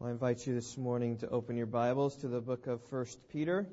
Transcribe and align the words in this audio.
Well, 0.00 0.08
I 0.08 0.12
invite 0.12 0.46
you 0.46 0.54
this 0.54 0.78
morning 0.78 1.18
to 1.18 1.28
open 1.28 1.58
your 1.58 1.66
Bibles 1.66 2.16
to 2.22 2.28
the 2.28 2.40
book 2.40 2.66
of 2.66 2.80
1 2.90 3.04
Peter. 3.30 3.66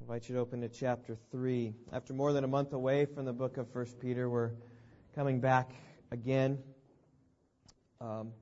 I 0.00 0.02
invite 0.02 0.28
you 0.28 0.34
to 0.34 0.40
open 0.40 0.62
to 0.62 0.68
chapter 0.68 1.16
3. 1.30 1.72
After 1.92 2.14
more 2.14 2.32
than 2.32 2.42
a 2.42 2.48
month 2.48 2.72
away 2.72 3.04
from 3.04 3.26
the 3.26 3.32
book 3.32 3.58
of 3.58 3.72
1 3.72 3.86
Peter, 4.00 4.28
we're 4.28 4.50
coming 5.14 5.38
back 5.38 5.70
again. 6.10 6.58
Um, 8.00 8.32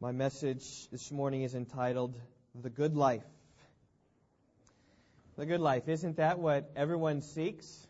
my 0.00 0.12
message 0.12 0.88
this 0.90 1.10
morning 1.10 1.42
is 1.42 1.56
entitled 1.56 2.14
The 2.54 2.70
Good 2.70 2.94
Life. 2.94 3.24
The 5.36 5.46
good 5.46 5.60
life. 5.60 5.88
Isn't 5.88 6.18
that 6.18 6.38
what 6.38 6.70
everyone 6.76 7.22
seeks? 7.22 7.88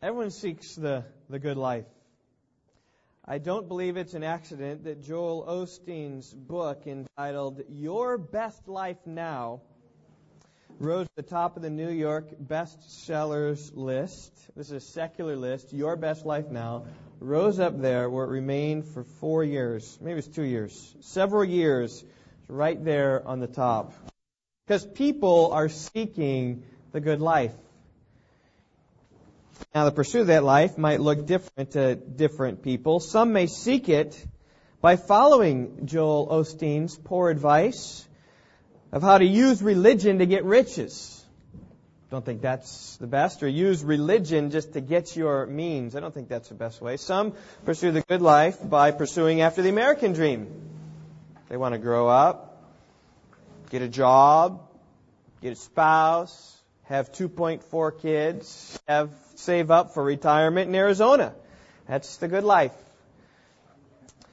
Everyone 0.00 0.30
seeks 0.30 0.76
the, 0.76 1.04
the 1.28 1.40
good 1.40 1.56
life. 1.56 1.86
I 3.30 3.36
don't 3.36 3.68
believe 3.68 3.98
it's 3.98 4.14
an 4.14 4.24
accident 4.24 4.84
that 4.84 5.02
Joel 5.04 5.44
Osteen's 5.46 6.32
book 6.32 6.86
entitled 6.86 7.60
Your 7.68 8.16
Best 8.16 8.66
Life 8.68 8.96
Now 9.04 9.60
rose 10.78 11.06
to 11.08 11.12
the 11.14 11.28
top 11.28 11.54
of 11.54 11.62
the 11.62 11.68
New 11.68 11.90
York 11.90 12.30
bestsellers 12.42 13.70
list. 13.76 14.32
This 14.56 14.68
is 14.68 14.72
a 14.72 14.80
secular 14.80 15.36
list. 15.36 15.74
Your 15.74 15.96
Best 15.96 16.24
Life 16.24 16.48
Now 16.48 16.86
rose 17.20 17.60
up 17.60 17.78
there 17.78 18.08
where 18.08 18.24
it 18.24 18.30
remained 18.30 18.86
for 18.86 19.04
four 19.04 19.44
years. 19.44 19.98
Maybe 20.00 20.20
it's 20.20 20.28
two 20.28 20.42
years. 20.42 20.96
Several 21.00 21.44
years 21.44 22.02
right 22.48 22.82
there 22.82 23.28
on 23.28 23.40
the 23.40 23.46
top. 23.46 23.92
Because 24.66 24.86
people 24.86 25.52
are 25.52 25.68
seeking 25.68 26.62
the 26.92 27.00
good 27.00 27.20
life. 27.20 27.52
Now, 29.74 29.84
the 29.84 29.92
pursuit 29.92 30.22
of 30.22 30.26
that 30.28 30.44
life 30.44 30.78
might 30.78 31.00
look 31.00 31.26
different 31.26 31.72
to 31.72 31.94
different 31.94 32.62
people. 32.62 33.00
Some 33.00 33.32
may 33.32 33.46
seek 33.46 33.88
it 33.88 34.26
by 34.80 34.96
following 34.96 35.86
Joel 35.86 36.28
Osteen's 36.28 36.96
poor 36.96 37.30
advice 37.30 38.06
of 38.92 39.02
how 39.02 39.18
to 39.18 39.24
use 39.24 39.62
religion 39.62 40.18
to 40.18 40.26
get 40.26 40.44
riches. 40.44 41.14
Don't 42.10 42.24
think 42.24 42.40
that's 42.40 42.96
the 42.96 43.06
best, 43.06 43.42
or 43.42 43.48
use 43.48 43.84
religion 43.84 44.50
just 44.50 44.72
to 44.72 44.80
get 44.80 45.14
your 45.14 45.44
means. 45.44 45.94
I 45.94 46.00
don't 46.00 46.14
think 46.14 46.28
that's 46.28 46.48
the 46.48 46.54
best 46.54 46.80
way. 46.80 46.96
Some 46.96 47.34
pursue 47.66 47.90
the 47.90 48.00
good 48.00 48.22
life 48.22 48.56
by 48.62 48.92
pursuing 48.92 49.42
after 49.42 49.60
the 49.60 49.68
American 49.68 50.14
dream. 50.14 50.48
They 51.50 51.58
want 51.58 51.74
to 51.74 51.78
grow 51.78 52.08
up, 52.08 52.62
get 53.68 53.82
a 53.82 53.88
job, 53.88 54.62
get 55.42 55.52
a 55.52 55.56
spouse, 55.56 56.56
have 56.84 57.12
2.4 57.12 58.00
kids, 58.00 58.80
have 58.88 59.10
save 59.38 59.70
up 59.70 59.94
for 59.94 60.02
retirement 60.02 60.68
in 60.68 60.74
Arizona. 60.74 61.34
That's 61.86 62.16
the 62.16 62.28
good 62.28 62.44
life. 62.44 62.74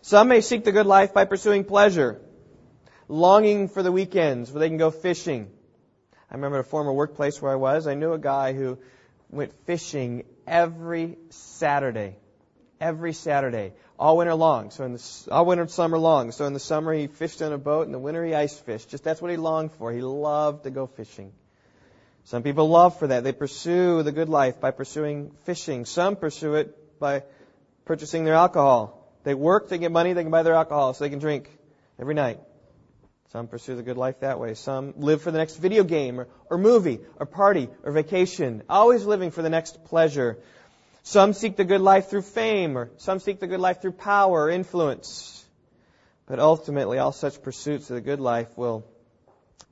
Some 0.01 0.27
may 0.27 0.41
seek 0.41 0.65
the 0.65 0.71
good 0.71 0.85
life 0.85 1.13
by 1.13 1.25
pursuing 1.25 1.63
pleasure, 1.63 2.21
longing 3.07 3.69
for 3.69 3.83
the 3.83 3.91
weekends 3.91 4.51
where 4.51 4.59
they 4.59 4.67
can 4.67 4.77
go 4.77 4.91
fishing. 4.91 5.49
I 6.29 6.35
remember 6.35 6.59
a 6.59 6.63
former 6.63 6.91
workplace 6.91 7.41
where 7.41 7.51
I 7.51 7.55
was, 7.55 7.87
I 7.87 7.93
knew 7.93 8.13
a 8.13 8.19
guy 8.19 8.53
who 8.53 8.77
went 9.29 9.53
fishing 9.65 10.25
every 10.47 11.17
Saturday. 11.29 12.17
Every 12.81 13.13
Saturday. 13.13 13.73
All 13.97 14.17
winter 14.17 14.35
long. 14.35 14.71
So 14.71 14.83
in 14.85 14.93
the, 14.93 15.27
all 15.31 15.45
winter 15.45 15.63
and 15.63 15.71
summer 15.71 15.97
long. 15.97 16.31
So 16.31 16.45
in 16.45 16.53
the 16.53 16.59
summer 16.59 16.93
he 16.93 17.07
fished 17.07 17.41
on 17.41 17.53
a 17.53 17.57
boat, 17.57 17.85
in 17.85 17.91
the 17.91 17.99
winter 17.99 18.25
he 18.25 18.33
ice 18.33 18.57
fished. 18.57 18.89
Just 18.89 19.03
that's 19.03 19.21
what 19.21 19.31
he 19.31 19.37
longed 19.37 19.71
for. 19.73 19.91
He 19.91 20.01
loved 20.01 20.63
to 20.63 20.71
go 20.71 20.87
fishing. 20.87 21.31
Some 22.25 22.41
people 22.41 22.69
love 22.69 22.97
for 22.97 23.07
that. 23.07 23.23
They 23.23 23.33
pursue 23.33 24.01
the 24.01 24.11
good 24.11 24.29
life 24.29 24.59
by 24.59 24.71
pursuing 24.71 25.31
fishing. 25.43 25.85
Some 25.85 26.15
pursue 26.15 26.55
it 26.55 26.99
by 26.99 27.23
purchasing 27.85 28.25
their 28.25 28.33
alcohol. 28.33 29.13
They 29.23 29.35
work, 29.35 29.69
they 29.69 29.77
get 29.77 29.91
money, 29.91 30.13
they 30.13 30.23
can 30.23 30.31
buy 30.31 30.41
their 30.41 30.55
alcohol 30.55 30.93
so 30.93 31.03
they 31.03 31.11
can 31.11 31.19
drink 31.19 31.49
every 31.99 32.15
night. 32.15 32.39
Some 33.31 33.47
pursue 33.47 33.75
the 33.75 33.83
good 33.83 33.97
life 33.97 34.21
that 34.21 34.39
way. 34.39 34.55
Some 34.55 34.95
live 34.97 35.21
for 35.21 35.29
the 35.29 35.37
next 35.37 35.57
video 35.57 35.83
game 35.83 36.19
or, 36.19 36.27
or 36.49 36.57
movie 36.57 36.99
or 37.19 37.27
party 37.27 37.69
or 37.83 37.91
vacation, 37.91 38.63
always 38.69 39.05
living 39.05 39.29
for 39.29 39.43
the 39.43 39.49
next 39.49 39.85
pleasure. 39.85 40.39
Some 41.03 41.33
seek 41.33 41.57
the 41.57 41.63
good 41.63 41.81
life 41.81 42.09
through 42.09 42.23
fame 42.23 42.75
or 42.75 42.89
some 42.97 43.19
seek 43.19 43.39
the 43.39 43.47
good 43.47 43.59
life 43.59 43.83
through 43.83 43.91
power 43.91 44.45
or 44.45 44.49
influence. 44.49 45.45
But 46.25 46.39
ultimately, 46.39 46.97
all 46.97 47.11
such 47.11 47.43
pursuits 47.43 47.91
of 47.91 47.95
the 47.95 48.01
good 48.01 48.19
life 48.19 48.57
will 48.57 48.83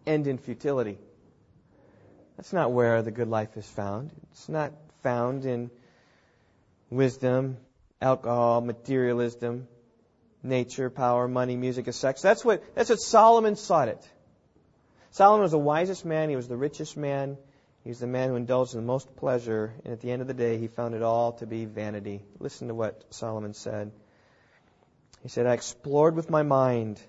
end 0.06 0.28
in 0.28 0.38
futility. 0.38 1.00
That's 2.38 2.54
not 2.54 2.72
where 2.72 3.02
the 3.02 3.12
good 3.12 3.28
life 3.28 3.56
is 3.58 3.66
found. 3.66 4.12
It's 4.32 4.50
not 4.50 4.74
found 5.02 5.46
in 5.46 5.70
wisdom, 6.90 7.58
alcohol, 8.02 8.62
materialism, 8.62 9.68
nature, 10.42 10.90
power, 10.90 11.28
money, 11.28 11.56
music, 11.56 11.88
and 11.88 11.96
sex. 11.96 12.22
That's 12.22 12.44
what, 12.44 12.64
that's 12.76 12.90
what 12.90 13.00
Solomon 13.00 13.56
sought 13.56 13.88
it. 13.88 14.10
Solomon 15.12 15.44
was 15.44 15.52
the 15.52 15.60
wisest 15.60 16.06
man. 16.06 16.30
He 16.30 16.36
was 16.36 16.48
the 16.48 16.58
richest 16.58 16.98
man. 16.98 17.38
He 17.84 17.90
was 17.90 18.00
the 18.00 18.08
man 18.08 18.30
who 18.30 18.36
indulged 18.36 18.74
in 18.74 18.80
the 18.80 18.86
most 18.86 19.16
pleasure. 19.16 19.74
And 19.84 19.94
at 19.94 20.02
the 20.02 20.12
end 20.12 20.22
of 20.22 20.28
the 20.28 20.34
day, 20.34 20.58
he 20.58 20.68
found 20.68 20.96
it 20.96 21.04
all 21.04 21.34
to 21.34 21.46
be 21.46 21.66
vanity. 21.66 22.24
Listen 22.40 22.68
to 22.68 22.74
what 22.74 23.04
Solomon 23.14 23.54
said. 23.54 23.92
He 25.22 25.30
said, 25.30 25.46
I 25.46 25.54
explored 25.54 26.16
with 26.16 26.30
my 26.30 26.44
mind 26.44 27.02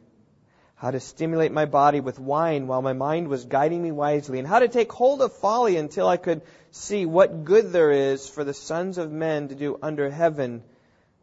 how 0.84 0.90
to 0.90 1.00
stimulate 1.00 1.50
my 1.50 1.64
body 1.64 2.00
with 2.00 2.18
wine 2.18 2.66
while 2.66 2.82
my 2.82 2.92
mind 2.92 3.26
was 3.26 3.46
guiding 3.46 3.82
me 3.82 3.90
wisely, 3.90 4.38
and 4.38 4.46
how 4.46 4.58
to 4.58 4.68
take 4.68 4.92
hold 4.92 5.22
of 5.22 5.32
folly 5.32 5.78
until 5.78 6.06
I 6.06 6.18
could 6.18 6.42
see 6.72 7.06
what 7.06 7.46
good 7.46 7.72
there 7.72 7.90
is 7.90 8.28
for 8.28 8.44
the 8.44 8.52
sons 8.52 8.98
of 8.98 9.10
men 9.10 9.48
to 9.48 9.54
do 9.54 9.78
under 9.82 10.10
heaven 10.10 10.62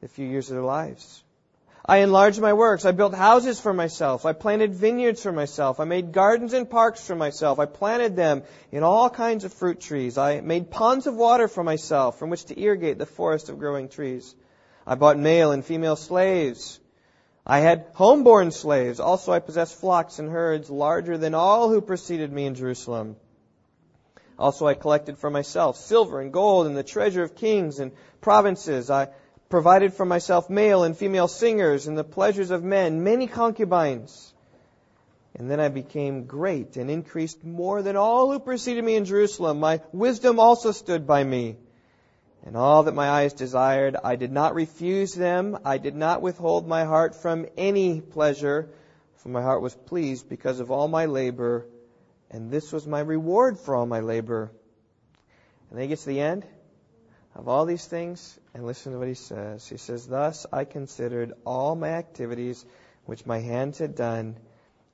the 0.02 0.08
few 0.08 0.26
years 0.26 0.50
of 0.50 0.56
their 0.56 0.64
lives. 0.64 1.24
I 1.86 1.98
enlarged 1.98 2.42
my 2.42 2.54
works. 2.54 2.86
I 2.86 2.92
built 2.92 3.14
houses 3.14 3.60
for 3.60 3.72
myself. 3.72 4.26
I 4.26 4.34
planted 4.34 4.74
vineyards 4.74 5.22
for 5.22 5.32
myself. 5.32 5.80
I 5.80 5.86
made 5.86 6.12
gardens 6.12 6.54
and 6.54 6.68
parks 6.68 7.06
for 7.06 7.16
myself. 7.16 7.60
I 7.60 7.68
planted 7.68 8.16
them 8.16 8.42
in 8.72 8.82
all 8.82 9.12
kinds 9.12 9.44
of 9.44 9.54
fruit 9.54 9.80
trees. 9.80 10.18
I 10.18 10.42
made 10.42 10.72
ponds 10.72 11.06
of 11.06 11.16
water 11.16 11.48
for 11.48 11.64
myself 11.64 12.18
from 12.18 12.32
which 12.32 12.46
to 12.46 12.60
irrigate 12.60 12.98
the 12.98 13.06
forest 13.06 13.50
of 13.50 13.60
growing 13.60 13.90
trees. 13.90 14.34
I 14.88 14.96
bought 14.96 15.20
male 15.20 15.52
and 15.52 15.64
female 15.64 15.98
slaves 15.98 16.80
I 17.46 17.60
had 17.60 17.94
homeborn 17.94 18.54
slaves. 18.54 19.00
Also, 19.00 19.32
I 19.32 19.40
possessed 19.40 19.76
flocks 19.76 20.20
and 20.20 20.30
herds 20.30 20.70
larger 20.70 21.18
than 21.18 21.34
all 21.34 21.70
who 21.70 21.82
preceded 21.82 22.32
me 22.32 22.46
in 22.46 22.56
Jerusalem. 22.56 23.16
Also, 24.38 24.68
I 24.68 24.74
collected 24.74 25.18
for 25.18 25.30
myself 25.30 25.78
silver 25.78 26.20
and 26.20 26.32
gold 26.32 26.68
and 26.68 26.78
the 26.78 26.84
treasure 26.84 27.24
of 27.24 27.36
kings 27.36 27.80
and 27.80 27.92
provinces. 28.22 28.90
I 28.90 29.10
provided 29.50 29.94
for 29.94 30.06
myself 30.06 30.50
male 30.50 30.84
and 30.84 30.98
female 30.98 31.28
singers 31.28 31.88
and 31.88 31.98
the 31.98 32.04
pleasures 32.04 32.52
of 32.52 32.64
men, 32.64 33.04
many 33.04 33.28
concubines. 33.28 34.34
And 35.36 35.50
then 35.50 35.60
I 35.60 35.70
became 35.70 36.26
great 36.26 36.76
and 36.78 36.92
increased 36.92 37.44
more 37.44 37.82
than 37.82 37.96
all 37.96 38.32
who 38.32 38.40
preceded 38.40 38.84
me 38.84 38.96
in 38.96 39.06
Jerusalem. 39.06 39.60
My 39.60 39.82
wisdom 39.92 40.40
also 40.40 40.72
stood 40.72 41.08
by 41.08 41.24
me 41.24 41.58
and 42.44 42.58
all 42.58 42.84
that 42.84 42.96
my 42.96 43.10
eyes 43.10 43.34
desired, 43.34 43.96
I 44.04 44.16
did 44.16 44.32
not 44.32 44.56
refuse 44.56 45.14
them. 45.14 45.58
I 45.64 45.78
did 45.78 45.96
not 45.96 46.22
withhold 46.22 46.68
my 46.68 46.86
heart 46.86 47.16
from 47.16 47.46
any 47.56 48.02
pleasure, 48.02 48.70
for 49.18 49.30
my 49.30 49.42
heart 49.42 49.62
was 49.62 49.76
pleased 49.76 50.28
because 50.28 50.60
of 50.60 50.72
all 50.72 50.88
my 50.88 51.06
labor, 51.06 51.68
and 52.32 52.50
this 52.50 52.72
was 52.72 52.88
my 52.88 53.00
reward 53.00 53.60
for 53.60 53.76
all 53.76 53.86
my 53.86 54.00
labor. 54.00 54.52
And 55.70 55.78
then 55.78 55.84
he 55.84 55.90
gets 55.90 56.04
to 56.04 56.10
the 56.10 56.22
end 56.22 56.46
of 57.36 57.48
all 57.48 57.66
these 57.66 57.86
things, 57.86 58.40
and 58.54 58.66
listen 58.66 58.92
to 58.94 59.00
what 59.00 59.08
he 59.08 59.14
says. 59.14 59.68
He 59.68 59.78
says, 59.78 60.08
Thus 60.08 60.46
I 60.52 60.66
considered 60.66 61.34
all 61.46 61.76
my 61.76 61.90
activities 61.90 62.66
which 63.06 63.26
my 63.26 63.40
hands 63.40 63.78
had 63.78 63.94
done, 63.94 64.38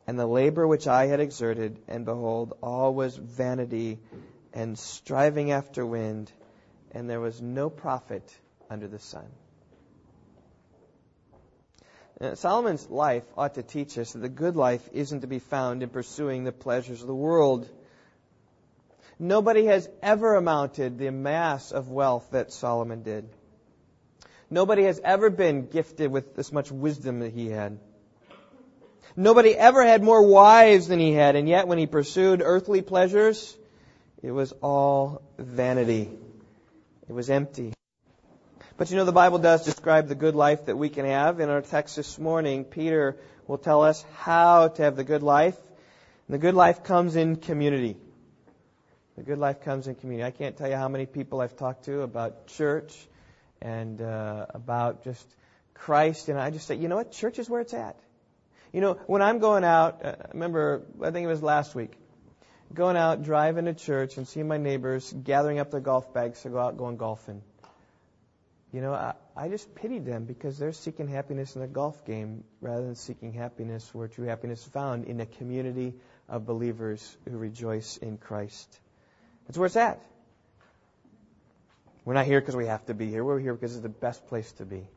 and 0.06 0.20
the 0.20 0.28
labor 0.28 0.68
which 0.68 0.86
I 0.86 1.06
had 1.06 1.22
exerted, 1.22 1.80
and 1.88 2.04
behold, 2.04 2.54
all 2.62 2.94
was 2.94 3.16
vanity 3.16 4.00
and 4.54 4.78
striving 4.78 5.52
after 5.52 5.86
wind 5.86 6.32
and 6.98 7.08
there 7.08 7.20
was 7.20 7.40
no 7.40 7.70
profit 7.70 8.28
under 8.72 8.88
the 8.88 8.98
sun. 8.98 9.28
Now, 12.20 12.34
Solomon's 12.34 12.90
life 12.90 13.24
ought 13.38 13.54
to 13.54 13.62
teach 13.62 14.00
us 14.00 14.14
that 14.14 14.20
the 14.20 14.30
good 14.30 14.56
life 14.56 14.82
isn't 14.94 15.22
to 15.22 15.28
be 15.28 15.38
found 15.38 15.84
in 15.84 15.90
pursuing 15.90 16.44
the 16.44 16.52
pleasures 16.52 17.02
of 17.02 17.08
the 17.08 17.14
world. 17.14 17.70
Nobody 19.20 19.66
has 19.66 19.88
ever 20.02 20.34
amounted 20.34 20.98
the 20.98 21.12
mass 21.12 21.72
of 21.72 21.92
wealth 21.92 22.30
that 22.32 22.52
Solomon 22.52 23.04
did. 23.04 23.30
Nobody 24.50 24.86
has 24.86 25.00
ever 25.04 25.30
been 25.30 25.68
gifted 25.68 26.10
with 26.10 26.40
as 26.40 26.52
much 26.52 26.72
wisdom 26.72 27.20
that 27.20 27.32
he 27.32 27.50
had. 27.50 27.78
Nobody 29.16 29.54
ever 29.56 29.84
had 29.84 30.02
more 30.02 30.24
wives 30.24 30.88
than 30.88 31.00
he 31.00 31.14
had, 31.14 31.36
and 31.36 31.48
yet 31.48 31.68
when 31.68 31.78
he 31.78 31.86
pursued 31.86 32.42
earthly 32.44 32.82
pleasures, 32.82 33.56
it 34.24 34.32
was 34.32 34.52
all 34.64 35.22
vanity. 35.38 36.10
It 37.10 37.14
was 37.14 37.30
empty. 37.30 37.74
But 38.78 38.92
you 38.92 38.98
know, 38.98 39.06
the 39.06 39.12
Bible 39.12 39.40
does 39.40 39.66
describe 39.66 40.08
the 40.08 40.16
good 40.16 40.36
life 40.36 40.66
that 40.66 40.78
we 40.78 40.90
can 40.90 41.06
have. 41.06 41.40
In 41.40 41.50
our 41.50 41.62
text 41.62 41.96
this 41.96 42.20
morning, 42.20 42.64
Peter 42.64 43.18
will 43.48 43.58
tell 43.58 43.82
us 43.82 44.04
how 44.18 44.68
to 44.68 44.82
have 44.84 44.96
the 44.96 45.04
good 45.04 45.24
life. 45.24 45.58
And 46.28 46.36
the 46.36 46.38
good 46.38 46.54
life 46.54 46.84
comes 46.84 47.16
in 47.16 47.38
community. 47.38 47.96
The 49.16 49.24
good 49.24 49.40
life 49.40 49.62
comes 49.62 49.88
in 49.88 49.96
community. 49.96 50.28
I 50.28 50.32
can't 50.32 50.56
tell 50.58 50.70
you 50.70 50.76
how 50.76 50.90
many 50.90 51.06
people 51.06 51.42
I've 51.42 51.56
talked 51.56 51.86
to 51.86 52.02
about 52.02 52.48
church 52.48 52.94
and 53.62 54.02
uh, 54.02 54.46
about 54.50 55.04
just 55.04 55.26
Christ. 55.74 56.30
And 56.30 56.38
I 56.38 56.52
just 56.52 56.68
say, 56.68 56.76
you 56.76 56.88
know 56.88 56.98
what? 56.98 57.14
Church 57.14 57.40
is 57.40 57.50
where 57.50 57.62
it's 57.62 57.74
at. 57.74 57.98
You 58.74 58.82
know, 58.82 58.94
when 59.08 59.22
I'm 59.22 59.40
going 59.40 59.64
out, 59.64 60.06
uh, 60.06 60.16
remember, 60.34 60.84
I 61.02 61.12
think 61.12 61.24
it 61.24 61.30
was 61.30 61.42
last 61.42 61.74
week, 61.74 61.94
going 62.74 62.98
out, 62.98 63.24
driving 63.24 63.66
to 63.66 63.74
church 63.74 64.18
and 64.18 64.28
seeing 64.28 64.48
my 64.48 64.58
neighbors 64.58 65.14
gathering 65.24 65.60
up 65.60 65.72
their 65.72 65.80
golf 65.80 66.14
bags 66.14 66.42
to 66.42 66.50
go 66.50 66.60
out 66.60 66.78
going 66.78 66.98
golfing. 66.98 67.42
You 68.74 68.82
know, 68.82 68.94
I, 68.94 69.14
I 69.36 69.48
just 69.48 69.74
pitied 69.76 70.06
them 70.06 70.26
because 70.26 70.58
they're 70.58 70.74
seeking 70.74 71.08
happiness 71.08 71.56
in 71.56 71.62
a 71.62 71.68
golf 71.68 72.06
game 72.06 72.44
rather 72.60 72.84
than 72.84 72.96
seeking 72.96 73.34
happiness 73.34 73.90
where 73.94 74.08
true 74.08 74.26
happiness 74.26 74.62
is 74.62 74.68
found 74.68 75.06
in 75.06 75.22
a 75.22 75.26
community 75.26 75.94
of 76.28 76.46
believers 76.46 77.18
who 77.30 77.38
rejoice 77.38 77.98
in 77.98 78.18
Christ. 78.18 78.80
That's 79.48 79.58
where 79.58 79.68
it's 79.68 79.78
at. 79.78 80.02
We're 82.04 82.14
not 82.14 82.26
here 82.26 82.40
because 82.40 82.56
we 82.56 82.68
have 82.68 82.86
to 82.88 82.94
be 82.94 83.10
here. 83.10 83.24
We're 83.24 83.40
here 83.40 83.54
because 83.54 83.74
it's 83.74 83.84
the 83.84 83.90
best 83.90 84.28
place 84.28 84.52
to 84.54 84.66
be. 84.66 84.88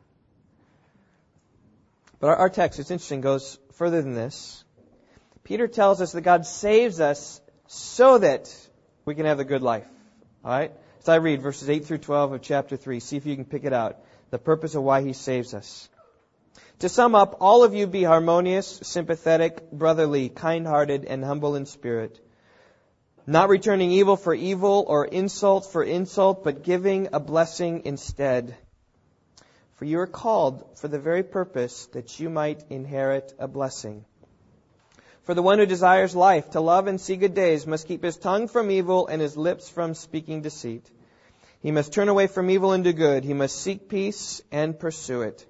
But 2.19 2.29
our, 2.29 2.37
our 2.37 2.49
text, 2.51 2.79
it's 2.79 2.91
interesting, 2.91 3.21
goes 3.21 3.59
further 3.75 4.03
than 4.03 4.15
this. 4.15 4.65
Peter 5.45 5.67
tells 5.69 6.01
us 6.01 6.13
that 6.13 6.21
God 6.21 6.45
saves 6.47 7.01
us 7.01 7.41
so 7.73 8.19
that 8.19 8.53
we 9.05 9.15
can 9.15 9.27
have 9.27 9.39
the 9.39 9.45
good 9.45 9.63
life. 9.63 9.87
All 10.45 10.51
right? 10.51 10.73
So 11.01 11.13
I 11.13 11.17
read 11.17 11.43
verses 11.43 11.71
8 11.71 11.85
through 11.85 11.99
12 11.99 12.33
of 12.33 12.43
chapter 12.43 12.77
3. 12.77 13.01
See 13.01 13.17
if 13.17 13.27
you 13.27 13.35
can 13.37 13.45
pick 13.45 13.65
it 13.65 13.73
out. 13.73 13.99
The 14.31 14.39
purpose 14.39 14.75
of 14.75 14.83
why 14.83 15.03
he 15.03 15.13
saves 15.13 15.55
us. 15.55 15.89
To 16.81 16.89
sum 16.89 17.15
up, 17.15 17.37
all 17.41 17.63
of 17.63 17.75
you 17.75 17.87
be 17.87 18.03
harmonious, 18.03 18.81
sympathetic, 18.83 19.71
brotherly, 19.71 20.29
kind-hearted, 20.31 21.05
and 21.05 21.25
humble 21.25 21.55
in 21.55 21.67
spirit 21.67 22.21
not 23.31 23.49
returning 23.49 23.93
evil 23.93 24.17
for 24.17 24.35
evil 24.35 24.85
or 24.89 25.05
insult 25.05 25.71
for 25.71 25.85
insult, 25.85 26.43
but 26.43 26.65
giving 26.65 27.11
a 27.13 27.21
blessing 27.21 27.83
instead. 27.85 28.57
For 29.77 29.85
you 29.85 30.01
are 30.01 30.09
called 30.09 30.79
for 30.79 30.89
the 30.89 30.99
very 30.99 31.23
purpose 31.23 31.87
that 31.93 32.19
you 32.19 32.29
might 32.29 32.65
inherit 32.71 33.33
a 33.39 33.47
blessing. 33.47 34.05
For 35.25 35.35
the 35.35 35.43
one 35.43 35.59
who 35.59 35.67
desires 35.67 36.17
life, 36.17 36.51
to 36.51 36.61
love 36.61 36.87
and 36.87 37.01
see 37.01 37.17
good 37.17 37.35
days, 37.35 37.67
must 37.67 37.87
keep 37.87 38.03
his 38.03 38.17
tongue 38.17 38.49
from 38.49 38.71
evil 38.71 39.07
and 39.07 39.21
his 39.21 39.37
lips 39.37 39.69
from 39.69 39.95
speaking 39.95 40.43
deceit. 40.43 40.91
He 41.63 41.71
must 41.71 41.93
turn 41.93 42.09
away 42.09 42.27
from 42.27 42.51
evil 42.51 42.73
and 42.73 42.83
do 42.83 42.93
good. 42.93 43.25
He 43.25 43.35
must 43.35 43.61
seek 43.61 43.89
peace 43.89 44.41
and 44.51 44.79
pursue 44.79 45.23
it. 45.23 45.47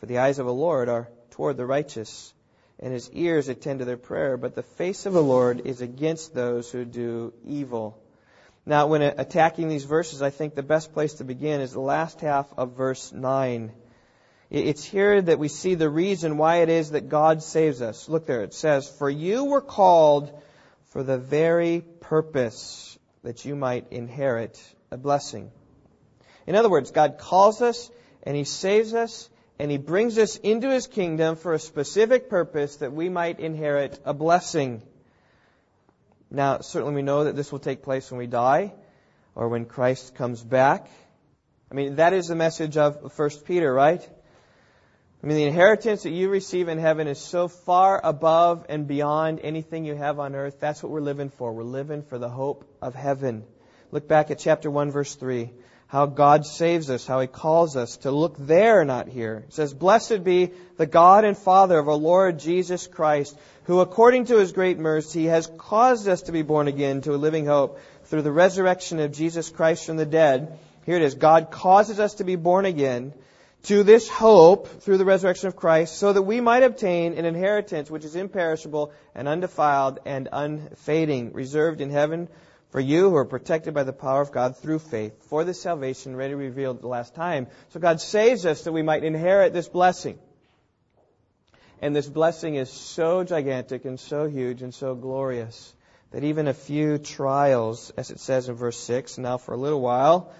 For 0.00 0.06
the 0.06 0.18
eyes 0.18 0.38
of 0.38 0.46
the 0.46 0.52
Lord 0.52 0.88
are 0.88 1.08
toward 1.30 1.56
the 1.56 1.66
righteous 1.66 2.34
and 2.82 2.92
his 2.92 3.08
ears 3.12 3.48
attend 3.48 3.78
to 3.78 3.84
their 3.84 3.96
prayer, 3.96 4.36
but 4.36 4.56
the 4.56 4.62
face 4.62 5.06
of 5.06 5.12
the 5.12 5.22
Lord 5.22 5.62
is 5.64 5.80
against 5.80 6.34
those 6.34 6.70
who 6.70 6.84
do 6.84 7.32
evil. 7.46 7.96
Now, 8.66 8.88
when 8.88 9.02
attacking 9.02 9.68
these 9.68 9.84
verses, 9.84 10.20
I 10.20 10.30
think 10.30 10.54
the 10.54 10.64
best 10.64 10.92
place 10.92 11.14
to 11.14 11.24
begin 11.24 11.60
is 11.60 11.72
the 11.72 11.80
last 11.80 12.20
half 12.20 12.46
of 12.56 12.72
verse 12.72 13.12
9. 13.12 13.72
It's 14.52 14.84
here 14.84 15.22
that 15.22 15.38
we 15.38 15.48
see 15.48 15.74
the 15.74 15.88
reason 15.88 16.36
why 16.36 16.56
it 16.56 16.68
is 16.68 16.90
that 16.90 17.08
God 17.08 17.42
saves 17.42 17.80
us. 17.80 18.08
Look 18.08 18.26
there, 18.26 18.42
it 18.42 18.52
says, 18.52 18.86
For 18.86 19.08
you 19.08 19.46
were 19.46 19.62
called 19.62 20.30
for 20.90 21.02
the 21.02 21.16
very 21.16 21.82
purpose 22.00 22.98
that 23.24 23.46
you 23.46 23.56
might 23.56 23.90
inherit 23.90 24.62
a 24.90 24.98
blessing. 24.98 25.50
In 26.46 26.54
other 26.54 26.68
words, 26.68 26.90
God 26.90 27.16
calls 27.16 27.62
us 27.62 27.90
and 28.24 28.36
He 28.36 28.44
saves 28.44 28.92
us 28.92 29.30
and 29.58 29.70
he 29.70 29.78
brings 29.78 30.18
us 30.18 30.36
into 30.38 30.70
his 30.70 30.88
kingdom 30.88 31.36
for 31.36 31.54
a 31.54 31.58
specific 31.58 32.28
purpose 32.28 32.76
that 32.76 32.92
we 32.92 33.08
might 33.08 33.38
inherit 33.38 33.96
a 34.04 34.12
blessing. 34.12 34.82
Now, 36.32 36.60
certainly 36.62 36.96
we 36.96 37.02
know 37.02 37.24
that 37.24 37.36
this 37.36 37.52
will 37.52 37.60
take 37.60 37.82
place 37.82 38.10
when 38.10 38.18
we 38.18 38.26
die 38.26 38.72
or 39.36 39.48
when 39.48 39.66
Christ 39.66 40.16
comes 40.16 40.42
back. 40.42 40.90
I 41.70 41.74
mean, 41.74 41.96
that 41.96 42.12
is 42.12 42.26
the 42.26 42.34
message 42.34 42.76
of 42.76 43.16
1 43.16 43.30
Peter, 43.44 43.72
right? 43.72 44.06
I 45.22 45.26
mean, 45.26 45.36
the 45.36 45.44
inheritance 45.44 46.02
that 46.02 46.10
you 46.10 46.28
receive 46.28 46.66
in 46.66 46.78
heaven 46.78 47.06
is 47.06 47.18
so 47.18 47.46
far 47.46 48.00
above 48.02 48.66
and 48.68 48.88
beyond 48.88 49.38
anything 49.44 49.84
you 49.84 49.94
have 49.94 50.18
on 50.18 50.34
earth. 50.34 50.58
That's 50.58 50.82
what 50.82 50.90
we're 50.90 51.00
living 51.00 51.30
for. 51.30 51.52
We're 51.52 51.62
living 51.62 52.02
for 52.02 52.18
the 52.18 52.28
hope 52.28 52.64
of 52.82 52.96
heaven. 52.96 53.44
Look 53.92 54.08
back 54.08 54.32
at 54.32 54.40
chapter 54.40 54.70
1, 54.70 54.90
verse 54.90 55.14
3 55.14 55.50
how 55.92 56.06
God 56.06 56.46
saves 56.46 56.88
us, 56.88 57.06
how 57.06 57.20
He 57.20 57.26
calls 57.26 57.76
us 57.76 57.98
to 57.98 58.10
look 58.10 58.34
there, 58.38 58.82
not 58.82 59.08
here. 59.08 59.44
It 59.46 59.52
says, 59.52 59.74
Blessed 59.74 60.24
be 60.24 60.50
the 60.78 60.86
God 60.86 61.26
and 61.26 61.36
Father 61.36 61.78
of 61.78 61.86
our 61.86 61.94
Lord 61.94 62.38
Jesus 62.38 62.86
Christ, 62.86 63.36
who 63.64 63.80
according 63.80 64.24
to 64.24 64.38
His 64.38 64.52
great 64.52 64.78
mercy 64.78 65.26
has 65.26 65.52
caused 65.58 66.08
us 66.08 66.22
to 66.22 66.32
be 66.32 66.40
born 66.40 66.66
again 66.66 67.02
to 67.02 67.14
a 67.14 67.16
living 67.16 67.44
hope 67.44 67.78
through 68.04 68.22
the 68.22 68.32
resurrection 68.32 69.00
of 69.00 69.12
Jesus 69.12 69.50
Christ 69.50 69.84
from 69.84 69.98
the 69.98 70.06
dead. 70.06 70.58
Here 70.86 70.96
it 70.96 71.02
is. 71.02 71.14
God 71.14 71.50
causes 71.50 72.00
us 72.00 72.14
to 72.14 72.24
be 72.24 72.36
born 72.36 72.64
again 72.64 73.12
to 73.64 73.84
this 73.84 74.08
hope 74.08 74.66
through 74.82 74.98
the 74.98 75.04
resurrection 75.04 75.48
of 75.48 75.56
Christ 75.56 75.96
so 75.96 76.12
that 76.12 76.22
we 76.22 76.40
might 76.40 76.64
obtain 76.64 77.14
an 77.14 77.24
inheritance 77.24 77.90
which 77.90 78.04
is 78.04 78.16
imperishable 78.16 78.92
and 79.14 79.28
undefiled 79.28 80.00
and 80.04 80.28
unfading, 80.32 81.32
reserved 81.32 81.80
in 81.80 81.90
heaven 81.90 82.28
for 82.70 82.80
you 82.80 83.10
who 83.10 83.16
are 83.16 83.24
protected 83.24 83.74
by 83.74 83.84
the 83.84 83.92
power 83.92 84.22
of 84.22 84.32
God 84.32 84.56
through 84.56 84.78
faith 84.78 85.28
for 85.28 85.44
the 85.44 85.54
salvation 85.54 86.16
ready 86.16 86.34
revealed 86.34 86.80
the 86.80 86.88
last 86.88 87.14
time. 87.14 87.46
So 87.68 87.78
God 87.78 88.00
saves 88.00 88.46
us 88.46 88.64
that 88.64 88.72
we 88.72 88.82
might 88.82 89.04
inherit 89.04 89.52
this 89.52 89.68
blessing. 89.68 90.18
And 91.80 91.94
this 91.94 92.08
blessing 92.08 92.54
is 92.54 92.70
so 92.70 93.24
gigantic 93.24 93.84
and 93.84 94.00
so 94.00 94.26
huge 94.26 94.62
and 94.62 94.72
so 94.72 94.94
glorious 94.94 95.74
that 96.12 96.24
even 96.24 96.48
a 96.48 96.54
few 96.54 96.98
trials, 96.98 97.90
as 97.96 98.10
it 98.10 98.20
says 98.20 98.48
in 98.48 98.54
verse 98.54 98.78
6, 98.78 99.18
now 99.18 99.38
for 99.38 99.54
a 99.54 99.56
little 99.56 99.80
while, 99.80 100.32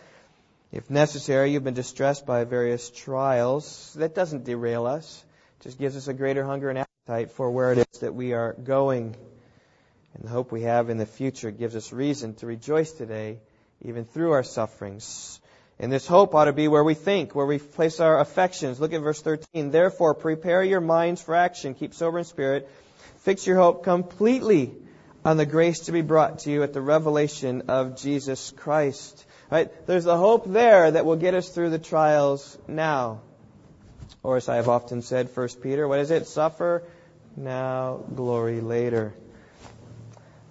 if 0.73 0.89
necessary, 0.89 1.53
you've 1.53 1.65
been 1.65 1.75
distressed 1.75 2.25
by 2.25 2.45
various 2.45 2.89
trials. 2.91 3.93
That 3.99 4.15
doesn't 4.15 4.45
derail 4.45 4.87
us. 4.87 5.23
It 5.61 5.65
just 5.65 5.79
gives 5.79 5.99
us 5.99 6.09
a 6.09 6.15
greater 6.15 6.45
hunger 6.45 6.71
and 6.71 6.79
appetite 6.79 7.33
for 7.33 7.51
where 7.51 7.73
it 7.73 7.79
is 7.79 8.01
that 8.01 8.15
we 8.15 8.33
are 8.33 8.55
going. 8.55 9.15
And 10.15 10.25
the 10.25 10.31
hope 10.31 10.51
we 10.51 10.63
have 10.63 10.89
in 10.89 10.97
the 10.97 11.05
future 11.05 11.51
gives 11.51 11.77
us 11.77 11.93
reason 11.93 12.35
to 12.37 12.47
rejoice 12.47 12.91
today, 12.91 13.41
even 13.83 14.07
through 14.07 14.33
our 14.33 14.43
sufferings. 14.43 15.41
And 15.79 15.93
this 15.93 16.07
hope 16.07 16.35
ought 16.35 16.47
to 16.47 16.55
be 16.55 16.69
where 16.69 16.85
we 16.85 16.95
think, 16.95 17.35
where 17.35 17.45
we 17.45 17.59
place 17.59 18.01
our 18.01 18.19
affections. 18.19 18.81
Look 18.81 18.95
at 18.95 19.03
verse 19.03 19.21
13. 19.21 19.73
Therefore, 19.73 20.15
prepare 20.15 20.65
your 20.65 20.81
minds 20.81 21.21
for 21.21 21.35
action. 21.35 21.75
Keep 21.75 21.93
sober 21.93 22.19
in 22.19 22.25
spirit. 22.25 22.71
Fix 23.19 23.47
your 23.47 23.59
hope 23.59 23.85
completely 23.85 24.73
on 25.23 25.37
the 25.37 25.47
grace 25.47 25.81
to 25.81 25.93
be 25.93 26.01
brought 26.01 26.41
to 26.41 26.51
you 26.51 26.63
at 26.63 26.73
the 26.73 26.81
revelation 26.81 27.65
of 27.69 27.97
Jesus 28.01 28.53
Christ. 28.53 29.27
Right? 29.53 29.87
There's 29.87 30.07
a 30.07 30.17
hope 30.17 30.51
there 30.51 30.91
that 30.91 31.05
will 31.05 31.17
get 31.17 31.35
us 31.35 31.51
through 31.51 31.69
the 31.69 31.79
trials 31.79 32.57
now. 32.67 33.21
Or 34.23 34.39
as 34.39 34.49
I 34.49 34.57
have 34.57 34.71
often 34.71 35.03
said, 35.03 35.29
First 35.29 35.61
Peter, 35.61 35.87
what 35.87 35.99
is 35.99 36.11
it? 36.11 36.27
Suffer 36.27 36.85
now, 37.37 37.97
glory 37.97 38.63
later. 38.63 39.13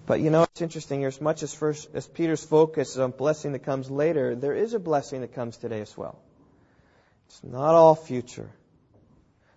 But 0.06 0.20
you 0.20 0.30
know, 0.30 0.44
it's 0.44 0.62
interesting. 0.62 1.04
As 1.04 1.20
much 1.20 1.42
as 1.42 1.52
first 1.52 1.90
as 1.96 2.06
Peter's 2.06 2.44
focus 2.44 2.92
is 2.92 3.00
on 3.00 3.10
blessing 3.10 3.54
that 3.54 3.64
comes 3.64 3.90
later, 3.90 4.36
there 4.36 4.54
is 4.54 4.76
a 4.76 4.80
blessing 4.80 5.22
that 5.22 5.34
comes 5.34 5.58
today 5.58 5.82
as 5.82 5.98
well. 5.98 6.20
It's 7.26 7.44
not 7.44 7.74
all 7.74 7.96
future. 7.96 8.52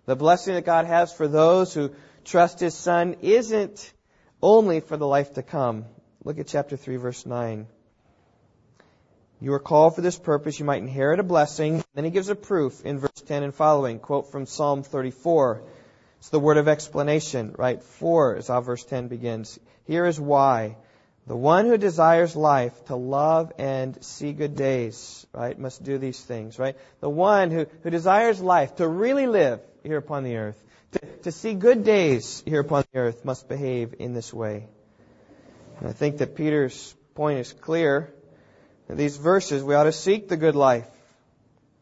The 0.07 0.15
blessing 0.15 0.55
that 0.55 0.65
God 0.65 0.87
has 0.87 1.13
for 1.13 1.27
those 1.27 1.71
who 1.71 1.91
trust 2.23 2.61
His 2.61 2.73
Son 2.73 3.17
isn't 3.21 3.93
only 4.41 4.79
for 4.79 4.97
the 4.97 5.05
life 5.05 5.35
to 5.35 5.43
come. 5.43 5.85
Look 6.23 6.39
at 6.39 6.47
chapter 6.47 6.77
3, 6.77 6.95
verse 6.95 7.27
9. 7.27 7.67
You 9.45 9.53
are 9.53 9.59
called 9.59 9.93
for 9.93 10.01
this 10.01 10.17
purpose. 10.17 10.57
You 10.57 10.65
might 10.65 10.81
inherit 10.81 11.19
a 11.19 11.23
blessing. 11.23 11.83
Then 11.93 12.03
he 12.03 12.09
gives 12.09 12.29
a 12.29 12.35
proof 12.35 12.83
in 12.83 12.97
verse 12.97 13.21
10 13.27 13.43
and 13.43 13.53
following. 13.53 13.99
Quote 13.99 14.31
from 14.31 14.47
Psalm 14.47 14.81
34. 14.81 15.61
It's 16.17 16.29
the 16.29 16.39
word 16.39 16.57
of 16.57 16.67
explanation, 16.67 17.53
right? 17.55 17.83
For 17.83 18.37
is 18.37 18.47
how 18.47 18.61
verse 18.61 18.83
10 18.83 19.07
begins. 19.07 19.59
Here 19.85 20.07
is 20.07 20.19
why. 20.19 20.77
The 21.27 21.35
one 21.35 21.67
who 21.67 21.77
desires 21.77 22.35
life 22.35 22.85
to 22.85 22.95
love 22.95 23.53
and 23.59 24.03
see 24.03 24.33
good 24.33 24.55
days, 24.55 25.27
right, 25.31 25.59
must 25.59 25.83
do 25.83 25.99
these 25.99 26.19
things, 26.19 26.57
right? 26.57 26.75
The 26.99 27.09
one 27.11 27.51
who, 27.51 27.67
who 27.83 27.91
desires 27.91 28.41
life 28.41 28.77
to 28.77 28.87
really 28.87 29.27
live 29.27 29.59
here 29.83 29.97
upon 29.97 30.23
the 30.23 30.37
earth, 30.37 30.59
to, 30.93 30.99
to 31.25 31.31
see 31.31 31.53
good 31.53 31.83
days 31.83 32.41
here 32.47 32.61
upon 32.61 32.83
the 32.91 32.97
earth, 32.97 33.23
must 33.23 33.47
behave 33.47 33.93
in 33.99 34.15
this 34.15 34.33
way. 34.33 34.65
And 35.81 35.87
I 35.87 35.91
think 35.91 36.17
that 36.17 36.35
Peter's 36.35 36.95
point 37.13 37.37
is 37.37 37.53
clear. 37.53 38.11
In 38.89 38.97
these 38.97 39.17
verses, 39.17 39.63
we 39.63 39.73
ought 39.73 39.85
to 39.85 39.91
seek 39.91 40.27
the 40.27 40.37
good 40.37 40.55
life, 40.55 40.87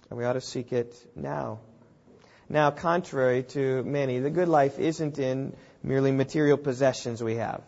and 0.10 0.18
we 0.18 0.26
ought 0.26 0.34
to 0.34 0.42
seek 0.42 0.72
it 0.72 0.96
now. 1.16 1.60
Now, 2.50 2.72
contrary 2.72 3.44
to 3.50 3.84
many, 3.84 4.20
the 4.20 4.30
good 4.30 4.48
life 4.48 4.80
isn't 4.80 5.20
in 5.20 5.56
merely 5.82 6.12
material 6.12 6.58
possessions 6.58 7.22
we 7.22 7.36
have. 7.36 7.62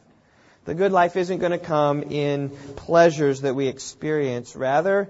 The 0.65 0.73
good 0.73 0.91
life 0.91 1.15
isn't 1.15 1.39
going 1.39 1.51
to 1.51 1.59
come 1.59 2.03
in 2.03 2.49
pleasures 2.75 3.41
that 3.41 3.55
we 3.55 3.67
experience. 3.67 4.55
Rather, 4.55 5.09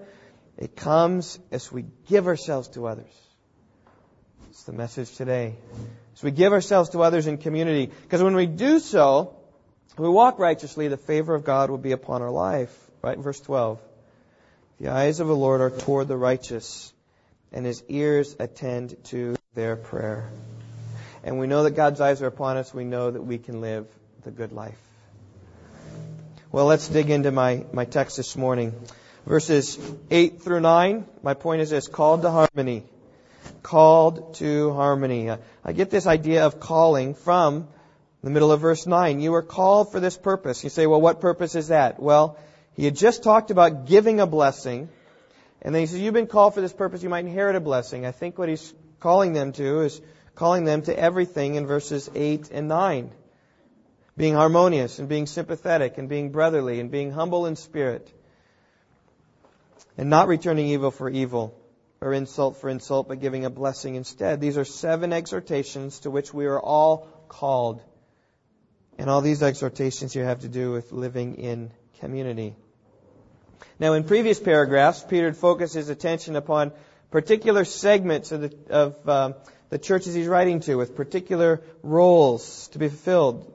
it 0.57 0.75
comes 0.75 1.39
as 1.51 1.71
we 1.71 1.85
give 2.07 2.27
ourselves 2.27 2.69
to 2.69 2.87
others. 2.87 3.11
It's 4.49 4.63
the 4.63 4.73
message 4.73 5.15
today. 5.15 5.55
As 6.15 6.23
we 6.23 6.31
give 6.31 6.51
ourselves 6.51 6.89
to 6.91 7.01
others 7.01 7.27
in 7.27 7.37
community. 7.37 7.91
Because 8.03 8.23
when 8.23 8.35
we 8.35 8.47
do 8.47 8.79
so, 8.79 9.35
we 9.97 10.09
walk 10.09 10.39
righteously, 10.39 10.87
the 10.87 10.97
favor 10.97 11.35
of 11.35 11.43
God 11.43 11.69
will 11.69 11.77
be 11.77 11.91
upon 11.91 12.21
our 12.21 12.31
life. 12.31 12.75
Right? 13.01 13.17
Verse 13.17 13.39
12. 13.39 13.79
The 14.79 14.89
eyes 14.89 15.21
of 15.21 15.27
the 15.27 15.35
Lord 15.35 15.61
are 15.61 15.69
toward 15.69 16.09
the 16.09 16.17
righteous 16.17 16.93
and 17.53 17.65
his 17.65 17.81
ears 17.87 18.35
attend 18.39 18.97
to 19.05 19.37
their 19.53 19.77
prayer. 19.77 20.29
And 21.23 21.39
we 21.39 21.47
know 21.47 21.63
that 21.63 21.71
God's 21.71 22.01
eyes 22.01 22.21
are 22.21 22.27
upon 22.27 22.57
us. 22.57 22.73
We 22.73 22.83
know 22.83 23.09
that 23.09 23.21
we 23.21 23.37
can 23.37 23.61
live 23.61 23.87
the 24.23 24.31
good 24.31 24.51
life. 24.51 24.77
Well, 26.51 26.65
let's 26.65 26.89
dig 26.89 27.09
into 27.09 27.31
my, 27.31 27.63
my 27.71 27.85
text 27.85 28.17
this 28.17 28.35
morning. 28.35 28.73
Verses 29.25 29.79
8 30.11 30.41
through 30.41 30.59
9. 30.59 31.05
My 31.23 31.35
point 31.35 31.61
is 31.61 31.69
this 31.69 31.87
called 31.87 32.23
to 32.23 32.29
harmony. 32.29 32.83
Called 33.63 34.35
to 34.35 34.73
harmony. 34.73 35.29
Uh, 35.29 35.37
I 35.63 35.71
get 35.71 35.89
this 35.89 36.05
idea 36.05 36.45
of 36.45 36.59
calling 36.59 37.15
from 37.15 37.69
the 38.23 38.29
middle 38.29 38.51
of 38.51 38.59
verse 38.59 38.85
9. 38.85 39.21
You 39.21 39.31
were 39.31 39.41
called 39.41 39.93
for 39.93 40.01
this 40.01 40.17
purpose. 40.17 40.65
You 40.65 40.69
say, 40.69 40.85
well, 40.85 40.99
what 40.99 41.21
purpose 41.21 41.55
is 41.55 41.69
that? 41.69 41.99
Well, 41.99 42.37
he 42.75 42.85
had 42.85 42.95
just 42.95 43.23
talked 43.23 43.51
about 43.51 43.85
giving 43.85 44.19
a 44.19 44.27
blessing. 44.27 44.89
And 45.61 45.73
then 45.73 45.81
he 45.81 45.87
says, 45.87 45.99
you've 45.99 46.13
been 46.13 46.27
called 46.27 46.53
for 46.53 46.61
this 46.61 46.73
purpose. 46.73 47.01
You 47.01 47.09
might 47.09 47.25
inherit 47.25 47.55
a 47.55 47.59
blessing. 47.59 48.05
I 48.05 48.11
think 48.11 48.37
what 48.37 48.49
he's 48.49 48.73
calling 48.99 49.33
them 49.33 49.51
to 49.53 49.81
is 49.81 50.01
calling 50.35 50.65
them 50.65 50.81
to 50.83 50.97
everything 50.97 51.55
in 51.55 51.65
verses 51.65 52.09
8 52.13 52.51
and 52.51 52.67
9 52.67 53.11
being 54.17 54.33
harmonious 54.33 54.99
and 54.99 55.09
being 55.09 55.25
sympathetic 55.25 55.97
and 55.97 56.07
being 56.07 56.31
brotherly 56.31 56.79
and 56.79 56.89
being 56.89 57.11
humble 57.11 57.45
in 57.45 57.55
spirit 57.55 58.11
and 59.97 60.09
not 60.09 60.27
returning 60.27 60.67
evil 60.67 60.91
for 60.91 61.09
evil 61.09 61.57
or 62.01 62.13
insult 62.13 62.57
for 62.57 62.69
insult, 62.69 63.07
but 63.07 63.19
giving 63.19 63.45
a 63.45 63.49
blessing 63.49 63.95
instead. 63.95 64.39
These 64.39 64.57
are 64.57 64.65
seven 64.65 65.11
exhortations 65.11 65.99
to 65.99 66.11
which 66.11 66.33
we 66.33 66.45
are 66.45 66.59
all 66.59 67.07
called. 67.27 67.81
And 68.97 69.09
all 69.09 69.21
these 69.21 69.43
exhortations 69.43 70.13
here 70.13 70.25
have 70.25 70.41
to 70.41 70.47
do 70.47 70.71
with 70.71 70.91
living 70.91 71.35
in 71.35 71.71
community. 71.99 72.55
Now, 73.79 73.93
in 73.93 74.03
previous 74.03 74.39
paragraphs, 74.39 75.03
Peter 75.07 75.25
had 75.25 75.37
focused 75.37 75.73
his 75.73 75.89
attention 75.89 76.35
upon 76.35 76.71
particular 77.11 77.65
segments 77.65 78.31
of 78.31 78.41
the, 78.41 78.55
of, 78.69 79.09
uh, 79.09 79.33
the 79.69 79.77
churches 79.77 80.13
he's 80.13 80.27
writing 80.27 80.59
to, 80.61 80.75
with 80.75 80.95
particular 80.95 81.61
roles 81.83 82.67
to 82.69 82.79
be 82.79 82.89
fulfilled. 82.89 83.53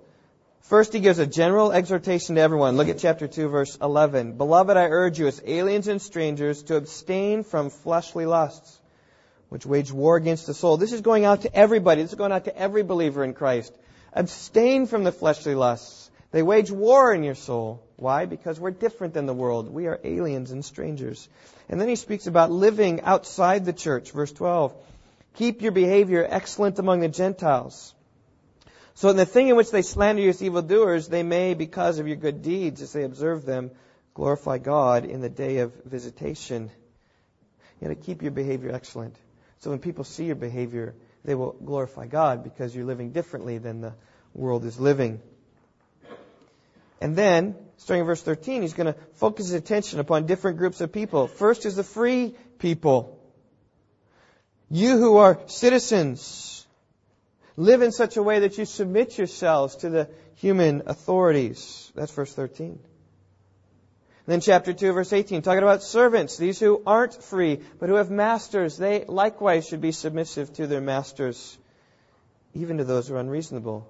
First, 0.63 0.93
he 0.93 1.01
gives 1.01 1.19
a 1.19 1.27
general 1.27 1.73
exhortation 1.73 2.37
to 2.37 2.41
everyone. 2.41 2.77
Look 2.77 2.89
at 2.89 2.99
chapter 2.99 3.27
2, 3.27 3.49
verse 3.49 3.77
11. 3.83 4.37
Beloved, 4.37 4.77
I 4.77 4.85
urge 4.85 5.19
you 5.19 5.27
as 5.27 5.43
aliens 5.45 5.89
and 5.89 6.01
strangers 6.01 6.63
to 6.65 6.77
abstain 6.77 7.43
from 7.43 7.71
fleshly 7.71 8.25
lusts, 8.25 8.79
which 9.49 9.67
wage 9.67 9.91
war 9.91 10.15
against 10.17 10.47
the 10.47 10.55
soul. 10.55 10.77
This 10.77 10.93
is 10.93 11.01
going 11.01 11.25
out 11.25 11.43
to 11.43 11.53
everybody. 11.53 12.03
This 12.03 12.13
is 12.13 12.19
going 12.19 12.31
out 12.31 12.45
to 12.45 12.57
every 12.57 12.85
believer 12.85 13.25
in 13.25 13.35
Christ. 13.35 13.75
Abstain 14.13 14.87
from 14.87 15.03
the 15.03 15.11
fleshly 15.11 15.57
lusts. 15.57 16.00
They 16.33 16.43
wage 16.43 16.71
war 16.71 17.13
in 17.13 17.25
your 17.25 17.35
soul. 17.35 17.83
Why? 17.97 18.27
Because 18.27 18.61
we're 18.61 18.71
different 18.71 19.15
than 19.15 19.27
the 19.27 19.35
world. 19.35 19.69
We 19.69 19.87
are 19.87 20.01
aliens 20.05 20.53
and 20.53 20.65
strangers. 20.65 21.29
And 21.69 21.81
then 21.81 21.89
he 21.89 21.97
speaks 21.97 22.27
about 22.27 22.51
living 22.51 23.01
outside 23.03 23.65
the 23.65 23.73
church. 23.73 24.13
Verse 24.13 24.33
12. 24.33 24.75
Keep 25.35 25.63
your 25.63 25.73
behavior 25.73 26.27
excellent 26.29 26.79
among 26.79 27.01
the 27.01 27.09
Gentiles 27.09 27.95
so 29.01 29.09
in 29.09 29.17
the 29.17 29.25
thing 29.25 29.49
in 29.49 29.57
which 29.57 29.71
they 29.71 29.81
slander 29.81 30.21
you 30.21 30.29
as 30.29 30.43
evildoers, 30.43 31.09
they 31.09 31.23
may, 31.23 31.55
because 31.55 31.99
of 31.99 32.07
your 32.07 32.19
good 32.19 32.43
deeds, 32.43 32.83
as 32.83 32.93
they 32.93 33.03
observe 33.03 33.47
them, 33.47 33.71
glorify 34.13 34.59
God 34.59 35.07
in 35.07 35.23
the 35.23 35.31
day 35.31 35.61
of 35.61 35.73
visitation. 35.87 36.71
You 37.81 37.89
to 37.89 37.95
keep 37.95 38.21
your 38.21 38.33
behavior 38.33 38.71
excellent. 38.71 39.17
So 39.61 39.71
when 39.71 39.79
people 39.79 40.05
see 40.05 40.27
your 40.27 40.35
behavior, 40.35 40.95
they 41.25 41.35
will 41.35 41.53
glorify 41.53 42.09
God 42.09 42.45
because 42.45 42.77
you're 42.77 42.85
living 42.85 43.13
differently 43.13 43.57
than 43.57 43.81
the 43.81 43.95
world 44.35 44.67
is 44.67 44.79
living. 44.79 45.23
And 47.01 47.17
then, 47.17 47.57
starting 47.79 48.01
in 48.01 48.07
verse 48.07 48.23
13, 48.23 48.63
he's 48.63 48.75
going 48.75 48.93
to 48.93 48.99
focus 49.15 49.47
his 49.47 49.55
attention 49.55 50.01
upon 50.01 50.27
different 50.27 50.59
groups 50.59 50.81
of 50.81 50.93
people. 50.93 51.27
First 51.27 51.67
is 51.67 51.77
the 51.77 51.85
free 51.85 52.35
people. 52.59 53.19
You 54.69 54.99
who 54.99 55.17
are 55.17 55.41
citizens 55.47 56.61
Live 57.61 57.83
in 57.83 57.93
such 57.93 58.17
a 58.17 58.23
way 58.23 58.39
that 58.39 58.57
you 58.57 58.65
submit 58.65 59.19
yourselves 59.19 59.77
to 59.77 59.91
the 59.91 60.09
human 60.37 60.85
authorities. 60.87 61.93
That's 61.95 62.11
verse 62.11 62.33
13. 62.33 62.79
Then 64.25 64.41
chapter 64.41 64.73
2 64.73 64.93
verse 64.95 65.13
18, 65.13 65.43
talking 65.43 65.63
about 65.63 65.83
servants, 65.83 66.39
these 66.39 66.59
who 66.59 66.83
aren't 66.87 67.23
free, 67.23 67.61
but 67.79 67.91
who 67.91 67.97
have 67.97 68.11
masters, 68.11 68.79
they 68.79 69.05
likewise 69.05 69.69
should 69.69 69.83
be 69.83 69.93
submissive 69.93 70.51
to 70.55 70.67
their 70.67 70.81
masters, 70.81 71.59
even 72.55 72.79
to 72.79 72.85
those 72.85 73.09
who 73.09 73.17
are 73.17 73.21
unreasonable. 73.21 73.87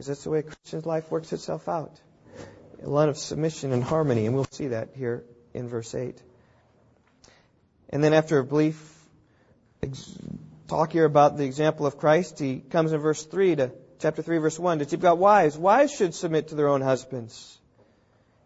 Because 0.00 0.06
that's 0.06 0.24
the 0.24 0.30
way 0.30 0.38
a 0.38 0.42
Christian's 0.44 0.86
life 0.86 1.10
works 1.10 1.30
itself 1.30 1.68
out. 1.68 2.00
A 2.82 2.88
lot 2.88 3.10
of 3.10 3.18
submission 3.18 3.70
and 3.70 3.84
harmony, 3.84 4.24
and 4.24 4.34
we'll 4.34 4.46
see 4.50 4.68
that 4.68 4.92
here 4.94 5.24
in 5.52 5.68
verse 5.68 5.94
8. 5.94 6.18
And 7.90 8.02
then 8.02 8.14
after 8.14 8.38
a 8.38 8.42
brief 8.42 8.80
talk 10.68 10.90
here 10.92 11.04
about 11.04 11.36
the 11.36 11.44
example 11.44 11.84
of 11.84 11.98
Christ. 11.98 12.38
He 12.38 12.60
comes 12.60 12.94
in 12.94 13.00
verse 13.00 13.22
3 13.26 13.56
to 13.56 13.72
chapter 13.98 14.22
3 14.22 14.38
verse 14.38 14.58
1 14.58 14.78
that 14.78 14.90
you've 14.90 15.02
got 15.02 15.18
wives. 15.18 15.58
Wives 15.58 15.94
should 15.94 16.14
submit 16.14 16.48
to 16.48 16.54
their 16.54 16.68
own 16.68 16.80
husbands, 16.80 17.58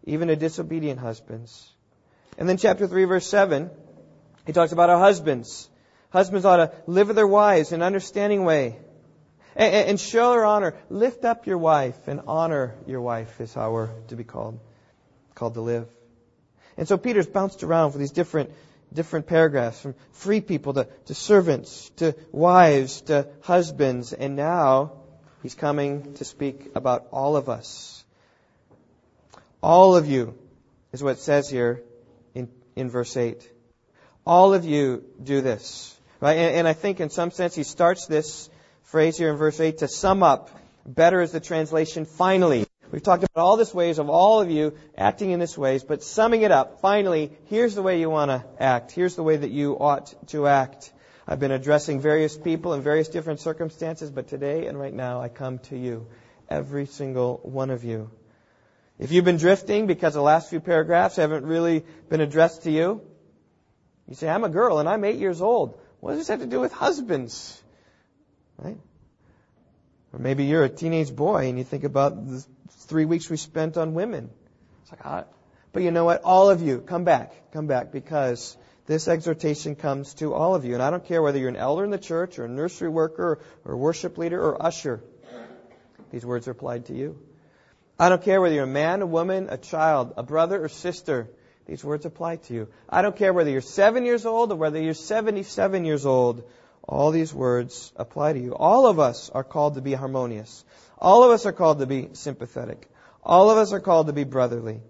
even 0.03 0.27
to 0.27 0.35
disobedient 0.35 0.99
husbands. 0.99 1.71
And 2.37 2.49
then 2.49 2.57
chapter 2.57 2.85
3 2.85 3.05
verse 3.05 3.27
7, 3.27 3.69
he 4.45 4.51
talks 4.51 4.73
about 4.73 4.89
our 4.89 4.99
husbands. 4.99 5.69
Husbands 6.09 6.45
ought 6.45 6.57
to 6.57 6.73
live 6.85 7.07
with 7.07 7.15
their 7.15 7.25
wives 7.25 7.71
in 7.71 7.79
an 7.79 7.87
understanding 7.87 8.43
way 8.43 8.77
and, 9.55 9.89
and 9.89 9.99
show 9.99 10.33
her 10.33 10.45
honor. 10.45 10.75
Lift 10.89 11.25
up 11.25 11.47
your 11.47 11.57
wife 11.57 12.07
and 12.07 12.21
honor 12.27 12.75
your 12.85 13.01
wife 13.01 13.39
is 13.41 13.53
how 13.53 13.71
we're 13.71 13.89
to 14.07 14.15
be 14.15 14.23
called, 14.23 14.59
called 15.33 15.53
to 15.55 15.61
live. 15.61 15.87
And 16.77 16.87
so 16.87 16.97
Peter's 16.97 17.27
bounced 17.27 17.63
around 17.63 17.91
for 17.91 17.97
these 17.97 18.11
different 18.11 18.51
different 18.93 19.27
paragraphs 19.27 19.81
from 19.81 19.93
free 20.13 20.41
people 20.41 20.73
to, 20.73 20.87
to 21.05 21.13
servants 21.13 21.89
to 21.97 22.15
wives 22.31 23.01
to 23.01 23.27
husbands. 23.41 24.13
And 24.13 24.35
now 24.35 24.93
he's 25.43 25.55
coming 25.55 26.13
to 26.15 26.25
speak 26.25 26.71
about 26.75 27.07
all 27.11 27.35
of 27.35 27.49
us. 27.49 28.03
All 29.61 29.95
of 29.95 30.07
you 30.07 30.37
is 30.93 31.03
what 31.03 31.11
it 31.11 31.19
says 31.19 31.49
here 31.49 31.81
in, 32.33 32.49
in 32.75 32.89
verse 32.89 33.17
8. 33.17 33.47
All 34.25 34.53
of 34.53 34.65
you 34.65 35.03
do 35.21 35.41
this. 35.41 35.91
Right? 36.21 36.37
And, 36.37 36.55
and 36.57 36.67
I 36.67 36.73
think 36.73 36.99
in 36.99 37.09
some 37.09 37.31
sense 37.31 37.55
he 37.55 37.63
starts 37.63 38.05
this 38.05 38.49
phrase 38.85 39.17
here 39.17 39.31
in 39.31 39.37
verse 39.37 39.59
8 39.59 39.79
to 39.79 39.87
sum 39.87 40.23
up. 40.23 40.49
Better 40.85 41.21
is 41.21 41.31
the 41.31 41.39
translation 41.39 42.05
finally. 42.05 42.65
We've 42.91 43.01
talked 43.01 43.23
about 43.23 43.41
all 43.41 43.57
these 43.57 43.73
ways 43.73 43.97
of 43.97 44.09
all 44.09 44.41
of 44.41 44.51
you 44.51 44.77
acting 44.95 45.31
in 45.31 45.39
this 45.39 45.57
ways, 45.57 45.83
but 45.83 46.03
summing 46.03 46.43
it 46.43 46.51
up, 46.51 46.81
finally, 46.81 47.31
here's 47.45 47.73
the 47.73 47.81
way 47.81 47.99
you 47.99 48.09
want 48.09 48.29
to 48.29 48.45
act. 48.59 48.91
Here's 48.91 49.15
the 49.15 49.23
way 49.23 49.37
that 49.37 49.49
you 49.49 49.73
ought 49.73 50.13
to 50.27 50.47
act. 50.47 50.93
I've 51.27 51.39
been 51.39 51.51
addressing 51.51 51.99
various 51.99 52.37
people 52.37 52.73
in 52.75 52.81
various 52.81 53.07
different 53.07 53.39
circumstances, 53.39 54.11
but 54.11 54.27
today 54.27 54.67
and 54.67 54.79
right 54.79 54.93
now 54.93 55.19
I 55.19 55.29
come 55.29 55.57
to 55.69 55.77
you, 55.77 56.05
every 56.47 56.85
single 56.85 57.39
one 57.41 57.71
of 57.71 57.83
you. 57.83 58.11
If 58.99 59.11
you've 59.11 59.25
been 59.25 59.37
drifting 59.37 59.87
because 59.87 60.13
the 60.13 60.21
last 60.21 60.51
few 60.51 60.59
paragraphs 60.59 61.15
haven't 61.15 61.43
really 61.43 61.83
been 62.07 62.21
addressed 62.21 62.63
to 62.63 62.71
you, 62.71 63.01
you 64.07 64.13
say, 64.13 64.29
I'm 64.29 64.43
a 64.43 64.49
girl 64.49 64.77
and 64.77 64.87
I'm 64.87 65.03
eight 65.03 65.17
years 65.17 65.41
old. 65.41 65.79
What 65.99 66.11
does 66.11 66.19
this 66.19 66.27
have 66.27 66.41
to 66.41 66.45
do 66.45 66.59
with 66.59 66.71
husbands? 66.71 67.61
Right? 68.57 68.77
Or 70.13 70.19
maybe 70.19 70.45
you're 70.45 70.63
a 70.63 70.69
teenage 70.69 71.13
boy 71.13 71.49
and 71.49 71.57
you 71.57 71.63
think 71.63 71.83
about 71.83 72.27
the 72.27 72.45
three 72.87 73.05
weeks 73.05 73.29
we 73.29 73.37
spent 73.37 73.77
on 73.77 73.93
women. 73.93 74.29
It's 74.83 74.91
like, 74.91 75.01
ah. 75.05 75.23
but 75.73 75.83
you 75.83 75.91
know 75.91 76.05
what? 76.05 76.21
All 76.23 76.49
of 76.49 76.61
you, 76.61 76.79
come 76.79 77.03
back, 77.03 77.51
come 77.51 77.67
back, 77.67 77.91
because 77.91 78.55
this 78.85 79.07
exhortation 79.07 79.75
comes 79.75 80.13
to 80.15 80.33
all 80.33 80.55
of 80.55 80.63
you. 80.63 80.73
And 80.73 80.83
I 80.83 80.89
don't 80.89 81.03
care 81.03 81.21
whether 81.21 81.39
you're 81.39 81.49
an 81.49 81.55
elder 81.55 81.83
in 81.83 81.89
the 81.89 81.97
church 81.97 82.39
or 82.39 82.45
a 82.45 82.49
nursery 82.49 82.89
worker 82.89 83.39
or 83.65 83.73
a 83.73 83.77
worship 83.77 84.17
leader 84.17 84.41
or 84.41 84.63
usher. 84.63 85.03
These 86.11 86.25
words 86.25 86.47
are 86.47 86.51
applied 86.51 86.85
to 86.85 86.93
you. 86.93 87.17
I 87.97 88.09
don't 88.09 88.21
care 88.21 88.39
whether 88.39 88.53
you're 88.53 88.65
a 88.65 88.67
man, 88.67 89.01
a 89.01 89.05
woman, 89.05 89.47
a 89.49 89.57
child, 89.57 90.13
a 90.17 90.23
brother 90.23 90.63
or 90.63 90.69
sister. 90.69 91.29
These 91.65 91.83
words 91.83 92.05
apply 92.05 92.37
to 92.37 92.53
you. 92.53 92.67
I 92.87 93.01
don't 93.01 93.15
care 93.15 93.33
whether 93.33 93.49
you're 93.49 93.61
seven 93.61 94.05
years 94.05 94.25
old 94.25 94.51
or 94.51 94.55
whether 94.55 94.81
you're 94.81 94.93
77 94.93 95.83
years 95.83 96.05
old 96.05 96.43
all 96.87 97.11
these 97.11 97.33
words 97.33 97.91
apply 97.95 98.33
to 98.33 98.39
you. 98.39 98.55
All 98.55 98.85
of 98.85 98.99
us 98.99 99.29
are 99.29 99.43
called 99.43 99.75
to 99.75 99.81
be 99.81 99.93
harmonious. 99.93 100.63
All 100.99 101.23
of 101.23 101.31
us 101.31 101.45
are 101.45 101.51
called 101.51 101.79
to 101.79 101.87
be 101.87 102.09
sympathetic. 102.13 102.89
All 103.23 103.49
of 103.49 103.57
us 103.57 103.73
are 103.73 103.79
called 103.79 104.07
to 104.07 104.13
be 104.13 104.23
brotherly. 104.23 104.81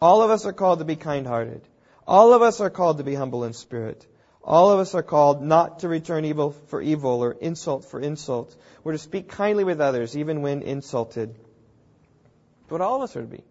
All 0.00 0.22
of 0.22 0.30
us 0.30 0.46
are 0.46 0.52
called 0.52 0.78
to 0.78 0.84
be 0.84 0.96
kind-hearted. 0.96 1.62
All 2.06 2.32
of 2.32 2.42
us 2.42 2.60
are 2.60 2.70
called 2.70 2.98
to 2.98 3.04
be 3.04 3.14
humble 3.14 3.44
in 3.44 3.52
spirit. 3.52 4.06
All 4.42 4.70
of 4.70 4.78
us 4.78 4.94
are 4.94 5.02
called 5.02 5.42
not 5.42 5.80
to 5.80 5.88
return 5.88 6.24
evil 6.24 6.52
for 6.68 6.80
evil 6.80 7.22
or 7.22 7.32
insult 7.32 7.84
for 7.84 8.00
insult. 8.00 8.56
We're 8.82 8.92
to 8.92 8.98
speak 8.98 9.28
kindly 9.28 9.64
with 9.64 9.80
others 9.80 10.16
even 10.16 10.40
when 10.42 10.62
insulted. 10.62 11.34
That's 11.34 12.70
what 12.70 12.80
all 12.80 12.96
of 12.96 13.02
us 13.02 13.16
are 13.16 13.22
to 13.22 13.26
be. 13.26 13.42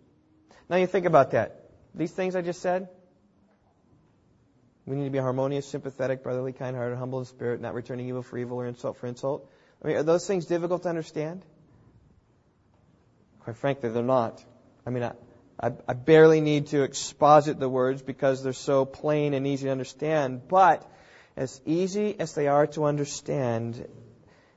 Now 0.69 0.77
you 0.77 0.87
think 0.87 1.05
about 1.05 1.31
that. 1.31 1.69
These 1.93 2.11
things 2.11 2.35
I 2.35 2.41
just 2.41 2.61
said, 2.61 2.89
we 4.89 4.95
need 4.95 5.03
to 5.03 5.11
be 5.11 5.19
harmonious, 5.19 5.67
sympathetic, 5.67 6.23
brotherly, 6.23 6.51
kind-hearted, 6.51 6.97
humble 6.97 7.19
in 7.19 7.25
spirit, 7.25 7.61
not 7.61 7.75
returning 7.75 8.07
evil 8.07 8.23
for 8.23 8.39
evil 8.39 8.57
or 8.57 8.65
insult 8.65 8.97
for 8.97 9.05
insult. 9.05 9.47
I 9.83 9.87
mean, 9.87 9.97
are 9.97 10.03
those 10.03 10.25
things 10.25 10.47
difficult 10.47 10.81
to 10.81 10.89
understand? 10.89 11.45
Quite 13.41 13.57
frankly, 13.57 13.89
they're 13.89 14.01
not. 14.01 14.43
I 14.87 14.89
mean, 14.89 15.03
I, 15.03 15.11
I, 15.61 15.73
I 15.87 15.93
barely 15.93 16.41
need 16.41 16.67
to 16.67 16.81
exposit 16.81 17.59
the 17.59 17.69
words 17.69 18.01
because 18.01 18.41
they're 18.41 18.51
so 18.51 18.83
plain 18.83 19.35
and 19.35 19.45
easy 19.45 19.65
to 19.65 19.71
understand. 19.71 20.47
But 20.47 20.91
as 21.37 21.61
easy 21.67 22.19
as 22.19 22.33
they 22.33 22.47
are 22.47 22.65
to 22.65 22.85
understand, 22.85 23.87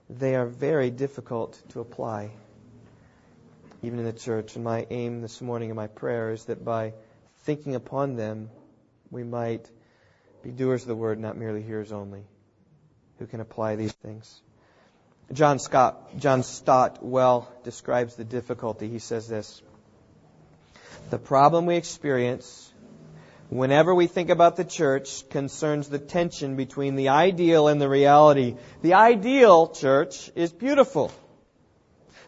they 0.08 0.34
are 0.34 0.46
very 0.46 0.90
difficult 0.90 1.62
to 1.72 1.80
apply, 1.80 2.30
even 3.82 3.98
in 3.98 4.06
the 4.06 4.14
church. 4.14 4.54
And 4.54 4.64
my 4.64 4.86
aim 4.88 5.20
this 5.20 5.42
morning 5.42 5.68
in 5.68 5.76
my 5.76 5.88
prayer 5.88 6.30
is 6.32 6.46
that 6.46 6.64
by 6.64 6.94
thinking 7.42 7.74
upon 7.74 8.16
them, 8.16 8.48
we 9.10 9.24
might 9.24 9.68
be 10.42 10.50
doers 10.50 10.82
of 10.82 10.88
the 10.88 10.94
word, 10.94 11.18
not 11.18 11.36
merely 11.36 11.62
hearers 11.62 11.92
only, 11.92 12.24
who 13.18 13.26
can 13.26 13.40
apply 13.40 13.76
these 13.76 13.92
things. 13.92 14.40
John 15.32 15.58
Scott, 15.58 16.18
John 16.18 16.42
Stott 16.42 16.98
well 17.02 17.50
describes 17.64 18.16
the 18.16 18.24
difficulty. 18.24 18.88
He 18.88 18.98
says 18.98 19.28
this. 19.28 19.62
The 21.10 21.18
problem 21.18 21.66
we 21.66 21.76
experience 21.76 22.70
whenever 23.48 23.94
we 23.94 24.06
think 24.06 24.30
about 24.30 24.56
the 24.56 24.64
church 24.64 25.28
concerns 25.30 25.88
the 25.88 25.98
tension 25.98 26.56
between 26.56 26.96
the 26.96 27.10
ideal 27.10 27.68
and 27.68 27.80
the 27.80 27.88
reality. 27.88 28.56
The 28.82 28.94
ideal 28.94 29.68
church 29.68 30.30
is 30.34 30.52
beautiful. 30.52 31.12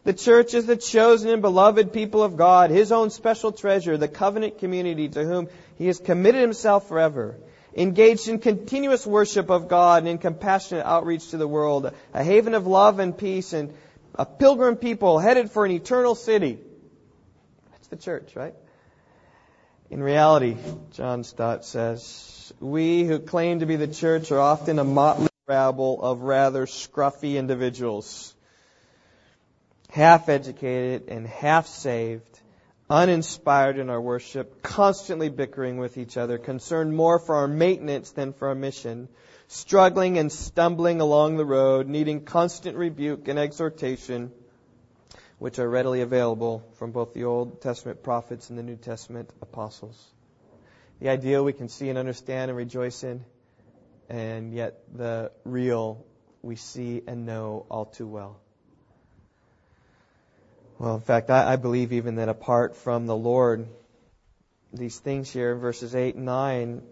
The 0.05 0.13
church 0.13 0.53
is 0.53 0.67
the 0.67 0.77
chosen 0.77 1.31
and 1.31 1.41
beloved 1.41 1.93
people 1.93 2.23
of 2.23 2.37
God, 2.37 2.71
His 2.71 2.93
own 2.93 3.09
special 3.09 3.53
treasure, 3.53 3.97
the 3.97 4.09
covenant 4.09 4.59
community 4.59 5.09
to 5.09 5.25
whom 5.25 5.49
He 5.77 5.87
has 5.87 5.99
committed 5.99 6.43
Himself 6.43 6.89
forever, 6.89 7.37
engaged 7.77 8.29
in 8.29 8.39
continuous 8.39 9.07
worship 9.07 9.51
of 9.51 9.69
God 9.69 10.03
and 10.03 10.09
in 10.09 10.19
compassionate 10.19 10.87
outreach 10.87 11.31
to 11.31 11.37
the 11.37 11.49
world, 11.49 11.93
a 12.13 12.25
haven 12.25 12.55
of 12.55 12.67
love 12.67 12.99
and 12.99 13.17
peace 13.17 13.53
and 13.53 13.75
a 14.15 14.25
pilgrim 14.25 14.77
people 14.77 15.19
headed 15.19 15.51
for 15.51 15.65
an 15.65 15.73
eternal 15.73 16.15
city. 16.15 16.59
That's 17.73 17.89
the 17.89 17.97
church, 17.97 18.37
right? 18.37 18.55
In 19.91 20.03
reality, 20.03 20.57
John 20.93 21.25
Stott 21.25 21.65
says, 21.65 22.53
we 22.61 23.05
who 23.05 23.19
claim 23.19 23.61
to 23.61 23.67
be 23.67 23.77
the 23.77 23.89
church 23.89 24.31
are 24.33 24.41
often 24.41 24.79
a 24.79 24.85
motley 24.85 25.29
rabble 25.47 26.03
of 26.03 26.23
rather 26.23 26.67
scruffy 26.67 27.35
individuals, 27.35 28.35
half 29.91 30.29
educated 30.29 31.09
and 31.09 31.27
half 31.27 31.67
saved, 31.67 32.34
uninspired 32.89 33.79
in 33.79 33.91
our 33.91 34.01
worship, 34.01 34.63
constantly 34.63 35.29
bickering 35.29 35.79
with 35.79 35.97
each 35.97 36.17
other, 36.17 36.39
concerned 36.39 36.95
more 36.95 37.19
for 37.19 37.37
our 37.37 37.49
maintenance 37.49 38.11
than 38.11 38.33
for 38.33 38.49
our 38.49 38.55
mission, 38.55 39.09
struggling 39.49 40.19
and 40.19 40.31
stumbling 40.31 41.01
along 41.01 41.37
the 41.37 41.45
road, 41.45 41.89
needing 41.89 42.25
constant 42.25 42.77
rebuke 42.77 43.29
and 43.29 43.39
exhortation 43.39 44.31
which 45.39 45.59
are 45.59 45.69
readily 45.69 46.01
available 46.01 46.65
from 46.75 46.93
both 46.93 47.13
the 47.13 47.25
Old 47.25 47.61
Testament 47.61 48.03
prophets 48.03 48.51
and 48.51 48.59
the 48.59 48.63
New 48.63 48.77
Testament 48.77 49.31
apostles. 49.43 50.13
The 51.01 51.09
ideal 51.09 51.45
we 51.45 51.53
can 51.53 51.69
see 51.69 51.89
and 51.89 51.99
understand 51.99 52.51
and 52.51 52.57
rejoice 52.57 53.03
in, 53.03 53.25
and 54.09 54.55
yet 54.55 54.81
the 54.95 55.33
real 55.45 56.05
we 56.43 56.57
see 56.57 57.03
and 57.07 57.27
know 57.27 57.67
all 57.69 57.87
too 57.87 58.07
well. 58.07 58.41
Well, 60.79 60.97
in 60.97 61.01
fact, 61.01 61.31
I, 61.31 61.53
I 61.53 61.57
believe 61.57 61.93
even 61.93 62.17
that 62.17 62.29
apart 62.29 62.77
from 62.77 63.07
the 63.07 63.17
Lord, 63.17 63.69
these 64.73 64.99
things 64.99 65.31
here 65.31 65.55
verses 65.55 65.95
8 65.95 66.17
and 66.17 66.25
9 66.25 66.83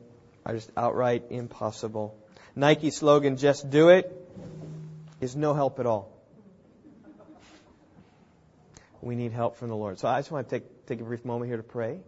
are 0.46 0.54
just 0.54 0.70
outright 0.76 1.24
impossible. 1.30 2.16
Nike 2.54 2.90
slogan, 2.90 3.36
just 3.36 3.70
do 3.70 3.88
it, 3.88 4.12
is 5.20 5.34
no 5.34 5.54
help 5.54 5.80
at 5.80 5.86
all 5.86 6.12
we 9.02 9.16
need 9.16 9.32
help 9.32 9.56
from 9.56 9.68
the 9.68 9.76
Lord. 9.76 9.98
So 9.98 10.08
I 10.08 10.20
just 10.20 10.30
want 10.30 10.48
to 10.48 10.60
take, 10.60 10.86
take 10.86 11.00
a 11.00 11.04
brief 11.04 11.24
moment 11.24 11.50
here 11.50 11.56
to 11.56 11.62
pray 11.62 11.98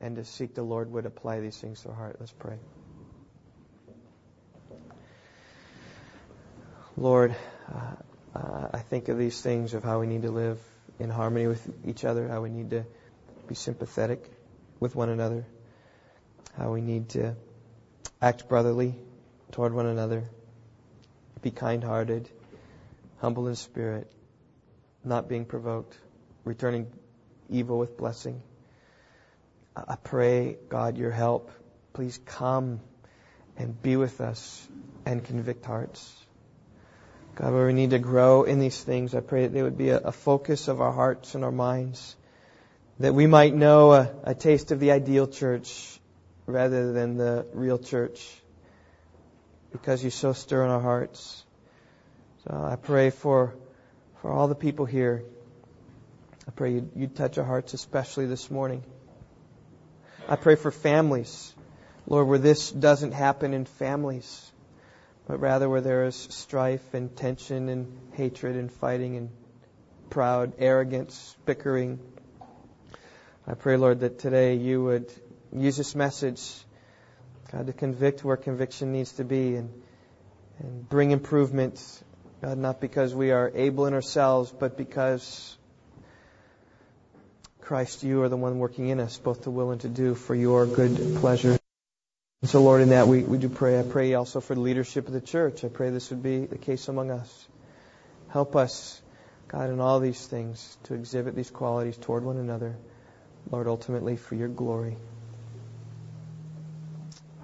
and 0.00 0.16
to 0.16 0.24
seek 0.24 0.54
the 0.54 0.62
Lord 0.62 0.92
would 0.92 1.06
apply 1.06 1.40
these 1.40 1.56
things 1.56 1.80
to 1.82 1.88
our 1.88 1.94
heart. 1.94 2.16
Let's 2.20 2.32
pray. 2.32 2.58
Lord, 6.98 7.34
uh, 7.74 8.38
uh, 8.38 8.68
I 8.74 8.78
think 8.78 9.08
of 9.08 9.16
these 9.16 9.40
things 9.40 9.72
of 9.72 9.82
how 9.82 10.00
we 10.00 10.06
need 10.06 10.22
to 10.22 10.30
live 10.30 10.58
in 11.02 11.10
harmony 11.10 11.48
with 11.48 11.68
each 11.84 12.04
other, 12.04 12.28
how 12.28 12.40
we 12.40 12.48
need 12.48 12.70
to 12.70 12.86
be 13.48 13.54
sympathetic 13.56 14.24
with 14.78 14.94
one 14.94 15.08
another, 15.08 15.44
how 16.56 16.72
we 16.72 16.80
need 16.80 17.08
to 17.10 17.34
act 18.20 18.48
brotherly 18.48 18.94
toward 19.50 19.74
one 19.74 19.86
another, 19.86 20.30
be 21.42 21.50
kind 21.50 21.82
hearted, 21.82 22.28
humble 23.18 23.48
in 23.48 23.56
spirit, 23.56 24.10
not 25.04 25.28
being 25.28 25.44
provoked, 25.44 25.98
returning 26.44 26.86
evil 27.50 27.78
with 27.78 27.96
blessing. 27.96 28.40
I 29.74 29.96
pray, 29.96 30.56
God, 30.68 30.98
your 30.98 31.10
help. 31.10 31.50
Please 31.94 32.18
come 32.26 32.80
and 33.56 33.80
be 33.82 33.96
with 33.96 34.20
us 34.20 34.68
and 35.04 35.24
convict 35.24 35.64
hearts. 35.64 36.21
God, 37.34 37.52
where 37.52 37.66
we 37.66 37.72
need 37.72 37.90
to 37.90 37.98
grow 37.98 38.42
in 38.42 38.58
these 38.58 38.80
things, 38.82 39.14
I 39.14 39.20
pray 39.20 39.42
that 39.42 39.52
they 39.52 39.62
would 39.62 39.78
be 39.78 39.88
a, 39.88 39.98
a 39.98 40.12
focus 40.12 40.68
of 40.68 40.80
our 40.80 40.92
hearts 40.92 41.34
and 41.34 41.44
our 41.44 41.52
minds, 41.52 42.16
that 43.00 43.14
we 43.14 43.26
might 43.26 43.54
know 43.54 43.92
a, 43.92 44.10
a 44.24 44.34
taste 44.34 44.70
of 44.70 44.80
the 44.80 44.92
ideal 44.92 45.26
church 45.26 45.98
rather 46.46 46.92
than 46.92 47.16
the 47.16 47.46
real 47.54 47.78
church, 47.78 48.28
because 49.72 50.04
you 50.04 50.10
so 50.10 50.32
stir 50.32 50.64
in 50.64 50.70
our 50.70 50.80
hearts. 50.80 51.44
So 52.44 52.54
I 52.54 52.76
pray 52.76 53.10
for 53.10 53.54
for 54.22 54.30
all 54.30 54.46
the 54.46 54.54
people 54.54 54.86
here. 54.86 55.24
I 56.46 56.52
pray 56.52 56.74
you'd, 56.74 56.90
you'd 56.94 57.16
touch 57.16 57.38
our 57.38 57.44
hearts, 57.44 57.74
especially 57.74 58.26
this 58.26 58.50
morning. 58.50 58.84
I 60.28 60.36
pray 60.36 60.54
for 60.54 60.70
families, 60.70 61.52
Lord, 62.06 62.28
where 62.28 62.38
this 62.38 62.70
doesn't 62.70 63.12
happen 63.12 63.52
in 63.52 63.64
families, 63.64 64.51
but 65.26 65.40
rather 65.40 65.68
where 65.68 65.80
there 65.80 66.04
is 66.04 66.16
strife 66.16 66.94
and 66.94 67.14
tension 67.16 67.68
and 67.68 67.98
hatred 68.14 68.56
and 68.56 68.72
fighting 68.72 69.16
and 69.16 69.30
proud 70.10 70.52
arrogance, 70.58 71.36
bickering. 71.46 71.98
I 73.46 73.54
pray, 73.54 73.76
Lord, 73.76 74.00
that 74.00 74.18
today 74.18 74.56
you 74.56 74.82
would 74.84 75.12
use 75.52 75.76
this 75.76 75.94
message, 75.94 76.40
God, 77.50 77.66
to 77.66 77.72
convict 77.72 78.24
where 78.24 78.36
conviction 78.36 78.92
needs 78.92 79.12
to 79.12 79.24
be 79.24 79.56
and, 79.56 79.70
and 80.58 80.88
bring 80.88 81.10
improvement 81.10 81.80
God, 82.42 82.58
not 82.58 82.80
because 82.80 83.14
we 83.14 83.30
are 83.30 83.52
able 83.54 83.86
in 83.86 83.94
ourselves, 83.94 84.50
but 84.50 84.76
because 84.76 85.56
Christ, 87.60 88.02
you 88.02 88.22
are 88.22 88.28
the 88.28 88.36
one 88.36 88.58
working 88.58 88.88
in 88.88 88.98
us, 88.98 89.16
both 89.16 89.44
to 89.44 89.50
will 89.52 89.70
and 89.70 89.80
to 89.82 89.88
do 89.88 90.16
for 90.16 90.34
your 90.34 90.66
good 90.66 91.18
pleasure. 91.20 91.61
And 92.42 92.50
so, 92.50 92.60
Lord, 92.60 92.82
in 92.82 92.88
that 92.88 93.06
we, 93.06 93.22
we 93.22 93.38
do 93.38 93.48
pray. 93.48 93.78
I 93.78 93.84
pray 93.84 94.14
also 94.14 94.40
for 94.40 94.56
the 94.56 94.60
leadership 94.60 95.06
of 95.06 95.14
the 95.14 95.20
church. 95.20 95.64
I 95.64 95.68
pray 95.68 95.90
this 95.90 96.10
would 96.10 96.24
be 96.24 96.44
the 96.44 96.58
case 96.58 96.88
among 96.88 97.12
us. 97.12 97.46
Help 98.30 98.56
us, 98.56 99.00
God, 99.46 99.70
in 99.70 99.78
all 99.78 100.00
these 100.00 100.26
things 100.26 100.76
to 100.84 100.94
exhibit 100.94 101.36
these 101.36 101.50
qualities 101.50 101.96
toward 101.96 102.24
one 102.24 102.38
another. 102.38 102.76
Lord, 103.48 103.68
ultimately 103.68 104.16
for 104.16 104.34
your 104.34 104.48
glory. 104.48 104.96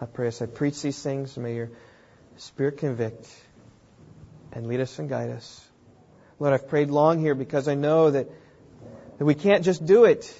I 0.00 0.06
pray 0.06 0.26
as 0.28 0.42
I 0.42 0.46
preach 0.46 0.82
these 0.82 1.00
things, 1.00 1.36
may 1.36 1.54
your 1.54 1.70
Spirit 2.36 2.78
convict 2.78 3.28
and 4.52 4.66
lead 4.66 4.80
us 4.80 4.98
and 4.98 5.08
guide 5.08 5.30
us. 5.30 5.64
Lord, 6.40 6.54
I've 6.54 6.68
prayed 6.68 6.90
long 6.90 7.20
here 7.20 7.34
because 7.34 7.68
I 7.68 7.74
know 7.74 8.10
that, 8.10 8.28
that 9.18 9.24
we 9.24 9.34
can't 9.34 9.64
just 9.64 9.84
do 9.86 10.04
it. 10.04 10.32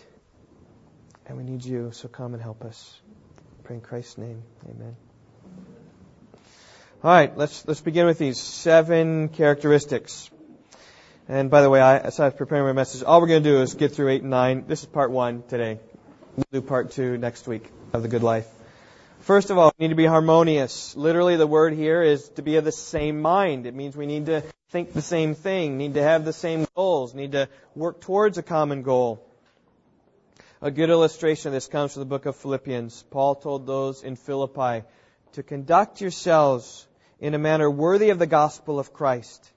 And 1.27 1.37
we 1.37 1.45
need 1.45 1.65
you, 1.65 1.91
so 1.93 2.09
come 2.09 2.35
and 2.35 2.43
help 2.43 2.65
us. 2.65 3.01
Pray 3.69 3.77
in 3.77 3.83
Christ's 3.83 4.17
name. 4.17 4.43
Amen. 4.65 4.97
All 7.05 7.11
right, 7.11 7.37
let's 7.37 7.69
let's 7.69 7.83
begin 7.83 8.07
with 8.07 8.17
these 8.17 8.41
seven 8.41 9.29
characteristics. 9.29 10.31
And 11.29 11.51
by 11.51 11.61
the 11.61 11.69
way, 11.69 11.79
I, 11.79 11.99
as 11.99 12.19
I 12.19 12.25
was 12.25 12.33
preparing 12.33 12.65
my 12.65 12.73
message, 12.73 13.03
all 13.03 13.21
we're 13.21 13.27
going 13.27 13.43
to 13.43 13.51
do 13.51 13.61
is 13.61 13.75
get 13.75 13.93
through 13.93 14.09
eight 14.09 14.23
and 14.23 14.31
nine. 14.31 14.65
This 14.67 14.81
is 14.81 14.87
part 14.87 15.11
one 15.11 15.43
today. 15.49 15.81
We'll 16.35 16.47
do 16.51 16.63
part 16.63 16.93
two 16.93 17.19
next 17.19 17.47
week 17.47 17.71
of 17.93 18.01
the 18.01 18.09
good 18.09 18.23
life. 18.23 18.49
First 19.21 19.51
of 19.51 19.59
all, 19.59 19.71
we 19.79 19.85
need 19.85 19.91
to 19.91 19.97
be 19.97 20.07
harmonious. 20.07 20.97
Literally, 20.97 21.37
the 21.37 21.47
word 21.47 21.75
here 21.75 22.03
is 22.03 22.27
to 22.37 22.43
be 22.43 22.57
of 22.57 22.65
the 22.65 22.73
same 22.73 23.21
mind. 23.21 23.67
It 23.67 23.75
means 23.75 23.95
we 23.95 24.07
need 24.07 24.25
to 24.27 24.45
think 24.71 24.95
the 24.95 25.03
same 25.03 25.35
thing, 25.35 25.77
need 25.77 25.93
to 25.93 26.03
have 26.03 26.25
the 26.25 26.33
same 26.33 26.67
goals, 26.75 27.13
need 27.13 27.33
to 27.33 27.51
work 27.75 28.01
towards 28.01 28.39
a 28.39 28.43
common 28.43 28.81
goal. 28.81 29.28
A 30.61 30.73
good 30.73 30.91
illustration 30.91 31.51
of 31.51 31.53
this 31.53 31.69
comes 31.69 31.93
from 31.93 32.01
the 32.01 32.07
book 32.07 32.27
of 32.27 32.35
Philippians. 32.35 33.05
Paul 33.11 33.37
told 33.37 33.65
those 33.65 34.03
in 34.03 34.17
Philippi 34.17 34.85
to 35.35 35.45
conduct 35.45 36.01
yourselves 36.01 36.89
in 37.21 37.35
a 37.35 37.39
manner 37.39 37.71
worthy 37.71 38.11
of 38.11 38.19
the 38.19 38.27
gospel 38.27 38.81
of 38.81 38.93
Christ, 38.93 39.53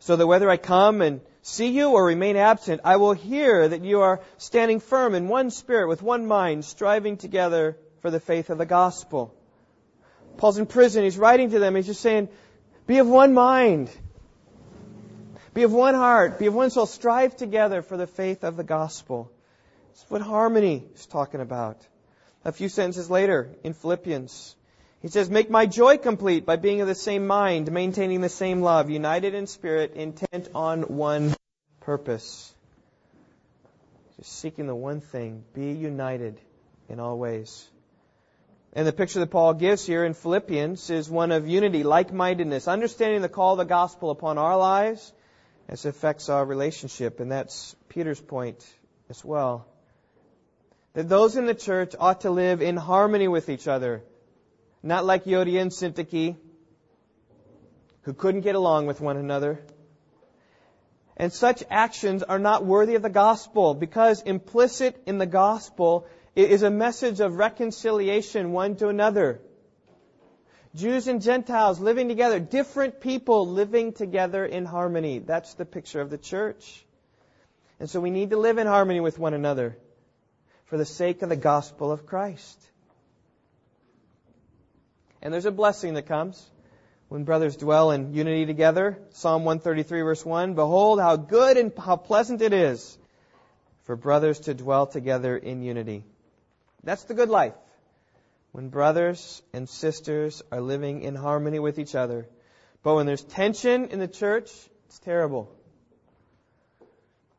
so 0.00 0.16
that 0.16 0.26
whether 0.26 0.50
I 0.50 0.58
come 0.58 1.00
and 1.00 1.22
see 1.40 1.68
you 1.68 1.92
or 1.92 2.04
remain 2.04 2.36
absent, 2.36 2.82
I 2.84 2.96
will 2.96 3.14
hear 3.14 3.68
that 3.68 3.82
you 3.82 4.02
are 4.02 4.20
standing 4.36 4.80
firm 4.80 5.14
in 5.14 5.28
one 5.28 5.50
spirit, 5.50 5.88
with 5.88 6.02
one 6.02 6.26
mind, 6.26 6.66
striving 6.66 7.16
together 7.16 7.78
for 8.02 8.10
the 8.10 8.20
faith 8.20 8.50
of 8.50 8.58
the 8.58 8.66
gospel. 8.66 9.34
Paul's 10.36 10.58
in 10.58 10.66
prison. 10.66 11.04
He's 11.04 11.16
writing 11.16 11.52
to 11.52 11.58
them. 11.58 11.74
He's 11.74 11.86
just 11.86 12.02
saying, 12.02 12.28
be 12.86 12.98
of 12.98 13.08
one 13.08 13.32
mind. 13.32 13.90
Be 15.54 15.62
of 15.62 15.72
one 15.72 15.94
heart. 15.94 16.38
Be 16.38 16.46
of 16.48 16.54
one 16.54 16.68
soul. 16.68 16.84
Strive 16.84 17.34
together 17.34 17.80
for 17.80 17.96
the 17.96 18.06
faith 18.06 18.44
of 18.44 18.58
the 18.58 18.62
gospel. 18.62 19.32
It's 20.00 20.08
what 20.08 20.22
harmony 20.22 20.84
is 20.94 21.06
talking 21.06 21.40
about. 21.40 21.84
A 22.44 22.52
few 22.52 22.68
sentences 22.68 23.10
later 23.10 23.50
in 23.64 23.72
Philippians, 23.72 24.54
He 25.02 25.08
says, 25.08 25.28
Make 25.28 25.50
my 25.50 25.66
joy 25.66 25.98
complete 25.98 26.46
by 26.46 26.54
being 26.54 26.80
of 26.80 26.86
the 26.86 26.94
same 26.94 27.26
mind, 27.26 27.72
maintaining 27.72 28.20
the 28.20 28.28
same 28.28 28.62
love, 28.62 28.90
united 28.90 29.34
in 29.34 29.48
spirit, 29.48 29.94
intent 29.94 30.50
on 30.54 30.82
one 30.82 31.34
purpose. 31.80 32.54
Just 34.16 34.38
seeking 34.38 34.68
the 34.68 34.74
one 34.74 35.00
thing 35.00 35.42
be 35.52 35.72
united 35.72 36.40
in 36.88 37.00
all 37.00 37.18
ways. 37.18 37.68
And 38.74 38.86
the 38.86 38.92
picture 38.92 39.18
that 39.18 39.32
Paul 39.32 39.54
gives 39.54 39.84
here 39.84 40.04
in 40.04 40.14
Philippians 40.14 40.90
is 40.90 41.10
one 41.10 41.32
of 41.32 41.48
unity, 41.48 41.82
like 41.82 42.12
mindedness, 42.12 42.68
understanding 42.68 43.20
the 43.20 43.28
call 43.28 43.54
of 43.54 43.58
the 43.58 43.64
gospel 43.64 44.10
upon 44.10 44.38
our 44.38 44.56
lives 44.56 45.12
as 45.68 45.84
it 45.84 45.88
affects 45.88 46.28
our 46.28 46.44
relationship. 46.44 47.18
And 47.18 47.32
that's 47.32 47.74
Peter's 47.88 48.20
point 48.20 48.64
as 49.10 49.24
well. 49.24 49.66
That 50.94 51.08
those 51.08 51.36
in 51.36 51.46
the 51.46 51.54
church 51.54 51.94
ought 51.98 52.22
to 52.22 52.30
live 52.30 52.62
in 52.62 52.76
harmony 52.76 53.28
with 53.28 53.48
each 53.48 53.68
other, 53.68 54.02
not 54.82 55.04
like 55.04 55.24
Euodia 55.24 55.60
and 55.60 55.70
Syntyche, 55.70 56.36
who 58.02 58.12
couldn't 58.14 58.40
get 58.40 58.54
along 58.54 58.86
with 58.86 59.00
one 59.00 59.16
another. 59.16 59.60
And 61.16 61.32
such 61.32 61.64
actions 61.68 62.22
are 62.22 62.38
not 62.38 62.64
worthy 62.64 62.94
of 62.94 63.02
the 63.02 63.10
gospel 63.10 63.74
because 63.74 64.22
implicit 64.22 65.02
in 65.04 65.18
the 65.18 65.26
gospel 65.26 66.06
is 66.34 66.62
a 66.62 66.70
message 66.70 67.20
of 67.20 67.34
reconciliation 67.34 68.52
one 68.52 68.76
to 68.76 68.88
another. 68.88 69.40
Jews 70.74 71.08
and 71.08 71.20
Gentiles 71.20 71.80
living 71.80 72.08
together, 72.08 72.38
different 72.38 73.00
people 73.00 73.48
living 73.48 73.92
together 73.92 74.46
in 74.46 74.64
harmony. 74.64 75.18
That's 75.18 75.54
the 75.54 75.64
picture 75.64 76.00
of 76.00 76.08
the 76.08 76.18
church. 76.18 76.84
And 77.80 77.90
so 77.90 78.00
we 78.00 78.10
need 78.10 78.30
to 78.30 78.36
live 78.36 78.58
in 78.58 78.66
harmony 78.66 79.00
with 79.00 79.18
one 79.18 79.34
another 79.34 79.76
for 80.68 80.76
the 80.76 80.84
sake 80.84 81.22
of 81.22 81.28
the 81.28 81.36
gospel 81.36 81.90
of 81.90 82.06
Christ. 82.06 82.62
And 85.20 85.32
there's 85.32 85.46
a 85.46 85.50
blessing 85.50 85.94
that 85.94 86.06
comes 86.06 86.46
when 87.08 87.24
brothers 87.24 87.56
dwell 87.56 87.90
in 87.90 88.12
unity 88.12 88.46
together. 88.46 88.98
Psalm 89.10 89.44
133 89.44 90.02
verse 90.02 90.24
1, 90.24 90.54
Behold 90.54 91.00
how 91.00 91.16
good 91.16 91.56
and 91.56 91.72
how 91.76 91.96
pleasant 91.96 92.42
it 92.42 92.52
is 92.52 92.98
for 93.84 93.96
brothers 93.96 94.40
to 94.40 94.54
dwell 94.54 94.86
together 94.86 95.36
in 95.36 95.62
unity. 95.62 96.04
That's 96.84 97.04
the 97.04 97.14
good 97.14 97.30
life. 97.30 97.54
When 98.52 98.68
brothers 98.68 99.42
and 99.52 99.68
sisters 99.68 100.42
are 100.52 100.60
living 100.60 101.02
in 101.02 101.14
harmony 101.14 101.58
with 101.58 101.78
each 101.78 101.94
other. 101.94 102.28
But 102.82 102.94
when 102.94 103.06
there's 103.06 103.22
tension 103.22 103.86
in 103.86 103.98
the 103.98 104.08
church, 104.08 104.50
it's 104.86 104.98
terrible. 105.00 105.50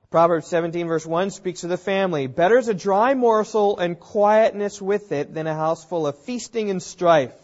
Proverbs 0.09 0.47
17 0.47 0.87
verse 0.87 1.05
1 1.05 1.29
speaks 1.29 1.63
of 1.63 1.69
the 1.69 1.77
family. 1.77 2.25
Better 2.25 2.57
is 2.57 2.67
a 2.67 2.73
dry 2.73 3.13
morsel 3.13 3.77
and 3.77 3.99
quietness 3.99 4.81
with 4.81 5.11
it 5.11 5.35
than 5.35 5.45
a 5.45 5.53
house 5.53 5.85
full 5.85 6.07
of 6.07 6.17
feasting 6.19 6.71
and 6.71 6.81
strife. 6.81 7.35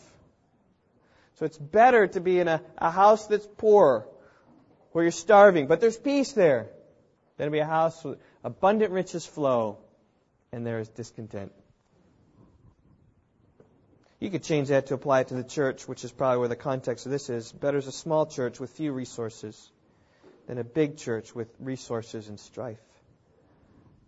So 1.35 1.45
it's 1.45 1.59
better 1.59 2.07
to 2.07 2.19
be 2.19 2.39
in 2.39 2.47
a, 2.47 2.61
a 2.79 2.89
house 2.89 3.27
that's 3.27 3.47
poor, 3.57 4.07
where 4.93 5.03
you're 5.03 5.11
starving, 5.11 5.67
but 5.67 5.79
there's 5.79 5.97
peace 5.97 6.31
there, 6.31 6.69
than 7.37 7.47
to 7.47 7.51
be 7.51 7.59
a 7.59 7.65
house 7.65 8.03
with 8.03 8.19
abundant 8.43 8.91
riches 8.91 9.25
flow, 9.27 9.77
and 10.51 10.65
there 10.65 10.79
is 10.79 10.89
discontent. 10.89 11.51
You 14.19 14.31
could 14.31 14.43
change 14.43 14.69
that 14.69 14.87
to 14.87 14.95
apply 14.95 15.19
it 15.19 15.27
to 15.27 15.35
the 15.35 15.43
church, 15.43 15.87
which 15.87 16.03
is 16.03 16.11
probably 16.11 16.39
where 16.39 16.47
the 16.47 16.55
context 16.55 17.05
of 17.05 17.11
this 17.11 17.29
is. 17.29 17.51
Better 17.51 17.77
is 17.77 17.85
a 17.85 17.91
small 17.91 18.25
church 18.25 18.59
with 18.59 18.71
few 18.71 18.91
resources 18.91 19.69
than 20.47 20.57
a 20.57 20.63
big 20.63 20.97
church 20.97 21.33
with 21.33 21.47
resources 21.59 22.27
and 22.27 22.39
strife. 22.39 22.79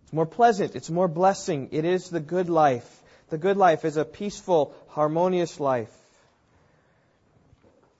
It's 0.04 0.12
more 0.12 0.26
pleasant. 0.26 0.74
It's 0.76 0.90
more 0.90 1.08
blessing. 1.08 1.68
It 1.72 1.84
is 1.84 2.08
the 2.08 2.20
good 2.20 2.48
life. 2.48 3.02
The 3.30 3.38
good 3.38 3.56
life 3.56 3.84
is 3.84 3.96
a 3.96 4.04
peaceful, 4.04 4.74
harmonious 4.88 5.60
life. 5.60 5.92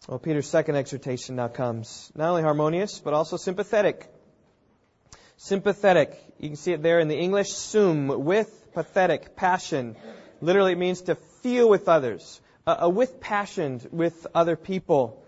Well, 0.09 0.19
Peter's 0.19 0.49
second 0.49 0.77
exhortation 0.77 1.37
now 1.37 1.49
comes. 1.49 2.11
Not 2.15 2.31
only 2.31 2.43
harmonious, 2.43 2.99
but 2.99 3.13
also 3.13 3.37
sympathetic. 3.37 4.11
Sympathetic. 5.37 6.19
You 6.39 6.49
can 6.49 6.57
see 6.57 6.73
it 6.73 6.83
there 6.83 6.99
in 6.99 7.09
the 7.09 7.19
English, 7.19 7.51
sum, 7.51 8.25
with 8.25 8.73
pathetic, 8.73 9.37
passion. 9.37 9.97
Literally 10.41 10.73
it 10.73 10.79
means 10.79 11.03
to 11.03 11.15
feel 11.43 11.69
with 11.69 11.89
others, 11.89 12.41
uh, 12.67 12.85
uh, 12.85 12.89
with 12.89 13.21
passion 13.21 13.83
with 13.91 14.27
other 14.35 14.57
people. 14.57 15.23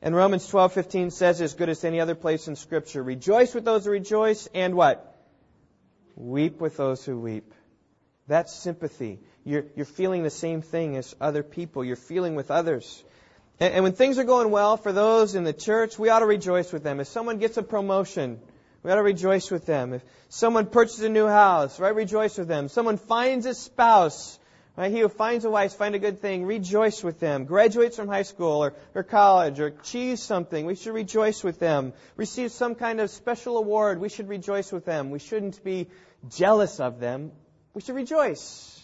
And 0.00 0.14
Romans 0.14 0.48
12:15 0.48 1.10
says 1.12 1.40
as 1.40 1.54
good 1.54 1.68
as 1.68 1.84
any 1.84 2.00
other 2.00 2.14
place 2.14 2.48
in 2.48 2.56
scripture, 2.56 3.02
rejoice 3.02 3.54
with 3.54 3.64
those 3.64 3.84
who 3.84 3.90
rejoice 3.90 4.48
and 4.54 4.74
what? 4.74 5.16
Weep 6.14 6.60
with 6.60 6.76
those 6.76 7.04
who 7.04 7.18
weep. 7.18 7.52
That's 8.28 8.52
sympathy. 8.52 9.20
You're, 9.44 9.64
you're 9.74 9.86
feeling 9.86 10.22
the 10.22 10.30
same 10.30 10.62
thing 10.62 10.96
as 10.96 11.16
other 11.20 11.42
people. 11.42 11.84
You're 11.84 11.96
feeling 11.96 12.34
with 12.34 12.50
others. 12.50 13.02
And, 13.58 13.74
and 13.74 13.84
when 13.84 13.92
things 13.92 14.18
are 14.18 14.24
going 14.24 14.50
well 14.50 14.76
for 14.76 14.92
those 14.92 15.34
in 15.34 15.44
the 15.44 15.52
church, 15.52 15.98
we 15.98 16.10
ought 16.10 16.20
to 16.20 16.26
rejoice 16.26 16.72
with 16.72 16.82
them. 16.82 17.00
If 17.00 17.08
someone 17.08 17.38
gets 17.38 17.56
a 17.56 17.62
promotion, 17.62 18.40
we 18.82 18.90
ought 18.90 18.96
to 18.96 19.02
rejoice 19.02 19.50
with 19.50 19.66
them. 19.66 19.94
If 19.94 20.02
someone 20.28 20.66
purchases 20.66 21.04
a 21.04 21.08
new 21.08 21.26
house, 21.26 21.80
right, 21.80 21.94
rejoice 21.94 22.36
with 22.38 22.48
them. 22.48 22.68
Someone 22.68 22.98
finds 22.98 23.46
a 23.46 23.54
spouse, 23.54 24.38
right, 24.84 24.92
he 24.92 25.00
who 25.00 25.08
finds 25.08 25.44
a 25.44 25.50
wife, 25.50 25.74
find 25.74 25.94
a 25.94 25.98
good 25.98 26.20
thing, 26.20 26.44
rejoice 26.44 27.02
with 27.02 27.20
them. 27.20 27.44
Graduates 27.44 27.96
from 27.96 28.08
high 28.08 28.22
school 28.22 28.64
or, 28.64 28.74
or 28.94 29.02
college 29.02 29.60
or 29.60 29.66
achieves 29.66 30.22
something, 30.22 30.66
we 30.66 30.74
should 30.74 30.94
rejoice 30.94 31.42
with 31.44 31.58
them. 31.58 31.92
Receive 32.16 32.52
some 32.52 32.74
kind 32.74 33.00
of 33.00 33.10
special 33.10 33.58
award, 33.58 34.00
we 34.00 34.08
should 34.08 34.28
rejoice 34.28 34.72
with 34.72 34.84
them. 34.84 35.10
We 35.10 35.18
shouldn't 35.18 35.62
be 35.64 35.88
jealous 36.30 36.80
of 36.80 37.00
them. 37.00 37.32
We 37.74 37.82
should 37.82 37.96
rejoice. 37.96 38.74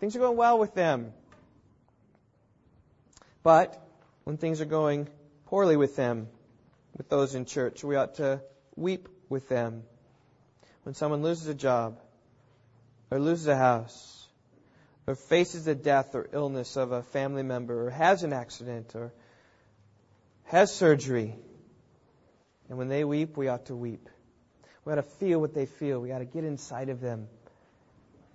Things 0.00 0.14
are 0.16 0.20
going 0.20 0.36
well 0.36 0.58
with 0.58 0.74
them. 0.74 1.12
But 3.42 3.80
when 4.24 4.36
things 4.36 4.60
are 4.60 4.66
going 4.66 5.08
poorly 5.46 5.76
with 5.76 5.96
them, 5.96 6.28
with 6.96 7.08
those 7.08 7.34
in 7.34 7.44
church. 7.44 7.84
We 7.84 7.96
ought 7.96 8.14
to 8.16 8.40
weep 8.74 9.08
with 9.28 9.48
them. 9.48 9.82
When 10.84 10.94
someone 10.94 11.22
loses 11.22 11.46
a 11.48 11.54
job, 11.54 12.00
or 13.10 13.18
loses 13.18 13.46
a 13.46 13.56
house, 13.56 14.15
or 15.06 15.14
faces 15.14 15.64
the 15.64 15.74
death 15.74 16.14
or 16.14 16.28
illness 16.32 16.76
of 16.76 16.92
a 16.92 17.02
family 17.02 17.42
member, 17.42 17.86
or 17.86 17.90
has 17.90 18.22
an 18.22 18.32
accident, 18.32 18.94
or 18.94 19.12
has 20.44 20.74
surgery, 20.74 21.34
and 22.68 22.78
when 22.78 22.88
they 22.88 23.04
weep, 23.04 23.36
we 23.36 23.48
ought 23.48 23.66
to 23.66 23.76
weep. 23.76 24.08
We 24.84 24.92
ought 24.92 24.96
to 24.96 25.02
feel 25.02 25.40
what 25.40 25.54
they 25.54 25.66
feel. 25.66 26.00
We 26.00 26.12
ought 26.12 26.18
to 26.18 26.24
get 26.24 26.44
inside 26.44 26.88
of 26.88 27.00
them 27.00 27.28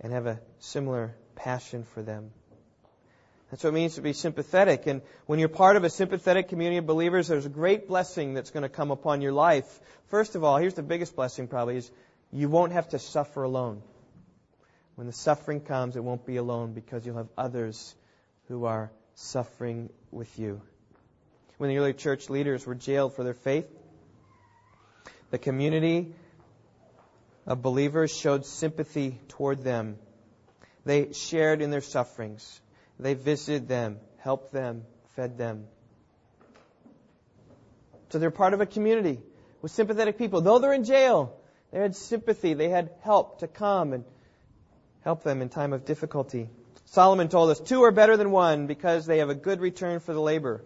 and 0.00 0.12
have 0.12 0.26
a 0.26 0.40
similar 0.58 1.14
passion 1.34 1.84
for 1.84 2.02
them. 2.02 2.30
That's 3.50 3.64
what 3.64 3.70
it 3.70 3.74
means 3.74 3.96
to 3.96 4.00
be 4.00 4.14
sympathetic. 4.14 4.86
And 4.86 5.02
when 5.26 5.38
you're 5.38 5.48
part 5.48 5.76
of 5.76 5.84
a 5.84 5.90
sympathetic 5.90 6.48
community 6.48 6.78
of 6.78 6.86
believers, 6.86 7.28
there's 7.28 7.44
a 7.44 7.50
great 7.50 7.86
blessing 7.86 8.32
that's 8.32 8.50
going 8.50 8.62
to 8.62 8.70
come 8.70 8.90
upon 8.90 9.20
your 9.20 9.32
life. 9.32 9.80
First 10.06 10.34
of 10.36 10.44
all, 10.44 10.56
here's 10.56 10.74
the 10.74 10.82
biggest 10.82 11.14
blessing 11.14 11.48
probably 11.48 11.76
is 11.76 11.90
you 12.32 12.48
won't 12.48 12.72
have 12.72 12.88
to 12.90 12.98
suffer 12.98 13.42
alone. 13.42 13.82
When 14.94 15.06
the 15.06 15.12
suffering 15.12 15.60
comes, 15.60 15.96
it 15.96 16.04
won't 16.04 16.26
be 16.26 16.36
alone 16.36 16.72
because 16.74 17.06
you'll 17.06 17.16
have 17.16 17.30
others 17.36 17.94
who 18.48 18.66
are 18.66 18.90
suffering 19.14 19.90
with 20.10 20.38
you. 20.38 20.60
When 21.58 21.70
the 21.70 21.78
early 21.78 21.94
church 21.94 22.28
leaders 22.28 22.66
were 22.66 22.74
jailed 22.74 23.14
for 23.14 23.24
their 23.24 23.34
faith, 23.34 23.66
the 25.30 25.38
community 25.38 26.14
of 27.46 27.62
believers 27.62 28.14
showed 28.14 28.44
sympathy 28.44 29.18
toward 29.28 29.64
them. 29.64 29.96
They 30.84 31.12
shared 31.12 31.62
in 31.62 31.70
their 31.70 31.80
sufferings. 31.80 32.60
They 32.98 33.14
visited 33.14 33.68
them, 33.68 33.98
helped 34.18 34.52
them, 34.52 34.84
fed 35.16 35.38
them. 35.38 35.66
So 38.10 38.18
they're 38.18 38.30
part 38.30 38.52
of 38.52 38.60
a 38.60 38.66
community 38.66 39.20
with 39.62 39.70
sympathetic 39.70 40.18
people. 40.18 40.42
Though 40.42 40.58
they're 40.58 40.74
in 40.74 40.84
jail, 40.84 41.34
they 41.70 41.80
had 41.80 41.96
sympathy. 41.96 42.52
They 42.52 42.68
had 42.68 42.90
help 43.00 43.38
to 43.38 43.48
come 43.48 43.94
and 43.94 44.04
help 45.04 45.22
them 45.22 45.42
in 45.42 45.48
time 45.48 45.72
of 45.72 45.84
difficulty. 45.84 46.48
Solomon 46.86 47.28
told 47.28 47.50
us, 47.50 47.60
two 47.60 47.82
are 47.84 47.90
better 47.90 48.16
than 48.16 48.30
one 48.30 48.66
because 48.66 49.06
they 49.06 49.18
have 49.18 49.30
a 49.30 49.34
good 49.34 49.60
return 49.60 50.00
for 50.00 50.12
the 50.12 50.20
labor. 50.20 50.62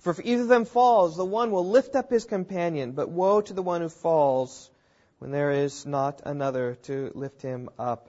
For 0.00 0.10
if 0.10 0.20
either 0.24 0.42
of 0.42 0.48
them 0.48 0.64
falls, 0.64 1.16
the 1.16 1.24
one 1.24 1.50
will 1.50 1.68
lift 1.68 1.94
up 1.96 2.10
his 2.10 2.24
companion, 2.24 2.92
but 2.92 3.10
woe 3.10 3.40
to 3.40 3.52
the 3.52 3.62
one 3.62 3.80
who 3.80 3.88
falls 3.88 4.70
when 5.18 5.30
there 5.30 5.50
is 5.50 5.84
not 5.84 6.22
another 6.24 6.76
to 6.82 7.12
lift 7.14 7.42
him 7.42 7.68
up. 7.78 8.08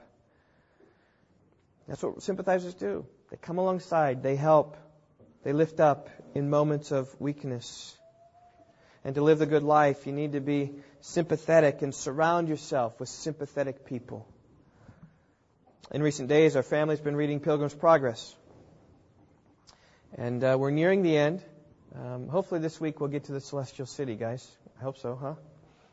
That's 1.87 2.01
what 2.01 2.21
sympathizers 2.23 2.73
do. 2.73 3.05
They 3.29 3.37
come 3.37 3.57
alongside, 3.57 4.23
they 4.23 4.35
help, 4.35 4.77
they 5.43 5.51
lift 5.51 5.79
up 5.79 6.09
in 6.33 6.49
moments 6.49 6.91
of 6.91 7.13
weakness. 7.19 7.97
And 9.03 9.15
to 9.15 9.21
live 9.21 9.39
the 9.39 9.45
good 9.45 9.63
life, 9.63 10.05
you 10.05 10.13
need 10.13 10.33
to 10.33 10.41
be 10.41 10.73
sympathetic 11.01 11.81
and 11.81 11.93
surround 11.93 12.47
yourself 12.47 12.99
with 12.99 13.09
sympathetic 13.09 13.85
people. 13.85 14.27
In 15.93 16.01
recent 16.01 16.29
days, 16.29 16.55
our 16.55 16.63
family's 16.63 17.01
been 17.01 17.17
reading 17.17 17.41
Pilgrim's 17.41 17.73
Progress. 17.73 18.33
And 20.15 20.41
uh, 20.41 20.55
we're 20.57 20.71
nearing 20.71 21.01
the 21.01 21.17
end. 21.17 21.43
Um, 21.93 22.29
hopefully, 22.29 22.61
this 22.61 22.79
week 22.79 23.01
we'll 23.01 23.09
get 23.09 23.25
to 23.25 23.33
the 23.33 23.41
celestial 23.41 23.85
city, 23.85 24.15
guys. 24.15 24.49
I 24.79 24.83
hope 24.83 24.97
so, 24.99 25.17
huh? 25.21 25.33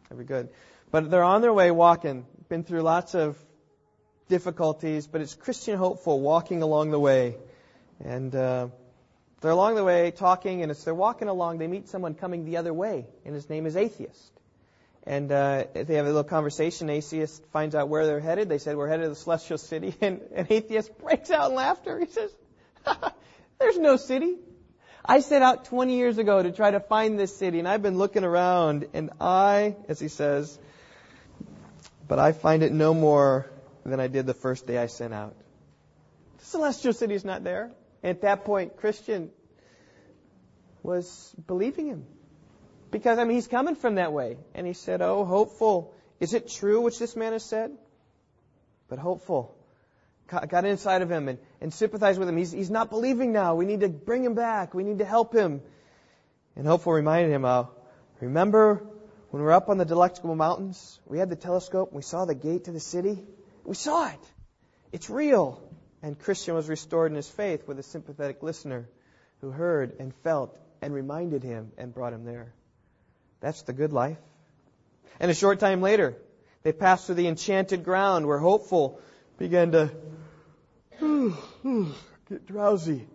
That'd 0.05 0.25
be 0.25 0.25
good. 0.25 0.51
But 0.93 1.11
they're 1.11 1.25
on 1.25 1.43
their 1.43 1.53
way 1.53 1.73
walking. 1.73 2.27
Been 2.49 2.63
through 2.63 2.83
lots 2.83 3.17
of 3.17 3.37
difficulties, 4.29 5.09
but 5.09 5.21
it's 5.21 5.35
Christian 5.35 5.77
hopeful 5.77 6.21
walking 6.21 6.63
along 6.63 6.93
the 6.93 7.01
way. 7.01 7.35
And 7.99 8.33
uh, 8.37 8.69
They're 9.41 9.53
along 9.53 9.77
the 9.77 9.85
way 9.85 10.11
talking, 10.11 10.63
and 10.63 10.71
as 10.71 10.83
they're 10.85 10.95
walking 10.95 11.29
along, 11.29 11.59
they 11.59 11.69
meet 11.69 11.89
someone 11.89 12.15
coming 12.15 12.45
the 12.45 12.57
other 12.57 12.75
way, 12.75 13.07
and 13.25 13.35
his 13.35 13.49
name 13.49 13.67
is 13.67 13.77
Atheist. 13.77 14.33
And 15.09 15.33
uh, 15.33 15.65
they 15.73 15.95
have 15.95 16.05
a 16.05 16.11
little 16.11 16.23
conversation. 16.23 16.91
Atheist 16.91 17.43
finds 17.47 17.75
out 17.75 17.89
where 17.89 18.05
they're 18.05 18.21
headed. 18.21 18.51
They 18.51 18.59
said, 18.59 18.77
We're 18.77 18.89
headed 18.89 19.05
to 19.05 19.09
the 19.09 19.17
celestial 19.17 19.57
city. 19.57 19.95
And, 20.03 20.21
and 20.35 20.47
Atheist 20.51 20.99
breaks 20.99 21.31
out 21.31 21.49
in 21.49 21.57
laughter. 21.57 21.99
He 21.99 22.13
says, 22.13 22.31
There's 23.59 23.79
no 23.79 23.97
city. 23.97 24.37
I 25.03 25.21
set 25.21 25.41
out 25.41 25.65
20 25.65 25.97
years 25.97 26.19
ago 26.19 26.43
to 26.43 26.53
try 26.53 26.73
to 26.73 26.81
find 26.81 27.19
this 27.19 27.35
city, 27.35 27.59
and 27.59 27.67
I've 27.67 27.81
been 27.81 27.97
looking 27.97 28.23
around, 28.23 28.89
and 28.93 29.09
I, 29.19 29.77
as 29.89 29.99
he 29.99 30.09
says, 30.09 30.59
but 32.07 32.19
I 32.19 32.33
find 32.33 32.63
it 32.63 32.73
no 32.73 32.93
more 32.93 33.51
than 33.87 34.01
I 34.01 34.09
did 34.09 34.27
the 34.27 34.35
first 34.35 34.67
day 34.67 34.77
I 34.77 34.89
sent 34.89 35.15
out. 35.15 35.35
The 36.41 36.45
celestial 36.45 36.93
city 36.93 37.15
is 37.15 37.25
not 37.25 37.45
there. 37.45 37.73
And 38.03 38.11
At 38.11 38.21
that 38.21 38.45
point, 38.45 38.77
Christian 38.77 39.31
was 40.83 41.35
believing 41.47 41.87
him. 41.87 42.05
Because, 42.91 43.19
I 43.19 43.25
mean, 43.25 43.35
he's 43.35 43.49
coming 43.49 43.75
from 43.75 43.97
that 43.97 44.13
way. 44.13 44.39
And 44.55 44.67
he 44.67 44.73
said, 44.73 45.03
Oh, 45.03 45.25
hopeful. 45.25 45.95
Is 46.21 46.35
it 46.35 46.49
true 46.49 46.81
which 46.81 46.99
this 46.99 47.17
man 47.17 47.33
has 47.33 47.45
said? 47.45 47.73
But 48.89 48.99
hopeful. 48.99 49.55
Got 50.29 50.65
inside 50.65 51.03
of 51.03 51.11
him 51.11 51.29
and, 51.29 51.39
and 51.61 51.73
sympathized 51.73 52.19
with 52.19 52.29
him. 52.29 52.37
He's, 52.37 52.53
he's 52.53 52.71
not 52.71 52.91
believing 52.91 53.33
now. 53.33 53.55
We 53.55 53.65
need 53.65 53.81
to 53.81 53.89
bring 53.89 54.25
him 54.25 54.35
back. 54.35 54.75
We 54.75 54.85
need 54.85 54.99
to 54.99 55.05
help 55.05 55.35
him. 55.35 55.63
And 56.55 56.67
hopeful 56.67 56.93
reminded 56.93 57.33
him, 57.33 57.45
oh, 57.45 57.71
remember 58.21 58.83
when 59.31 59.43
we 59.43 59.47
were 59.47 59.53
up 59.53 59.69
on 59.69 59.79
the 59.79 59.85
Delectable 59.85 60.35
Mountains? 60.35 60.99
We 61.07 61.19
had 61.19 61.31
the 61.31 61.37
telescope 61.37 61.91
and 61.91 61.97
we 61.97 62.03
saw 62.03 62.25
the 62.25 62.35
gate 62.35 62.65
to 62.65 62.73
the 62.73 62.81
city? 62.81 63.23
We 63.65 63.75
saw 63.75 64.09
it. 64.09 64.21
It's 64.93 65.09
real. 65.09 65.63
And 66.03 66.19
Christian 66.19 66.55
was 66.55 66.69
restored 66.69 67.11
in 67.11 67.17
his 67.17 67.29
faith 67.29 67.67
with 67.67 67.79
a 67.79 67.83
sympathetic 67.83 68.43
listener 68.43 68.89
who 69.41 69.51
heard 69.51 69.97
and 69.99 70.15
felt 70.17 70.59
and 70.83 70.93
reminded 70.93 71.43
him 71.43 71.73
and 71.79 71.95
brought 71.95 72.13
him 72.13 72.25
there. 72.25 72.53
That's 73.41 73.63
the 73.63 73.73
good 73.73 73.93
life. 73.93 74.19
And 75.21 75.31
a 75.31 75.35
short 75.35 75.61
time 75.61 75.81
later, 75.81 76.17
they 76.63 76.73
passed 76.73 77.07
through 77.07 77.17
the 77.17 77.29
enchanted 77.29 77.85
ground 77.85 78.27
where 78.27 78.39
hopeful 78.39 79.01
began 79.39 79.73
to 79.73 79.91
get 82.29 82.47
drowsy 82.47 83.07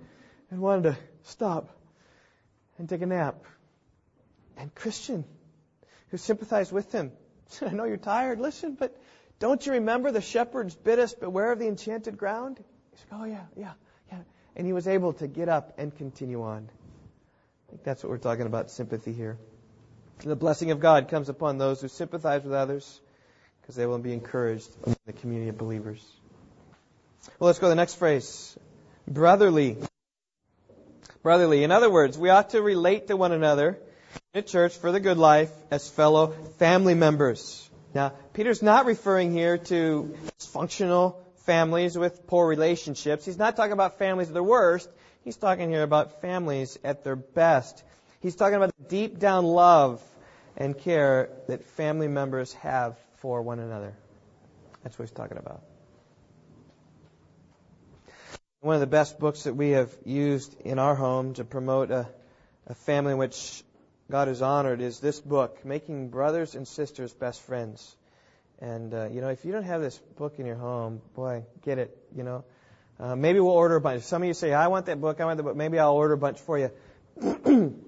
and 0.50 0.62
wanted 0.62 0.84
to 0.84 0.98
stop 1.24 1.70
and 2.78 2.88
take 2.88 3.02
a 3.02 3.06
nap. 3.06 3.44
And 4.58 4.74
Christian, 4.74 5.26
who 6.10 6.18
sympathized 6.18 6.72
with 6.72 6.92
him, 6.92 7.12
said, 7.48 7.68
I 7.72 7.72
know 7.74 7.86
you're 7.86 7.98
tired. 7.98 8.40
Listen, 8.40 8.76
but 8.80 8.98
don't 9.40 9.66
you 9.66 9.74
remember 9.74 10.12
the 10.12 10.22
shepherds 10.22 10.76
bid 10.76 11.00
us 11.00 11.14
beware 11.14 11.52
of 11.52 11.60
the 11.60 11.68
enchanted 11.68 12.18
ground? 12.18 12.64
He 12.92 12.98
said, 12.98 13.08
Oh, 13.12 13.26
yeah, 13.26 13.44
yeah, 13.58 13.74
yeah. 14.12 14.20
And 14.56 14.66
he 14.66 14.74
was 14.74 14.88
able 14.88 15.14
to 15.14 15.28
get 15.28 15.50
up 15.50 15.74
and 15.78 15.96
continue 15.96 16.44
on. 16.44 16.70
I 16.70 17.72
think 17.72 17.84
that's 17.84 18.04
what 18.04 18.10
we're 18.10 18.18
talking 18.18 18.46
about 18.46 18.70
sympathy 18.70 19.14
here. 19.14 19.38
The 20.20 20.36
blessing 20.36 20.72
of 20.72 20.80
God 20.80 21.10
comes 21.10 21.30
upon 21.30 21.58
those 21.58 21.82
who 21.82 21.88
sympathize 21.88 22.44
with 22.44 22.54
others 22.54 23.02
because 23.62 23.76
they 23.76 23.86
will 23.86 23.98
be 23.98 24.14
encouraged 24.14 24.70
in 24.86 24.96
the 25.06 25.14
community 25.14 25.50
of 25.50 25.58
believers. 25.58 26.06
Well, 27.40 27.48
let's 27.48 27.60
go 27.60 27.68
to 27.68 27.70
the 27.70 27.76
next 27.76 27.96
phrase. 27.96 28.58
Brotherly. 29.08 29.78
Brotherly. 31.22 31.64
In 31.64 31.72
other 31.72 31.90
words, 31.90 32.18
we 32.18 32.30
ought 32.30 32.52
to 32.52 32.62
relate 32.62 33.08
to 33.08 33.18
one 33.18 33.32
another 33.32 33.80
in 34.34 34.44
church 34.44 34.76
for 34.76 34.92
the 34.92 35.00
good 35.00 35.18
life 35.18 35.52
as 35.72 35.90
fellow 35.90 36.28
family 36.58 36.96
members. 36.96 37.70
Now, 37.94 38.14
Peter's 38.34 38.62
not 38.62 38.86
referring 38.86 39.32
here 39.32 39.58
to 39.58 40.16
dysfunctional 40.40 41.16
families 41.46 41.98
with 41.98 42.26
poor 42.28 42.48
relationships. 42.48 43.26
He's 43.26 43.38
not 43.38 43.56
talking 43.56 43.74
about 43.74 44.00
families 44.00 44.30
at 44.30 44.34
their 44.34 44.44
worst. 44.44 44.90
He's 45.24 45.38
talking 45.38 45.70
here 45.70 45.84
about 45.84 46.22
families 46.22 46.78
at 46.84 47.04
their 47.04 47.16
best. 47.16 47.84
He's 48.24 48.38
talking 48.38 48.56
about 48.56 48.72
the 48.78 48.86
deep 48.86 49.20
down 49.20 49.44
love 49.44 50.02
and 50.56 50.78
care 50.78 51.30
that 51.50 51.66
family 51.66 52.08
members 52.08 52.54
have 52.54 52.98
for 53.18 53.42
one 53.42 53.60
another. 53.60 53.94
That's 54.82 54.98
what 54.98 55.04
he's 55.04 55.12
talking 55.12 55.38
about. 55.38 55.62
One 58.62 58.76
of 58.76 58.80
the 58.80 58.88
best 58.88 59.20
books 59.20 59.44
that 59.44 59.56
we 59.56 59.72
have 59.72 59.94
used 60.06 60.56
in 60.62 60.80
our 60.80 60.96
home 60.96 61.34
to 61.34 61.44
promote 61.44 61.92
a, 61.92 62.08
a 62.68 62.74
family 62.74 63.12
in 63.12 63.18
which 63.18 63.62
God 64.10 64.30
is 64.30 64.42
honored 64.42 64.80
is 64.80 65.02
this 65.02 65.20
book, 65.20 65.66
Making 65.66 66.08
Brothers 66.08 66.56
and 66.56 66.66
Sisters 66.66 67.14
Best 67.14 67.42
Friends. 67.42 67.94
And, 68.60 68.94
uh, 68.94 69.10
you 69.12 69.20
know, 69.20 69.32
if 69.32 69.44
you 69.44 69.52
don't 69.52 69.64
have 69.64 69.82
this 69.82 69.98
book 70.16 70.36
in 70.40 70.46
your 70.46 70.56
home, 70.56 71.02
boy, 71.14 71.44
get 71.62 71.78
it, 71.78 71.98
you 72.16 72.24
know. 72.24 72.46
Uh, 73.02 73.18
maybe 73.18 73.42
we'll 73.42 73.52
order 73.52 73.76
a 73.76 73.82
bunch. 73.82 74.04
Some 74.04 74.22
of 74.22 74.28
you 74.30 74.34
say, 74.34 74.54
I 74.54 74.68
want 74.68 74.86
that 74.86 75.02
book, 75.02 75.20
I 75.20 75.26
want 75.26 75.36
that 75.38 75.44
book. 75.44 75.58
Maybe 75.58 75.78
I'll 75.78 75.92
order 75.92 76.14
a 76.14 76.18
bunch 76.18 76.40
for 76.40 76.58
you 76.58 76.72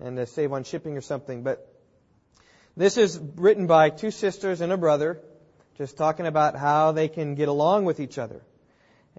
and 0.00 0.18
uh, 0.18 0.26
save 0.26 0.52
on 0.52 0.64
shipping 0.64 0.96
or 0.96 1.00
something. 1.00 1.42
But 1.42 1.68
this 2.76 2.96
is 2.96 3.18
written 3.36 3.66
by 3.66 3.90
two 3.90 4.10
sisters 4.10 4.60
and 4.60 4.72
a 4.72 4.76
brother, 4.76 5.20
just 5.78 5.96
talking 5.96 6.26
about 6.26 6.56
how 6.56 6.92
they 6.92 7.08
can 7.08 7.34
get 7.34 7.48
along 7.48 7.84
with 7.84 8.00
each 8.00 8.18
other. 8.18 8.42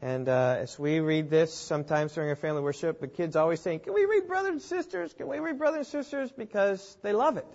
And 0.01 0.27
uh, 0.27 0.57
as 0.59 0.77
we 0.77 0.99
read 0.99 1.29
this 1.29 1.53
sometimes 1.53 2.13
during 2.13 2.29
our 2.29 2.35
family 2.35 2.61
worship, 2.61 2.99
the 2.99 3.07
kids 3.07 3.37
always 3.37 3.61
saying, 3.61 3.79
Can 3.79 3.93
we 3.93 4.03
read 4.03 4.27
Brothers 4.27 4.51
and 4.51 4.61
Sisters? 4.61 5.13
Can 5.13 5.27
we 5.29 5.39
read 5.39 5.57
Brothers 5.57 5.77
and 5.77 5.87
Sisters? 5.87 6.31
Because 6.31 6.97
they 7.01 7.13
love 7.13 7.37
it. 7.37 7.47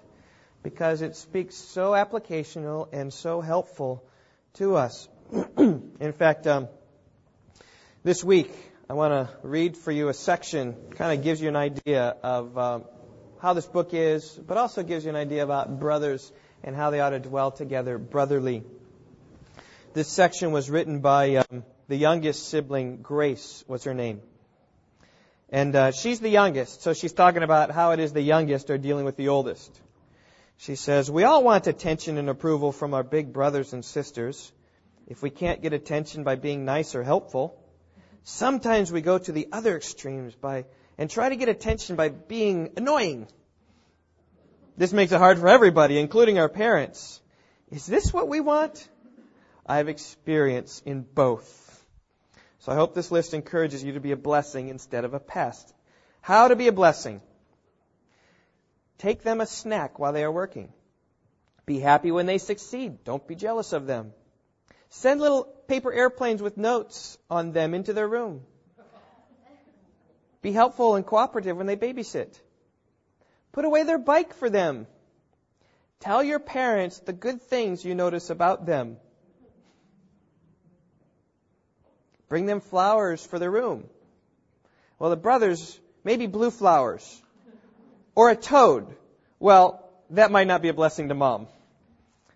Because 0.63 1.03
it 1.03 1.17
speaks 1.17 1.55
so 1.55 1.91
applicational 1.91 2.89
and 2.93 3.13
so 3.13 3.43
helpful 3.43 4.03
to 4.55 4.77
us. 4.77 5.07
In 5.59 6.13
fact, 6.17 6.47
um, 6.47 6.69
this 8.03 8.25
week, 8.25 8.51
I 8.89 8.95
want 8.95 9.13
to 9.13 9.37
read 9.47 9.77
for 9.77 9.93
you 9.93 10.09
a 10.09 10.15
section, 10.15 10.75
kind 10.93 11.19
of 11.19 11.23
gives 11.23 11.43
you 11.43 11.49
an 11.49 11.57
idea 11.57 12.17
of 12.23 12.57
um, 12.57 12.85
how 13.41 13.55
this 13.55 13.67
book 13.67 13.95
is, 13.95 14.29
but 14.31 14.57
also 14.57 14.83
gives 14.83 15.05
you 15.05 15.11
an 15.11 15.17
idea 15.17 15.43
about 15.43 15.81
brothers 15.81 16.31
and 16.63 16.77
how 16.77 16.91
they 16.91 17.01
ought 17.01 17.11
to 17.11 17.21
dwell 17.21 17.51
together 17.51 17.97
brotherly. 17.97 18.63
This 19.95 20.09
section 20.09 20.53
was 20.53 20.71
written 20.71 21.01
by 21.01 21.37
um, 21.37 21.65
the 21.89 21.97
youngest 21.97 22.49
sibling, 22.49 22.99
Grace 22.99 23.65
was 23.67 23.85
her 23.85 23.95
name. 23.95 24.21
And 25.49 25.75
uh, 25.75 25.91
she's 25.91 26.21
the 26.21 26.29
youngest, 26.29 26.83
so 26.83 26.93
she's 26.93 27.13
talking 27.13 27.43
about 27.43 27.71
how 27.71 27.91
it 27.93 27.99
is 27.99 28.13
the 28.13 28.21
youngest 28.21 28.71
are 28.71 28.79
dealing 28.79 29.05
with 29.05 29.17
the 29.17 29.29
oldest. 29.29 29.81
She 30.59 30.77
says, 30.77 31.11
We 31.11 31.25
all 31.25 31.43
want 31.43 31.67
attention 31.67 32.19
and 32.19 32.29
approval 32.29 32.71
from 32.71 32.95
our 32.95 33.03
big 33.03 33.33
brothers 33.33 33.73
and 33.73 33.85
sisters. 33.85 34.53
If 35.09 35.23
we 35.23 35.31
can't 35.31 35.63
get 35.63 35.73
attention 35.73 36.23
by 36.23 36.37
being 36.37 36.65
nice 36.65 36.95
or 36.95 37.03
helpful, 37.03 37.61
sometimes 38.23 38.93
we 38.93 39.01
go 39.01 39.19
to 39.19 39.33
the 39.33 39.49
other 39.51 39.77
extremes 39.77 40.35
by 40.35 40.67
and 41.01 41.09
try 41.09 41.31
to 41.31 41.37
get 41.37 41.49
attention 41.49 41.97
by 41.97 42.11
being 42.11 42.73
annoying. 42.77 43.27
This 44.77 44.93
makes 44.93 45.13
it 45.13 45.19
hard 45.19 45.39
for 45.39 45.49
everybody, 45.49 45.99
including 45.99 46.39
our 46.39 46.51
parents. 46.51 47.23
Is 47.71 47.87
this 47.87 48.13
what 48.13 48.29
we 48.29 48.41
want? 48.41 48.87
I 49.65 49.79
have 49.79 49.89
experience 49.89 50.83
in 50.85 51.01
both. 51.01 51.57
So 52.59 52.71
I 52.71 52.75
hope 52.75 52.95
this 52.95 53.11
list 53.11 53.33
encourages 53.33 53.83
you 53.83 53.93
to 53.93 54.01
be 54.01 54.13
a 54.13 54.17
blessing 54.17 54.69
instead 54.69 55.07
of 55.07 55.15
a 55.15 55.19
pest. 55.19 55.73
How 56.21 56.49
to 56.49 56.55
be 56.55 56.69
a 56.69 56.73
blessing? 56.73 57.23
Take 58.99 59.23
them 59.23 59.41
a 59.41 59.47
snack 59.47 59.99
while 59.99 60.13
they 60.13 60.23
are 60.23 60.31
working. 60.31 60.71
Be 61.65 61.81
happy 61.81 62.11
when 62.11 62.27
they 62.27 62.37
succeed. 62.37 63.05
Don't 63.05 63.27
be 63.27 63.37
jealous 63.37 63.73
of 63.73 63.87
them. 63.87 64.13
Send 64.91 65.23
little 65.23 65.45
paper 65.67 65.91
airplanes 65.91 66.43
with 66.43 66.59
notes 66.59 67.17
on 67.31 67.53
them 67.53 67.73
into 67.73 67.95
their 67.95 68.09
room. 68.09 68.43
Be 70.43 70.53
helpful 70.53 70.95
and 70.95 71.05
cooperative 71.05 71.57
when 71.57 71.67
they 71.67 71.77
babysit. 71.77 72.39
Put 73.53 73.65
away 73.65 73.83
their 73.83 73.99
bike 73.99 74.35
for 74.35 74.49
them. 74.49 74.87
Tell 76.01 76.23
your 76.23 76.39
parents 76.39 76.99
the 77.01 77.13
good 77.13 77.43
things 77.43 77.85
you 77.85 77.95
notice 77.95 78.31
about 78.31 78.65
them. 78.65 78.97
Bring 82.29 82.47
them 82.47 82.61
flowers 82.61 83.27
for 83.27 83.39
their 83.39 83.51
room. 83.51 83.85
Well, 84.99 85.11
the 85.11 85.17
brothers, 85.17 85.79
maybe 86.05 86.27
blue 86.27 86.51
flowers. 86.51 87.23
Or 88.15 88.31
a 88.31 88.37
toad. 88.37 88.95
Well, 89.39 89.91
that 90.11 90.31
might 90.31 90.47
not 90.47 90.63
be 90.63 90.69
a 90.69 90.75
blessing 90.75 91.09
to 91.09 91.15
mom. 91.15 91.49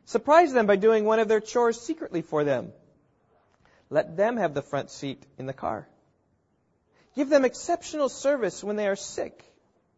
Surprise 0.05 0.53
them 0.53 0.67
by 0.67 0.77
doing 0.77 1.05
one 1.05 1.21
of 1.21 1.29
their 1.29 1.41
chores 1.41 1.81
secretly 1.81 2.23
for 2.23 2.45
them. 2.45 2.73
Let 3.89 4.17
them 4.17 4.37
have 4.37 4.53
the 4.53 4.63
front 4.63 4.91
seat 4.91 5.23
in 5.39 5.47
the 5.47 5.53
car. 5.53 5.89
Give 7.15 7.29
them 7.29 7.45
exceptional 7.45 8.09
service 8.09 8.65
when 8.65 8.77
they 8.77 8.89
are 8.89 8.97
sick 8.97 9.45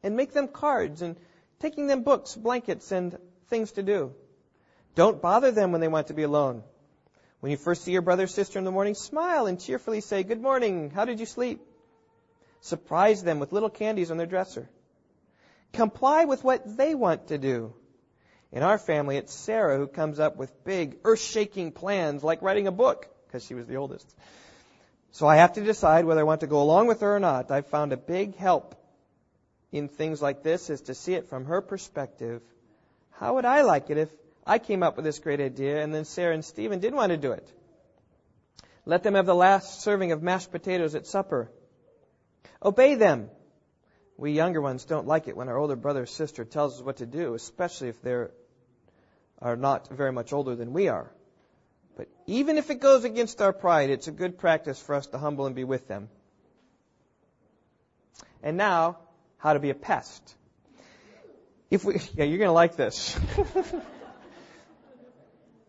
and 0.02 0.16
make 0.16 0.33
them 0.33 0.48
cards 0.48 1.02
and 1.02 1.16
taking 1.61 1.87
them 1.87 2.02
books, 2.02 2.35
blankets, 2.35 2.92
and 2.92 3.18
things 3.48 3.72
to 3.72 3.83
do. 3.83 4.12
Don't 4.94 5.22
bother 5.22 5.50
them 5.50 5.72
when 5.72 5.81
they 5.81 5.88
want 5.88 6.09
to 6.09 6.14
be 6.14 6.22
alone. 6.22 6.62
When 7.40 7.50
you 7.50 7.57
first 7.57 7.85
see 7.85 7.92
your 7.92 8.02
brother 8.02 8.24
or 8.24 8.29
sister 8.29 8.59
in 8.59 8.64
the 8.64 8.70
morning, 8.70 8.94
smile 8.94 9.46
and 9.46 9.61
cheerfully 9.61 10.00
say, 10.00 10.22
Good 10.22 10.40
morning. 10.40 10.90
How 10.90 11.05
did 11.05 11.20
you 11.20 11.26
sleep? 11.26 11.61
Surprise 12.61 13.22
them 13.22 13.38
with 13.38 13.52
little 13.52 13.70
candies 13.70 14.11
on 14.11 14.16
their 14.16 14.26
dresser. 14.26 14.68
Comply 15.72 16.24
with 16.24 16.42
what 16.42 16.76
they 16.76 16.94
want 16.94 17.29
to 17.29 17.38
do. 17.38 17.74
In 18.52 18.62
our 18.62 18.79
family, 18.79 19.16
it's 19.16 19.35
Sarah 19.35 19.76
who 19.76 19.87
comes 19.87 20.18
up 20.18 20.37
with 20.37 20.64
big, 20.64 20.98
earth 21.05 21.20
shaking 21.20 21.72
plans 21.72 22.24
like 22.24 22.42
writing 22.42 22.66
a 22.66 22.72
book, 22.72 23.07
because 23.26 23.44
she 23.44 23.55
was 23.55 23.66
the 23.66 23.76
oldest. 23.76 24.14
So 25.16 25.26
I 25.26 25.37
have 25.37 25.55
to 25.55 25.62
decide 25.62 26.05
whether 26.05 26.20
I 26.20 26.24
want 26.24 26.42
to 26.42 26.46
go 26.46 26.61
along 26.61 26.88
with 26.88 27.00
her 27.00 27.16
or 27.16 27.18
not. 27.18 27.50
I've 27.50 27.68
found 27.68 27.94
a 27.94 27.96
big 27.96 28.37
help 28.37 28.74
in 29.72 29.88
things 29.88 30.20
like 30.20 30.42
this 30.42 30.68
is 30.68 30.83
to 30.83 30.94
see 30.94 31.14
it 31.14 31.31
from 31.31 31.46
her 31.46 31.62
perspective. 31.62 32.42
How 33.12 33.37
would 33.37 33.46
I 33.46 33.62
like 33.62 33.88
it 33.88 33.96
if 33.96 34.11
I 34.46 34.59
came 34.59 34.83
up 34.83 34.96
with 34.96 35.07
this 35.07 35.18
great 35.18 35.40
idea 35.40 35.83
and 35.83 35.94
then 35.94 36.05
Sarah 36.05 36.35
and 36.35 36.44
Stephen 36.44 36.81
didn't 36.81 36.96
want 36.96 37.12
to 37.12 37.16
do 37.16 37.33
it? 37.33 37.50
Let 38.85 39.05
them 39.05 39.14
have 39.14 39.24
the 39.24 39.35
last 39.35 39.81
serving 39.81 40.12
of 40.12 40.22
mashed 40.22 40.52
potatoes 40.52 40.94
at 40.94 41.07
supper. 41.07 41.50
Obey 42.62 42.94
them. 42.94 43.31
We 44.18 44.33
younger 44.33 44.61
ones 44.61 44.85
don't 44.85 45.07
like 45.07 45.29
it 45.29 45.37
when 45.37 45.48
our 45.48 45.57
older 45.57 45.76
brother 45.76 46.02
or 46.02 46.07
sister 46.07 46.44
tells 46.44 46.76
us 46.76 46.83
what 46.83 46.98
to 46.98 47.07
do, 47.07 47.33
especially 47.33 47.88
if 47.88 48.02
they 48.02 48.26
are 49.40 49.57
not 49.57 49.88
very 49.88 50.12
much 50.12 50.35
older 50.35 50.55
than 50.55 50.74
we 50.74 50.88
are. 50.88 51.11
But 51.96 52.09
even 52.26 52.59
if 52.59 52.70
it 52.70 52.80
goes 52.80 53.04
against 53.04 53.40
our 53.40 53.52
pride, 53.52 53.90
it's 53.90 54.06
a 54.06 54.12
good 54.12 54.38
practice 54.38 54.80
for 54.80 54.94
us 54.94 55.06
to 55.09 55.18
humble 55.18 55.46
and 55.46 55.54
be 55.54 55.64
with 55.64 55.88
them. 55.88 56.09
And 58.42 58.56
now, 58.56 58.98
how 59.38 59.54
to 59.54 59.59
be 59.59 59.70
a 59.70 59.74
pest. 59.74 60.35
If 61.70 61.85
we, 61.85 61.94
yeah, 62.14 62.24
you're 62.24 62.38
going 62.38 62.48
to 62.48 62.52
like 62.52 62.76
this. 62.76 63.18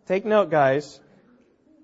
Take 0.05 0.25
note, 0.25 0.51
guys. 0.51 0.99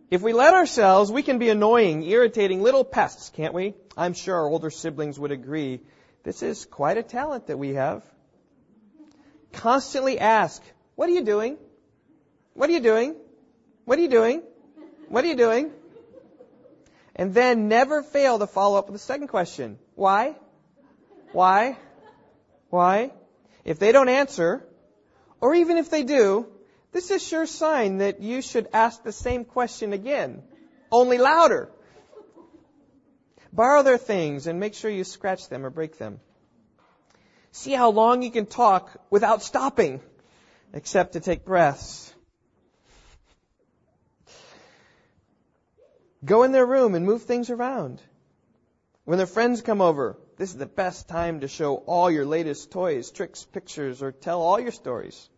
If 0.09 0.21
we 0.21 0.33
let 0.33 0.53
ourselves, 0.53 1.11
we 1.11 1.23
can 1.23 1.39
be 1.39 1.49
annoying, 1.49 2.03
irritating 2.03 2.61
little 2.61 2.83
pests, 2.83 3.29
can't 3.29 3.53
we? 3.53 3.73
I'm 3.97 4.13
sure 4.13 4.35
our 4.35 4.47
older 4.47 4.69
siblings 4.69 5.19
would 5.19 5.31
agree. 5.31 5.81
This 6.23 6.43
is 6.43 6.65
quite 6.65 6.97
a 6.97 7.03
talent 7.03 7.47
that 7.47 7.57
we 7.57 7.73
have. 7.73 8.03
Constantly 9.53 10.19
ask, 10.19 10.61
what 10.95 11.09
are 11.09 11.13
you 11.13 11.23
doing? 11.23 11.57
What 12.53 12.69
are 12.69 12.73
you 12.73 12.79
doing? 12.79 13.15
What 13.85 13.99
are 13.99 14.01
you 14.01 14.09
doing? 14.09 14.41
What 15.09 15.23
are 15.23 15.27
you 15.27 15.35
doing? 15.35 15.71
And 17.15 17.33
then 17.33 17.67
never 17.67 18.01
fail 18.01 18.39
to 18.39 18.47
follow 18.47 18.77
up 18.77 18.87
with 18.87 18.93
the 18.93 19.05
second 19.05 19.27
question. 19.27 19.77
Why? 19.95 20.35
Why? 21.31 21.77
Why? 22.69 23.11
If 23.65 23.79
they 23.79 23.91
don't 23.91 24.09
answer, 24.09 24.65
or 25.41 25.53
even 25.55 25.77
if 25.77 25.89
they 25.89 26.03
do, 26.03 26.47
this 26.91 27.11
is 27.11 27.25
sure 27.25 27.45
sign 27.45 27.97
that 27.97 28.21
you 28.21 28.41
should 28.41 28.67
ask 28.71 29.03
the 29.03 29.11
same 29.11 29.45
question 29.45 29.93
again, 29.93 30.43
only 30.91 31.17
louder. 31.17 31.69
Borrow 33.51 33.83
their 33.83 33.97
things 33.97 34.47
and 34.47 34.59
make 34.59 34.73
sure 34.73 34.89
you 34.89 35.03
scratch 35.03 35.49
them 35.49 35.65
or 35.65 35.69
break 35.69 35.97
them. 35.97 36.19
See 37.51 37.73
how 37.73 37.89
long 37.89 38.21
you 38.21 38.31
can 38.31 38.45
talk 38.45 38.89
without 39.09 39.43
stopping, 39.43 40.01
except 40.73 41.13
to 41.13 41.19
take 41.19 41.45
breaths. 41.45 42.12
Go 46.23 46.43
in 46.43 46.51
their 46.51 46.65
room 46.65 46.95
and 46.95 47.05
move 47.05 47.23
things 47.23 47.49
around. 47.49 48.01
When 49.05 49.17
their 49.17 49.27
friends 49.27 49.61
come 49.61 49.81
over, 49.81 50.17
this 50.37 50.49
is 50.49 50.57
the 50.57 50.65
best 50.65 51.09
time 51.09 51.41
to 51.41 51.47
show 51.47 51.75
all 51.75 52.09
your 52.09 52.25
latest 52.25 52.71
toys, 52.71 53.11
tricks, 53.11 53.43
pictures, 53.43 54.01
or 54.01 54.11
tell 54.11 54.41
all 54.41 54.59
your 54.59 54.71
stories. 54.71 55.29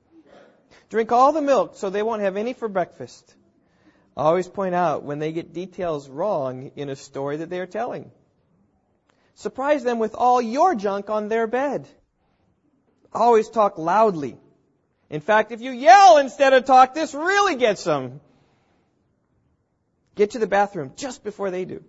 Drink 0.90 1.12
all 1.12 1.32
the 1.32 1.42
milk 1.42 1.76
so 1.76 1.90
they 1.90 2.04
won't 2.04 2.22
have 2.22 2.38
any 2.38 2.54
for 2.54 2.68
breakfast. 2.68 3.36
I 4.16 4.24
Always 4.24 4.48
point 4.48 4.76
out 4.76 5.04
when 5.04 5.20
they 5.20 5.32
get 5.32 5.54
details 5.54 6.08
wrong 6.08 6.72
in 6.76 6.90
a 6.90 6.96
story 6.96 7.38
that 7.38 7.50
they 7.50 7.60
are 7.60 7.66
telling. 7.66 8.12
Surprise 9.34 9.84
them 9.84 10.00
with 10.00 10.16
all 10.16 10.42
your 10.42 10.76
junk 10.76 11.10
on 11.10 11.28
their 11.28 11.48
bed. 11.48 11.88
Always 13.12 13.50
talk 13.50 13.78
loudly. 13.78 14.38
In 15.10 15.22
fact, 15.22 15.52
if 15.52 15.62
you 15.62 15.72
yell 15.72 16.18
instead 16.18 16.54
of 16.54 16.66
talk, 16.66 16.94
this 16.94 17.14
really 17.14 17.56
gets 17.56 17.84
them. 17.84 18.22
Get 20.16 20.32
to 20.32 20.40
the 20.40 20.48
bathroom 20.48 20.94
just 20.96 21.24
before 21.24 21.52
they 21.52 21.66
do. 21.66 21.84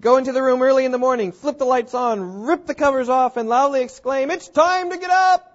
Go 0.00 0.16
into 0.16 0.32
the 0.32 0.42
room 0.42 0.62
early 0.62 0.86
in 0.86 0.92
the 0.92 0.98
morning, 0.98 1.30
flip 1.32 1.58
the 1.58 1.66
lights 1.66 1.92
on, 1.92 2.44
rip 2.44 2.64
the 2.66 2.74
covers 2.74 3.10
off, 3.10 3.36
and 3.36 3.50
loudly 3.50 3.82
exclaim, 3.82 4.30
It's 4.30 4.48
time 4.48 4.90
to 4.90 4.96
get 4.96 5.10
up! 5.10 5.46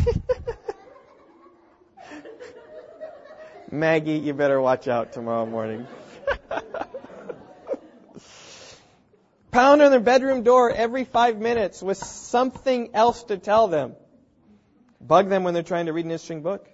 Maggie, 3.70 4.18
you 4.18 4.34
better 4.34 4.60
watch 4.60 4.88
out 4.88 5.12
tomorrow 5.12 5.46
morning. 5.46 5.86
Pound 9.52 9.82
on 9.82 9.92
their 9.92 10.00
bedroom 10.00 10.42
door 10.42 10.72
every 10.72 11.04
five 11.04 11.38
minutes 11.38 11.80
with 11.80 11.98
something 11.98 12.90
else 12.94 13.22
to 13.24 13.36
tell 13.36 13.68
them. 13.68 13.94
Bug 15.00 15.28
them 15.28 15.44
when 15.44 15.54
they're 15.54 15.62
trying 15.62 15.86
to 15.86 15.92
read 15.92 16.04
an 16.04 16.10
interesting 16.10 16.42
book. 16.42 16.69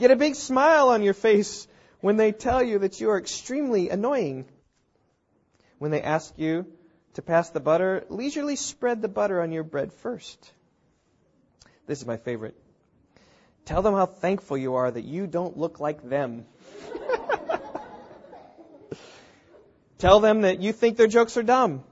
Get 0.00 0.10
a 0.10 0.16
big 0.16 0.34
smile 0.34 0.88
on 0.88 1.02
your 1.02 1.12
face 1.12 1.68
when 2.00 2.16
they 2.16 2.32
tell 2.32 2.62
you 2.62 2.78
that 2.78 3.02
you 3.02 3.10
are 3.10 3.18
extremely 3.18 3.90
annoying. 3.90 4.46
When 5.76 5.90
they 5.90 6.00
ask 6.00 6.32
you 6.38 6.64
to 7.14 7.22
pass 7.22 7.50
the 7.50 7.60
butter, 7.60 8.06
leisurely 8.08 8.56
spread 8.56 9.02
the 9.02 9.08
butter 9.08 9.42
on 9.42 9.52
your 9.52 9.62
bread 9.62 9.92
first. 9.92 10.52
This 11.86 12.00
is 12.00 12.06
my 12.06 12.16
favorite. 12.16 12.54
Tell 13.66 13.82
them 13.82 13.92
how 13.92 14.06
thankful 14.06 14.56
you 14.56 14.76
are 14.76 14.90
that 14.90 15.04
you 15.04 15.26
don't 15.26 15.58
look 15.58 15.80
like 15.80 16.08
them. 16.08 16.46
Tell 19.98 20.20
them 20.20 20.40
that 20.42 20.60
you 20.60 20.72
think 20.72 20.96
their 20.96 21.08
jokes 21.08 21.36
are 21.36 21.42
dumb. 21.42 21.84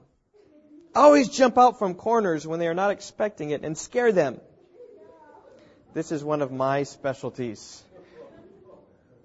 Always 0.95 1.29
jump 1.29 1.59
out 1.59 1.77
from 1.77 1.93
corners 1.93 2.47
when 2.47 2.59
they 2.59 2.67
are 2.67 2.73
not 2.73 2.89
expecting 2.89 3.51
it 3.51 3.63
and 3.63 3.77
scare 3.77 4.11
them. 4.11 4.41
This 5.93 6.11
is 6.11 6.23
one 6.23 6.41
of 6.41 6.51
my 6.51 6.81
specialties 6.81 7.83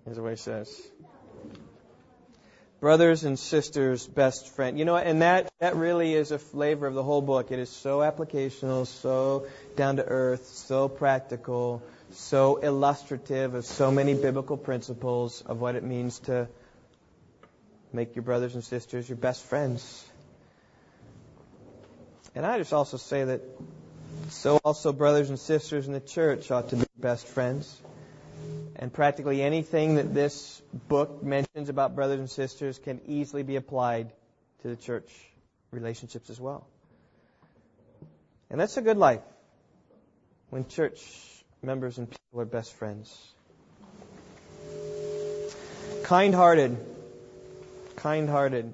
is 0.07 0.19
what 0.19 0.31
he 0.31 0.37
says. 0.37 0.71
Brothers 2.81 3.25
and 3.25 3.39
sisters, 3.39 4.07
best 4.07 4.49
friend. 4.55 4.79
You 4.79 4.85
know, 4.85 4.97
and 4.97 5.23
that, 5.23 5.51
that 5.59 5.77
really 5.77 6.15
is 6.15 6.33
a 6.33 6.39
flavor 6.39 6.87
of 6.87 6.95
the 6.95 7.03
whole 7.03 7.23
book. 7.23 7.51
It 7.51 7.59
is 7.59 7.71
so 7.71 8.01
applicational, 8.01 8.87
so 8.87 9.47
down 9.77 9.97
to 9.97 10.05
earth, 10.05 10.47
so 10.47 10.89
practical, 10.89 11.83
so 12.11 12.57
illustrative 12.57 13.55
of 13.55 13.65
so 13.65 13.91
many 13.91 14.15
biblical 14.15 14.59
principles 14.59 15.43
of 15.47 15.61
what 15.61 15.77
it 15.77 15.83
means 15.83 16.19
to 16.21 16.49
make 17.93 18.15
your 18.17 18.23
brothers 18.23 18.55
and 18.55 18.63
sisters 18.63 19.09
your 19.09 19.17
best 19.17 19.43
friends. 19.45 20.05
And 22.35 22.45
I 22.45 22.59
just 22.59 22.73
also 22.73 22.97
say 22.97 23.25
that 23.25 23.41
so 24.29 24.59
also 24.65 24.93
brothers 24.93 25.31
and 25.31 25.39
sisters 25.39 25.87
in 25.87 25.93
the 25.93 26.01
church 26.01 26.51
ought 26.51 26.71
to 26.71 26.77
be 26.77 26.85
best 26.99 27.27
friends. 27.27 27.81
And 28.77 28.93
practically 28.93 29.43
anything 29.43 29.97
that 29.97 30.13
this 30.13 30.61
book 30.89 31.23
mentions 31.23 31.69
about 31.69 31.95
brothers 31.95 32.19
and 32.19 32.31
sisters 32.31 32.79
can 32.79 33.01
easily 33.07 33.43
be 33.43 33.57
applied 33.57 34.13
to 34.63 34.69
the 34.69 34.77
church 34.77 35.11
relationships 35.71 36.31
as 36.31 36.41
well. 36.41 36.67
And 38.51 38.61
that's 38.61 38.77
a 38.77 38.83
good 38.83 38.97
life 38.97 39.23
when 40.51 40.67
church 40.67 41.01
members 41.63 41.99
and 41.99 42.11
people 42.11 42.41
are 42.41 42.45
best 42.45 42.73
friends. 42.75 43.17
Kind 46.05 46.35
hearted. 46.35 46.77
Kind 47.97 48.29
hearted. 48.29 48.73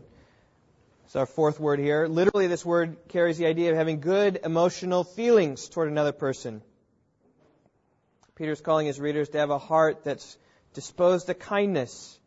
It's 1.06 1.16
our 1.16 1.26
fourth 1.26 1.58
word 1.58 1.78
here. 1.78 2.06
Literally, 2.06 2.46
this 2.46 2.64
word 2.64 2.96
carries 3.08 3.38
the 3.38 3.46
idea 3.46 3.70
of 3.70 3.76
having 3.76 4.00
good 4.00 4.40
emotional 4.44 5.04
feelings 5.04 5.68
toward 5.68 5.88
another 5.88 6.12
person. 6.12 6.62
Peter's 8.40 8.62
calling 8.62 8.86
his 8.86 8.98
readers 8.98 9.28
to 9.28 9.38
have 9.38 9.50
a 9.50 9.58
heart 9.58 10.02
that's 10.02 10.38
disposed 10.72 11.26
to 11.26 11.34
kindness 11.34 12.18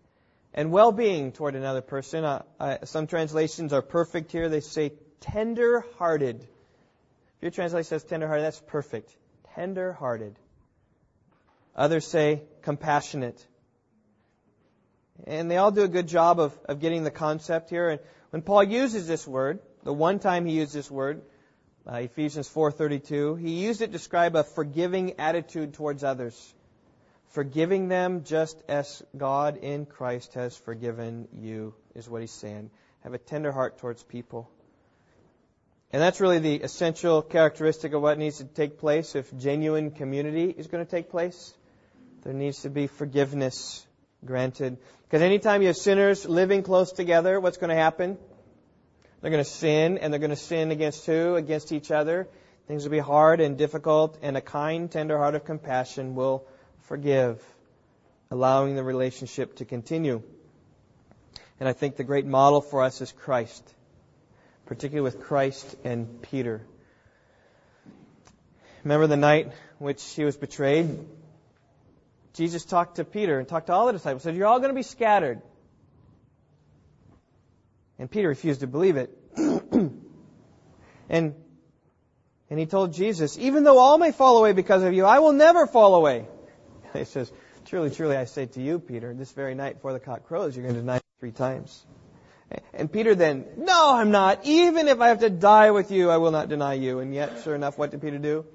and 0.54 0.72
well 0.72 0.92
being 0.92 1.32
toward 1.32 1.56
another 1.56 1.82
person. 1.82 2.24
Uh, 2.24 2.44
uh, 2.60 2.86
some 2.86 3.08
translations 3.08 3.74
are 3.74 3.82
perfect 3.82 4.32
here. 4.32 4.48
They 4.48 4.60
say 4.60 4.92
tender 5.22 5.84
hearted. 5.98 6.40
If 6.42 7.42
your 7.42 7.50
translation 7.50 7.86
says 7.86 8.04
tender 8.04 8.28
hearted, 8.28 8.44
that's 8.44 8.62
perfect. 8.68 9.12
Tender 9.56 9.92
hearted. 9.92 10.38
Others 11.76 12.06
say 12.06 12.44
compassionate. 12.62 13.44
And 15.26 15.50
they 15.50 15.58
all 15.58 15.72
do 15.72 15.82
a 15.82 15.88
good 15.88 16.08
job 16.08 16.40
of, 16.40 16.56
of 16.66 16.80
getting 16.80 17.04
the 17.04 17.10
concept 17.10 17.72
here. 17.72 17.90
And 17.90 18.00
when 18.30 18.44
Paul 18.44 18.62
uses 18.62 19.08
this 19.08 19.28
word, 19.28 19.62
the 19.84 19.92
one 19.92 20.20
time 20.20 20.46
he 20.46 20.54
used 20.54 20.76
this 20.76 20.92
word, 20.92 21.24
uh, 21.86 21.96
Ephesians 21.96 22.50
4:32. 22.50 23.40
He 23.40 23.66
used 23.66 23.82
it 23.82 23.88
to 23.88 23.92
describe 23.92 24.36
a 24.36 24.44
forgiving 24.44 25.20
attitude 25.20 25.74
towards 25.74 26.04
others, 26.04 26.54
forgiving 27.30 27.88
them 27.88 28.24
just 28.24 28.62
as 28.68 29.04
God 29.18 29.58
in 29.58 29.86
Christ 29.86 30.34
has 30.36 30.56
forgiven 30.56 31.28
you, 31.34 31.74
is 31.96 32.10
what 32.10 32.22
he's 32.22 32.32
saying. 32.32 32.70
Have 33.02 33.14
a 33.14 33.18
tender 33.18 33.52
heart 33.52 33.80
towards 33.80 34.02
people. 34.04 34.50
And 35.92 36.02
that's 36.02 36.20
really 36.20 36.40
the 36.40 36.56
essential 36.56 37.22
characteristic 37.22 37.94
of 37.94 38.02
what 38.02 38.18
needs 38.18 38.40
to 38.40 38.46
take 38.46 38.80
place 38.80 39.16
if 39.16 39.36
genuine 39.38 39.92
community 39.92 40.50
is 40.50 40.68
going 40.68 40.84
to 40.84 40.90
take 40.90 41.12
place. 41.12 41.54
There 42.24 42.34
needs 42.34 42.62
to 42.62 42.70
be 42.70 42.88
forgiveness 42.88 43.86
granted. 44.26 44.78
Because 45.04 45.22
anytime 45.22 45.62
you 45.62 45.68
have 45.68 45.78
sinners 45.78 46.26
living 46.26 46.64
close 46.64 46.92
together, 46.94 47.40
what's 47.40 47.58
going 47.58 47.70
to 47.70 47.76
happen? 47.76 48.18
They're 49.24 49.32
going 49.32 49.42
to 49.42 49.50
sin, 49.50 50.00
and 50.00 50.12
they're 50.12 50.20
going 50.20 50.32
to 50.32 50.36
sin 50.36 50.72
against 50.72 51.06
who? 51.06 51.36
Against 51.36 51.72
each 51.72 51.92
other. 51.92 52.28
Things 52.68 52.84
will 52.84 52.92
be 52.92 53.00
hard 53.00 53.40
and 53.40 53.58
difficult, 53.58 54.18
and 54.22 54.36
a 54.36 54.42
kind, 54.42 54.92
tender 54.92 55.18
heart 55.18 55.34
of 55.34 55.46
compassion 55.46 56.14
will 56.14 56.46
forgive. 56.82 57.42
allowing 58.30 58.76
the 58.76 58.84
relationship 58.84 59.56
to 59.58 59.66
continue. 59.66 60.22
And 61.60 61.70
I 61.70 61.74
think 61.74 61.96
the 61.96 62.04
great 62.04 62.26
model 62.26 62.60
for 62.60 62.84
us 62.84 63.00
is 63.00 63.12
Christ, 63.12 63.64
particularly 64.66 65.04
with 65.04 65.24
Christ 65.24 65.76
and 65.86 66.22
Peter. 66.22 66.62
Remember 68.84 69.08
the 69.08 69.16
night 69.16 69.54
which 69.78 70.04
he 70.16 70.26
was 70.26 70.36
betrayed? 70.36 71.00
Jesus 72.34 72.66
talked 72.66 72.96
to 72.96 73.06
Peter 73.06 73.40
and 73.40 73.48
talked 73.48 73.68
to 73.68 73.74
all 73.74 73.86
the 73.86 73.94
disciples, 73.94 74.24
said, 74.24 74.36
You're 74.36 74.48
all 74.48 74.60
going 74.60 74.72
to 74.72 74.76
be 74.76 74.84
scattered. 74.84 75.42
And 78.00 78.10
Peter 78.10 78.28
refused 78.28 78.62
to 78.62 78.68
believe 78.68 78.98
it. 78.98 79.18
and 81.10 81.36
and 82.50 82.60
he 82.60 82.68
told 82.68 82.94
Jesus, 82.94 83.38
Even 83.40 83.64
though 83.64 83.80
all 83.80 83.98
may 83.98 84.12
fall 84.12 84.38
away 84.38 84.54
because 84.54 84.84
of 84.84 84.94
you, 84.94 85.06
I 85.06 85.18
will 85.18 85.34
never 85.34 85.66
fall 85.66 85.96
away. 85.96 86.28
He 86.94 87.06
says, 87.06 87.32
Truly, 87.66 87.90
truly, 87.90 88.16
I 88.16 88.26
say 88.26 88.46
to 88.46 88.62
you, 88.62 88.78
Peter, 88.78 89.12
this 89.16 89.32
very 89.32 89.56
night 89.56 89.78
before 89.78 89.94
the 89.94 90.00
cock 90.00 90.28
crows, 90.28 90.56
you're 90.56 90.62
going 90.62 90.76
to 90.76 90.82
deny 90.82 90.98
me 90.98 91.02
three 91.20 91.32
times. 91.32 91.84
And 92.76 92.92
Peter 92.92 93.16
then, 93.16 93.46
No, 93.58 93.96
I'm 93.96 94.12
not. 94.12 94.46
Even 94.46 94.88
if 94.88 95.02
I 95.02 95.08
have 95.08 95.22
to 95.22 95.32
die 95.32 95.72
with 95.72 95.90
you, 95.90 96.12
I 96.12 96.18
will 96.18 96.30
not 96.30 96.48
deny 96.48 96.76
you. 96.76 97.00
And 97.00 97.12
yet, 97.12 97.42
sure 97.44 97.56
enough, 97.56 97.80
what 97.80 97.90
did 97.90 98.02
Peter 98.02 98.20
do? 98.20 98.46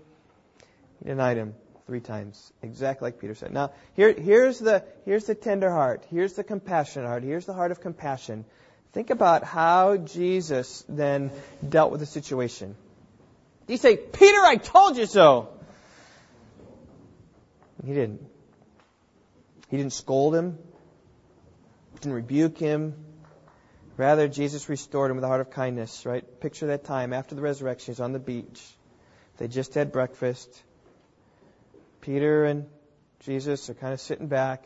He 1.01 1.09
denied 1.09 1.37
him 1.37 1.55
three 1.89 1.99
times, 2.01 2.53
exactly 2.63 3.07
like 3.07 3.19
Peter 3.19 3.35
said. 3.35 3.53
Now, 3.53 3.73
here, 3.95 4.13
here's, 4.13 4.61
the, 4.61 4.85
here's 5.07 5.25
the 5.25 5.35
tender 5.35 5.73
heart. 5.73 6.07
Here's 6.09 6.35
the 6.35 6.45
compassionate 6.45 7.09
heart. 7.09 7.25
Here's 7.25 7.47
the 7.47 7.55
heart 7.55 7.73
of 7.73 7.81
compassion. 7.81 8.45
Think 8.93 9.11
about 9.11 9.45
how 9.45 9.97
Jesus 9.97 10.85
then 10.89 11.31
dealt 11.67 11.91
with 11.91 12.01
the 12.01 12.07
situation. 12.07 12.75
He 13.67 13.77
say, 13.77 13.97
Peter, 13.97 14.41
I 14.41 14.57
told 14.57 14.97
you 14.97 15.07
so. 15.07 15.51
He 17.85 17.93
didn't. 17.93 18.27
He 19.69 19.77
didn't 19.77 19.93
scold 19.93 20.35
him. 20.35 20.59
Didn't 22.01 22.15
rebuke 22.15 22.59
him. 22.59 22.95
Rather, 23.97 24.29
Jesus 24.29 24.69
restored 24.69 25.11
him 25.11 25.17
with 25.17 25.25
a 25.25 25.29
heart 25.29 25.41
of 25.41 25.51
kindness, 25.51 26.07
right? 26.07 26.25
Picture 26.41 26.69
that 26.69 26.85
time 26.85 27.13
after 27.13 27.35
the 27.35 27.43
resurrection. 27.43 27.93
He's 27.93 28.01
on 28.01 28.13
the 28.13 28.19
beach. 28.19 28.63
They 29.37 29.49
just 29.49 29.75
had 29.75 29.93
breakfast. 29.93 30.63
Peter 32.01 32.45
and 32.45 32.67
Jesus 33.21 33.69
are 33.69 33.75
kind 33.75 33.93
of 33.93 34.01
sitting 34.01 34.29
back. 34.29 34.65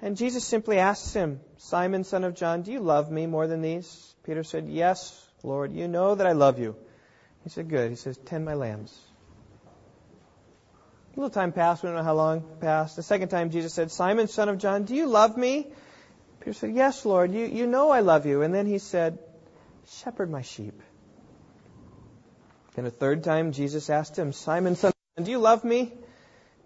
And 0.00 0.16
Jesus 0.16 0.44
simply 0.44 0.78
asks 0.78 1.12
him, 1.12 1.40
Simon, 1.56 2.04
son 2.04 2.24
of 2.24 2.34
John, 2.34 2.62
do 2.62 2.70
you 2.70 2.80
love 2.80 3.10
me 3.10 3.26
more 3.26 3.46
than 3.46 3.62
these? 3.62 4.14
Peter 4.24 4.44
said, 4.44 4.68
Yes, 4.68 5.26
Lord, 5.42 5.72
you 5.72 5.88
know 5.88 6.14
that 6.14 6.26
I 6.26 6.32
love 6.32 6.58
you. 6.58 6.76
He 7.42 7.50
said, 7.50 7.68
Good. 7.68 7.90
He 7.90 7.96
says, 7.96 8.16
Tend 8.16 8.44
my 8.44 8.54
lambs. 8.54 8.96
A 11.16 11.20
little 11.20 11.30
time 11.30 11.50
passed. 11.50 11.82
We 11.82 11.88
don't 11.88 11.96
know 11.96 12.04
how 12.04 12.14
long 12.14 12.44
passed. 12.60 12.94
The 12.94 13.02
second 13.02 13.28
time 13.28 13.50
Jesus 13.50 13.74
said, 13.74 13.90
Simon, 13.90 14.28
son 14.28 14.48
of 14.48 14.58
John, 14.58 14.84
do 14.84 14.94
you 14.94 15.06
love 15.06 15.36
me? 15.36 15.66
Peter 16.40 16.52
said, 16.52 16.74
Yes, 16.74 17.04
Lord, 17.04 17.32
you, 17.32 17.46
you 17.46 17.66
know 17.66 17.90
I 17.90 18.00
love 18.00 18.24
you. 18.24 18.42
And 18.42 18.54
then 18.54 18.66
he 18.66 18.78
said, 18.78 19.18
Shepherd 19.88 20.30
my 20.30 20.42
sheep. 20.42 20.80
And 22.76 22.86
a 22.86 22.90
third 22.90 23.24
time 23.24 23.50
Jesus 23.50 23.90
asked 23.90 24.16
him, 24.16 24.32
Simon, 24.32 24.76
son 24.76 24.90
of 24.90 25.16
John, 25.16 25.24
do 25.24 25.32
you 25.32 25.38
love 25.38 25.64
me? 25.64 25.92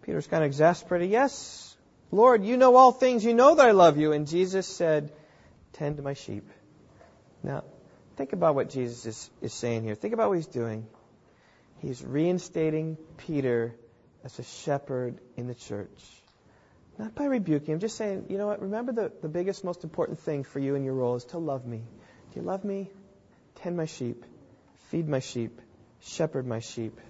Peter's 0.03 0.27
kind 0.27 0.43
of 0.43 0.49
exasperated. 0.49 1.09
Yes, 1.09 1.72
Lord, 2.13 2.45
you 2.45 2.59
know 2.59 2.77
all 2.77 2.93
things. 2.93 3.25
You 3.25 3.35
know 3.35 3.55
that 3.55 3.67
I 3.67 3.71
love 3.73 3.97
you. 3.97 4.13
And 4.13 4.29
Jesus 4.29 4.67
said, 4.67 5.13
Tend 5.73 5.97
to 5.97 6.03
my 6.03 6.13
sheep. 6.13 6.49
Now, 7.43 7.65
think 8.17 8.35
about 8.35 8.55
what 8.55 8.71
Jesus 8.71 9.07
is, 9.07 9.31
is 9.41 9.53
saying 9.53 9.83
here. 9.83 9.95
Think 9.95 10.13
about 10.13 10.29
what 10.29 10.37
he's 10.37 10.47
doing. 10.47 10.87
He's 11.79 12.05
reinstating 12.05 12.99
Peter 13.17 13.75
as 14.23 14.39
a 14.39 14.45
shepherd 14.45 15.19
in 15.37 15.49
the 15.49 15.55
church. 15.55 15.89
Not 16.99 17.15
by 17.15 17.25
rebuking 17.25 17.75
him, 17.75 17.81
just 17.81 17.97
saying, 17.97 18.27
you 18.29 18.37
know 18.37 18.47
what, 18.47 18.61
remember 18.61 18.93
the, 18.93 19.13
the 19.23 19.29
biggest, 19.29 19.65
most 19.65 19.83
important 19.83 20.19
thing 20.19 20.45
for 20.45 20.59
you 20.59 20.75
in 20.75 20.85
your 20.85 20.95
role 20.95 21.17
is 21.17 21.25
to 21.27 21.39
love 21.39 21.67
me. 21.67 21.79
Do 21.79 22.41
you 22.41 22.47
love 22.47 22.65
me? 22.65 22.91
Tend 23.57 23.77
my 23.77 23.87
sheep, 23.87 24.25
feed 24.91 25.09
my 25.09 25.21
sheep, 25.21 25.61
shepherd 26.01 26.47
my 26.47 26.61
sheep. 26.61 27.01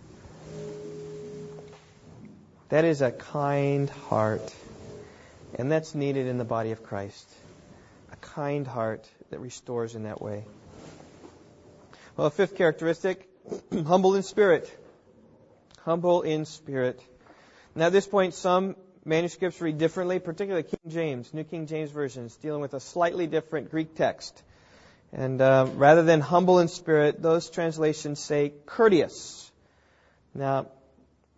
That 2.68 2.84
is 2.84 3.02
a 3.02 3.10
kind 3.10 3.90
heart. 3.90 4.54
And 5.58 5.70
that's 5.70 5.94
needed 5.94 6.26
in 6.26 6.38
the 6.38 6.44
body 6.44 6.70
of 6.72 6.82
Christ. 6.82 7.28
A 8.10 8.16
kind 8.16 8.66
heart 8.66 9.06
that 9.30 9.40
restores 9.40 9.94
in 9.94 10.04
that 10.04 10.22
way. 10.22 10.44
Well, 12.16 12.26
a 12.26 12.30
fifth 12.30 12.56
characteristic, 12.56 13.28
humble 13.86 14.14
in 14.14 14.22
spirit. 14.22 14.70
Humble 15.80 16.22
in 16.22 16.46
spirit. 16.46 17.00
Now, 17.74 17.86
at 17.86 17.92
this 17.92 18.06
point, 18.06 18.34
some 18.34 18.76
manuscripts 19.04 19.60
read 19.60 19.78
differently, 19.78 20.18
particularly 20.18 20.62
King 20.62 20.90
James, 20.90 21.34
New 21.34 21.44
King 21.44 21.66
James 21.66 21.90
Version, 21.90 22.26
is 22.26 22.36
dealing 22.36 22.60
with 22.60 22.74
a 22.74 22.80
slightly 22.80 23.26
different 23.26 23.70
Greek 23.70 23.94
text. 23.94 24.42
And 25.12 25.40
uh, 25.40 25.66
rather 25.74 26.02
than 26.02 26.20
humble 26.20 26.60
in 26.60 26.68
spirit, 26.68 27.20
those 27.20 27.50
translations 27.50 28.18
say 28.18 28.52
courteous. 28.64 29.50
Now, 30.34 30.68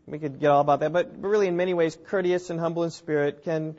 we 0.07 0.19
could 0.19 0.39
get 0.39 0.51
all 0.51 0.61
about 0.61 0.81
that, 0.81 0.93
but 0.93 1.13
really, 1.19 1.49
in 1.49 1.57
many 1.57 1.75
ways, 1.75 1.97
courteous 2.07 2.51
and 2.51 2.61
humble 2.61 2.85
in 2.85 2.91
spirit 2.91 3.43
can 3.45 3.77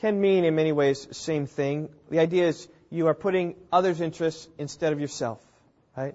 can 0.00 0.20
mean 0.20 0.44
in 0.44 0.54
many 0.54 0.72
ways 0.72 1.06
the 1.06 1.14
same 1.14 1.46
thing. 1.46 1.88
The 2.10 2.18
idea 2.18 2.48
is 2.48 2.68
you 2.90 3.06
are 3.08 3.14
putting 3.14 3.54
others' 3.70 4.00
interests 4.00 4.48
instead 4.58 4.92
of 4.92 5.00
yourself, 5.00 5.40
right? 5.96 6.14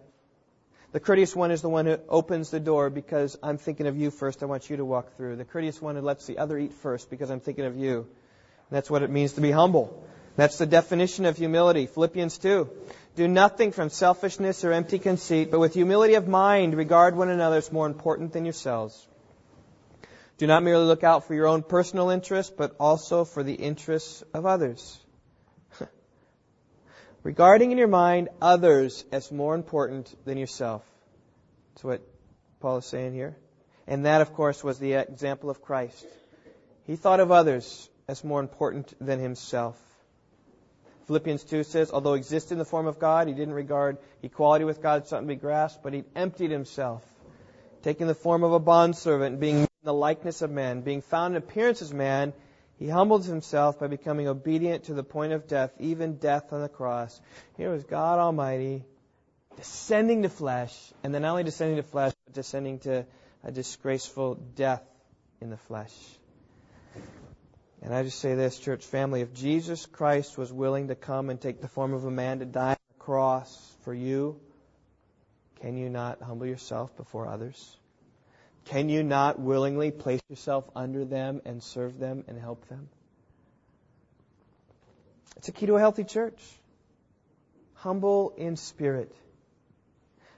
The 0.92 1.00
courteous 1.00 1.36
one 1.36 1.52
is 1.52 1.62
the 1.62 1.70
one 1.70 1.86
who 1.86 1.98
opens 2.08 2.50
the 2.50 2.60
door 2.60 2.90
because 2.90 3.38
I'm 3.44 3.58
thinking 3.58 3.86
of 3.86 3.98
you 3.98 4.12
first. 4.12 4.42
I 4.42 4.46
want 4.46 4.70
you 4.70 4.78
to 4.78 4.86
walk 4.86 5.16
through. 5.18 5.36
The 5.36 5.46
courteous 5.46 5.82
one 5.82 5.96
who 5.96 6.02
lets 6.02 6.26
the 6.26 6.38
other 6.38 6.58
eat 6.58 6.74
first 6.74 7.10
because 7.10 7.30
I'm 7.30 7.42
thinking 7.42 7.66
of 7.66 7.76
you. 7.76 7.98
And 7.98 8.72
that's 8.72 8.90
what 8.90 9.04
it 9.04 9.10
means 9.10 9.34
to 9.34 9.42
be 9.42 9.52
humble. 9.52 10.08
That's 10.36 10.58
the 10.58 10.66
definition 10.66 11.26
of 11.26 11.38
humility. 11.38 11.86
Philippians 11.86 12.38
2. 12.40 12.70
Do 13.16 13.28
nothing 13.28 13.72
from 13.72 13.90
selfishness 13.90 14.64
or 14.66 14.74
empty 14.74 15.00
conceit, 15.00 15.52
but 15.52 15.60
with 15.60 15.74
humility 15.74 16.16
of 16.16 16.28
mind 16.28 16.76
regard 16.76 17.16
one 17.16 17.30
another 17.30 17.58
as 17.58 17.72
more 17.72 17.88
important 17.88 18.34
than 18.34 18.46
yourselves. 18.46 19.08
Do 20.38 20.48
not 20.48 20.64
merely 20.64 20.86
look 20.86 21.04
out 21.04 21.28
for 21.28 21.34
your 21.34 21.48
own 21.48 21.64
personal 21.64 22.10
interests, 22.10 22.54
but 22.56 22.76
also 22.80 23.24
for 23.24 23.42
the 23.42 23.54
interests 23.54 24.22
of 24.34 24.46
others. 24.46 25.00
Regarding 27.24 27.72
in 27.72 27.78
your 27.78 27.88
mind 27.88 28.30
others 28.42 29.06
as 29.14 29.32
more 29.32 29.56
important 29.56 30.14
than 30.26 30.38
yourself. 30.38 30.84
That's 31.74 31.84
what 31.86 32.02
Paul 32.60 32.78
is 32.78 32.86
saying 32.86 33.14
here. 33.14 33.38
And 33.88 34.06
that, 34.06 34.22
of 34.22 34.34
course, 34.34 34.64
was 34.64 34.78
the 34.78 34.94
example 34.94 35.50
of 35.50 35.62
Christ. 35.62 36.06
He 36.86 36.98
thought 36.98 37.20
of 37.20 37.32
others 37.32 37.90
as 38.08 38.24
more 38.24 38.40
important 38.42 38.94
than 39.00 39.20
himself. 39.20 39.80
Philippians 41.08 41.44
2 41.44 41.64
says, 41.64 41.92
although 41.92 42.16
existed 42.16 42.54
in 42.54 42.58
the 42.58 42.66
form 42.66 42.88
of 42.88 43.00
God, 43.00 43.28
he 43.28 43.34
didn't 43.34 43.54
regard 43.54 43.98
equality 44.24 44.66
with 44.66 44.82
God 44.82 45.04
as 45.04 45.10
something 45.10 45.28
to 45.28 45.36
be 45.36 45.40
grasped, 45.40 45.84
but 45.84 45.94
he 45.94 46.04
emptied 46.16 46.50
himself, 46.50 47.04
taking 47.84 48.08
the 48.08 48.16
form 48.16 48.44
of 48.44 48.54
a 48.54 48.60
bondservant, 48.60 49.40
being 49.40 49.65
the 49.86 49.94
likeness 49.94 50.42
of 50.42 50.52
man. 50.52 50.82
Being 50.82 51.02
found 51.02 51.36
in 51.36 51.38
appearance 51.38 51.82
as 51.82 51.94
man, 51.94 52.34
he 52.78 52.90
humbled 52.90 53.26
himself 53.26 53.80
by 53.80 53.88
becoming 53.88 54.28
obedient 54.28 54.86
to 54.86 54.94
the 54.94 55.04
point 55.04 55.32
of 55.32 55.48
death, 55.48 55.72
even 55.80 56.18
death 56.18 56.52
on 56.52 56.62
the 56.62 56.68
cross. 56.68 57.22
Here 57.56 57.72
was 57.72 57.84
God 57.86 58.20
Almighty 58.20 58.84
descending 59.56 60.24
to 60.24 60.30
flesh, 60.30 60.76
and 61.04 61.14
then 61.14 61.22
not 61.22 61.32
only 61.32 61.44
descending 61.44 61.78
to 61.78 61.84
flesh, 61.84 62.12
but 62.26 62.34
descending 62.34 62.80
to 62.80 63.06
a 63.44 63.52
disgraceful 63.52 64.36
death 64.36 64.84
in 65.40 65.50
the 65.50 65.58
flesh. 65.58 65.94
And 67.82 67.94
I 67.94 68.04
just 68.04 68.20
say 68.20 68.34
this, 68.36 68.60
church 68.60 68.84
family, 68.84 69.22
if 69.22 69.34
Jesus 69.34 69.86
Christ 69.86 70.38
was 70.38 70.52
willing 70.52 70.88
to 70.88 70.96
come 70.96 71.30
and 71.30 71.40
take 71.40 71.62
the 71.62 71.68
form 71.68 71.94
of 71.94 72.04
a 72.04 72.12
man 72.12 72.40
to 72.40 72.46
die 72.46 72.72
on 72.72 72.78
the 72.90 73.00
cross 73.00 73.76
for 73.84 73.94
you, 73.94 74.40
can 75.62 75.78
you 75.78 75.90
not 75.90 76.22
humble 76.22 76.48
yourself 76.48 76.98
before 76.98 77.28
others? 77.28 77.78
Can 78.66 78.90
you 78.90 79.04
not 79.04 79.40
willingly 79.40 79.92
place 79.92 80.22
yourself 80.28 80.66
under 80.76 81.06
them 81.06 81.42
and 81.46 81.62
serve 81.62 82.00
them 82.00 82.24
and 82.28 82.40
help 82.40 82.68
them? 82.68 82.90
It's 85.38 85.50
a 85.50 85.52
key 85.52 85.68
to 85.68 85.76
a 85.76 85.80
healthy 85.80 86.04
church. 86.04 86.42
Humble 87.76 88.34
in 88.38 88.56
spirit. 88.56 89.16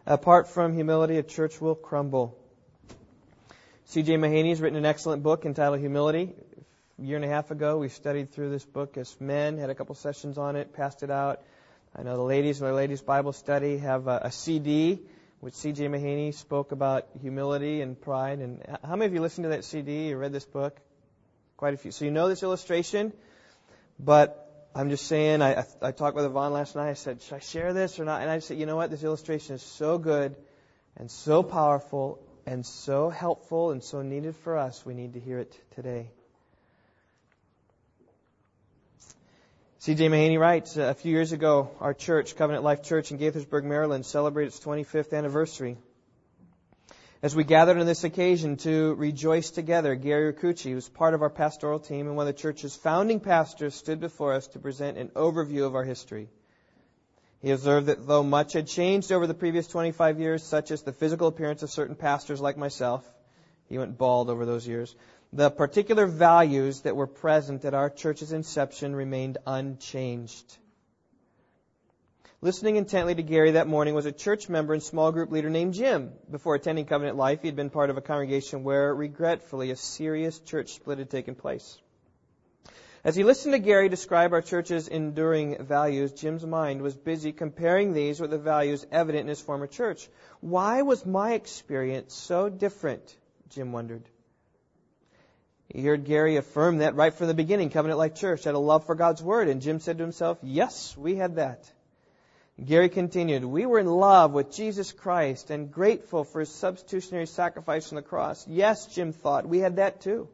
Apart 0.05 0.47
from 0.49 0.73
humility, 0.73 1.17
a 1.17 1.23
church 1.23 1.61
will 1.61 1.75
crumble. 1.75 2.38
C.J. 3.86 4.17
Mahaney 4.17 4.49
has 4.49 4.59
written 4.59 4.78
an 4.78 4.86
excellent 4.86 5.23
book 5.23 5.45
entitled 5.45 5.80
Humility. 5.80 6.34
A 6.99 7.01
year 7.01 7.15
and 7.15 7.23
a 7.23 7.30
half 7.30 7.51
ago, 7.51 7.78
we 7.78 7.88
studied 7.88 8.32
through 8.32 8.49
this 8.49 8.65
book 8.65 8.97
as 8.97 9.15
men, 9.21 9.57
had 9.57 9.69
a 9.69 9.75
couple 9.75 9.95
sessions 9.95 10.38
on 10.38 10.57
it, 10.57 10.73
passed 10.73 11.03
it 11.03 11.11
out. 11.11 11.41
I 11.95 12.03
know 12.03 12.17
the 12.17 12.23
ladies 12.23 12.59
in 12.59 12.67
our 12.67 12.73
ladies' 12.73 13.01
Bible 13.01 13.32
study 13.32 13.78
have 13.78 14.07
a, 14.07 14.21
a 14.25 14.32
CD 14.32 14.99
which 15.39 15.53
C.J. 15.53 15.88
Mahaney 15.88 16.33
spoke 16.33 16.71
about 16.71 17.07
humility 17.21 17.81
and 17.81 17.99
pride. 17.99 18.39
And 18.39 18.63
how 18.83 18.95
many 18.95 19.05
of 19.05 19.13
you 19.13 19.21
listened 19.21 19.45
to 19.45 19.49
that 19.49 19.63
CD 19.63 20.13
or 20.13 20.17
read 20.17 20.33
this 20.33 20.45
book? 20.45 20.79
Quite 21.57 21.73
a 21.73 21.77
few. 21.77 21.91
So 21.91 22.05
you 22.05 22.11
know 22.11 22.27
this 22.27 22.43
illustration, 22.43 23.13
but 23.99 24.69
I'm 24.75 24.89
just 24.89 25.07
saying, 25.07 25.41
I, 25.41 25.65
I, 25.81 25.91
talked 25.91 26.15
with 26.15 26.25
Yvonne 26.25 26.53
last 26.53 26.75
night. 26.75 26.89
I 26.89 26.93
said, 26.93 27.21
should 27.21 27.33
I 27.33 27.39
share 27.39 27.73
this 27.73 27.99
or 27.99 28.05
not? 28.05 28.21
And 28.21 28.29
I 28.29 28.39
said, 28.39 28.59
you 28.59 28.65
know 28.65 28.75
what? 28.75 28.91
This 28.91 29.03
illustration 29.03 29.55
is 29.55 29.63
so 29.63 29.97
good 29.97 30.35
and 30.95 31.09
so 31.09 31.41
powerful 31.41 32.19
and 32.45 32.65
so 32.65 33.09
helpful 33.09 33.71
and 33.71 33.83
so 33.83 34.01
needed 34.01 34.35
for 34.35 34.57
us. 34.57 34.85
We 34.85 34.93
need 34.93 35.13
to 35.13 35.19
hear 35.19 35.39
it 35.39 35.59
today. 35.75 36.11
C.J. 39.88 40.09
Mahaney 40.09 40.38
writes, 40.38 40.75
a 40.75 40.93
few 40.93 41.13
years 41.13 41.31
ago, 41.31 41.71
our 41.79 41.93
church, 41.93 42.35
Covenant 42.35 42.65
Life 42.65 42.83
Church 42.83 43.11
in 43.11 43.17
Gaithersburg, 43.17 43.63
Maryland, 43.63 44.05
celebrated 44.05 44.47
its 44.47 44.59
25th 44.59 45.17
anniversary. 45.17 45.77
As 47.21 47.33
we 47.33 47.45
gathered 47.45 47.77
on 47.77 47.85
this 47.85 48.03
occasion 48.03 48.57
to 48.57 48.95
rejoice 48.95 49.49
together, 49.49 49.95
Gary 49.95 50.33
Ricucci, 50.33 50.71
who 50.71 50.75
was 50.75 50.89
part 50.89 51.13
of 51.13 51.21
our 51.21 51.29
pastoral 51.29 51.79
team 51.79 52.05
and 52.07 52.17
one 52.17 52.27
of 52.27 52.35
the 52.35 52.41
church's 52.41 52.75
founding 52.75 53.21
pastors, 53.21 53.75
stood 53.75 54.01
before 54.01 54.33
us 54.33 54.47
to 54.47 54.59
present 54.59 54.97
an 54.97 55.07
overview 55.15 55.65
of 55.65 55.73
our 55.73 55.85
history. 55.85 56.27
He 57.41 57.51
observed 57.51 57.88
that 57.88 58.05
though 58.05 58.23
much 58.23 58.51
had 58.51 58.67
changed 58.67 59.13
over 59.13 59.25
the 59.25 59.33
previous 59.33 59.69
25 59.69 60.19
years, 60.19 60.43
such 60.43 60.71
as 60.71 60.81
the 60.81 60.91
physical 60.91 61.29
appearance 61.29 61.63
of 61.63 61.71
certain 61.71 61.95
pastors 61.95 62.41
like 62.41 62.57
myself, 62.57 63.09
he 63.69 63.77
went 63.77 63.97
bald 63.97 64.29
over 64.29 64.45
those 64.45 64.67
years, 64.67 64.93
the 65.34 65.49
particular 65.49 66.05
values 66.05 66.82
that 66.82 66.95
were 66.95 67.07
present 67.07 67.65
at 67.65 67.73
our 67.73 67.89
church's 67.89 68.32
inception 68.32 68.95
remained 68.95 69.38
unchanged. 69.45 70.57
Listening 72.39 72.75
intently 72.75 73.15
to 73.15 73.23
Gary 73.23 73.51
that 73.51 73.67
morning 73.67 73.95
was 73.95 74.05
a 74.05 74.11
church 74.11 74.47
member 74.47 74.73
and 74.73 74.84
small 74.84 75.11
group 75.11 75.32
leader 75.32 75.49
named 75.49 75.73
Jim. 75.73 76.11
Before 76.30 76.53
attending 76.53 76.86
Covenant 76.86 77.17
Life, 77.17 77.41
he 77.41 77.47
had 77.47 77.55
been 77.55 77.71
part 77.71 77.89
of 77.89 77.97
a 77.97 78.01
congregation 78.01 78.63
where, 78.63 78.93
regretfully, 78.93 79.71
a 79.71 79.75
serious 79.75 80.38
church 80.39 80.75
split 80.75 80.99
had 80.99 81.09
taken 81.09 81.34
place. 81.34 81.80
As 83.03 83.15
he 83.15 83.23
listened 83.23 83.53
to 83.53 83.59
Gary 83.59 83.89
describe 83.89 84.34
our 84.34 84.41
church's 84.41 84.88
enduring 84.88 85.63
values, 85.63 86.11
Jim's 86.11 86.45
mind 86.45 86.82
was 86.82 86.95
busy 86.95 87.32
comparing 87.32 87.93
these 87.93 88.19
with 88.19 88.32
the 88.32 88.38
values 88.38 88.86
evident 88.91 89.21
in 89.23 89.30
his 89.30 89.41
former 89.41 89.65
church. 89.65 90.07
Why 90.39 90.84
was 90.84 91.05
my 91.05 91.34
experience 91.34 92.13
so 92.13 92.49
different? 92.49 93.15
Jim 93.49 93.71
wondered. 93.71 94.03
He 95.70 95.84
heard 95.84 96.05
Gary 96.05 96.38
affirm 96.38 96.78
that 96.78 96.95
right 96.95 97.13
from 97.13 97.28
the 97.28 97.34
beginning, 97.34 97.70
Covenant 97.70 97.99
Life 97.99 98.15
Church 98.15 98.45
had 98.45 98.55
a 98.55 98.59
love 98.59 98.86
for 98.86 98.95
God's 98.95 99.22
Word, 99.22 99.49
and 99.49 99.61
Jim 99.61 99.80
said 99.80 99.97
to 99.97 100.03
himself, 100.03 100.38
Yes, 100.41 100.95
we 100.97 101.15
had 101.15 101.36
that. 101.36 101.70
Gary 102.63 102.89
continued, 102.89 103.45
We 103.45 103.65
were 103.65 103.78
in 103.78 103.88
love 103.88 104.32
with 104.32 104.51
Jesus 104.51 104.91
Christ 104.91 105.51
and 105.51 105.72
grateful 105.72 106.24
for 106.24 106.39
his 106.39 106.49
substitutionary 106.49 107.28
sacrifice 107.28 107.91
on 107.91 107.97
the 107.97 108.01
cross. 108.01 108.47
Yes, 108.47 108.88
Jim 108.88 109.11
thought, 109.11 109.47
we 109.47 109.59
had 109.59 109.76
that 109.76 110.01
too. 110.01 110.30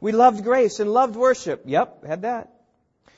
We 0.00 0.12
loved 0.12 0.44
grace 0.44 0.78
and 0.78 0.92
loved 0.92 1.16
worship. 1.16 1.62
Yep, 1.64 2.04
had 2.04 2.22
that. 2.22 2.52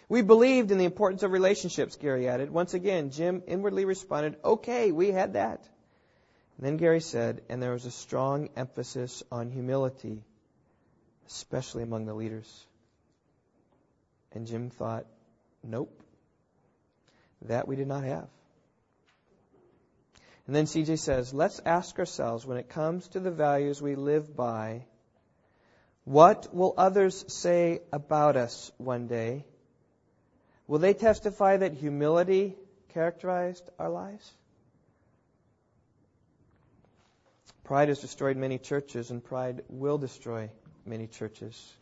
We 0.09 0.23
believed 0.23 0.71
in 0.71 0.79
the 0.79 0.87
importance 0.87 1.23
of 1.23 1.33
relationships, 1.33 1.97
Gary 1.97 2.29
added. 2.29 2.51
Once 2.51 2.73
again, 2.73 3.11
Jim 3.11 3.43
inwardly 3.47 3.85
responded, 3.85 4.37
Okay, 4.43 4.91
we 4.91 5.11
had 5.11 5.35
that. 5.35 5.69
And 6.57 6.67
then 6.67 6.77
Gary 6.77 7.01
said, 7.01 7.43
and 7.49 7.63
there 7.63 7.73
was 7.73 7.85
a 7.85 7.91
strong 7.91 8.49
emphasis 8.57 9.23
on 9.31 9.51
humility, 9.51 10.23
especially 11.29 11.83
among 11.83 12.07
the 12.07 12.15
leaders. 12.15 12.67
And 14.33 14.47
Jim 14.47 14.71
thought, 14.71 15.07
Nope. 15.63 16.03
That 17.43 17.69
we 17.69 17.77
did 17.77 17.87
not 17.87 18.05
have. 18.05 18.29
And 20.47 20.57
then 20.57 20.65
CJ 20.65 20.99
says, 20.99 21.35
let's 21.35 21.61
ask 21.67 21.99
ourselves 21.99 22.47
when 22.47 22.57
it 22.57 22.71
comes 22.71 23.07
to 23.09 23.21
the 23.21 23.31
values 23.31 23.83
we 23.83 23.97
live 23.97 24.35
by, 24.35 24.87
what 26.05 26.49
will 26.55 26.73
others 26.79 27.23
say 27.29 27.83
about 27.93 28.37
us 28.37 28.73
one 28.79 29.09
day? 29.09 29.45
Will 30.67 30.79
they 30.79 30.95
testify 30.95 31.59
that 31.59 31.75
humility 31.75 32.57
characterized 32.95 33.69
our 33.79 33.91
lives? 33.91 34.33
Pride 37.65 37.89
has 37.89 38.01
destroyed 38.01 38.39
many 38.39 38.57
churches, 38.57 39.11
and 39.11 39.23
pride 39.23 39.61
will 39.69 39.99
destroy 39.99 40.49
many 40.89 41.07
churches. 41.07 41.75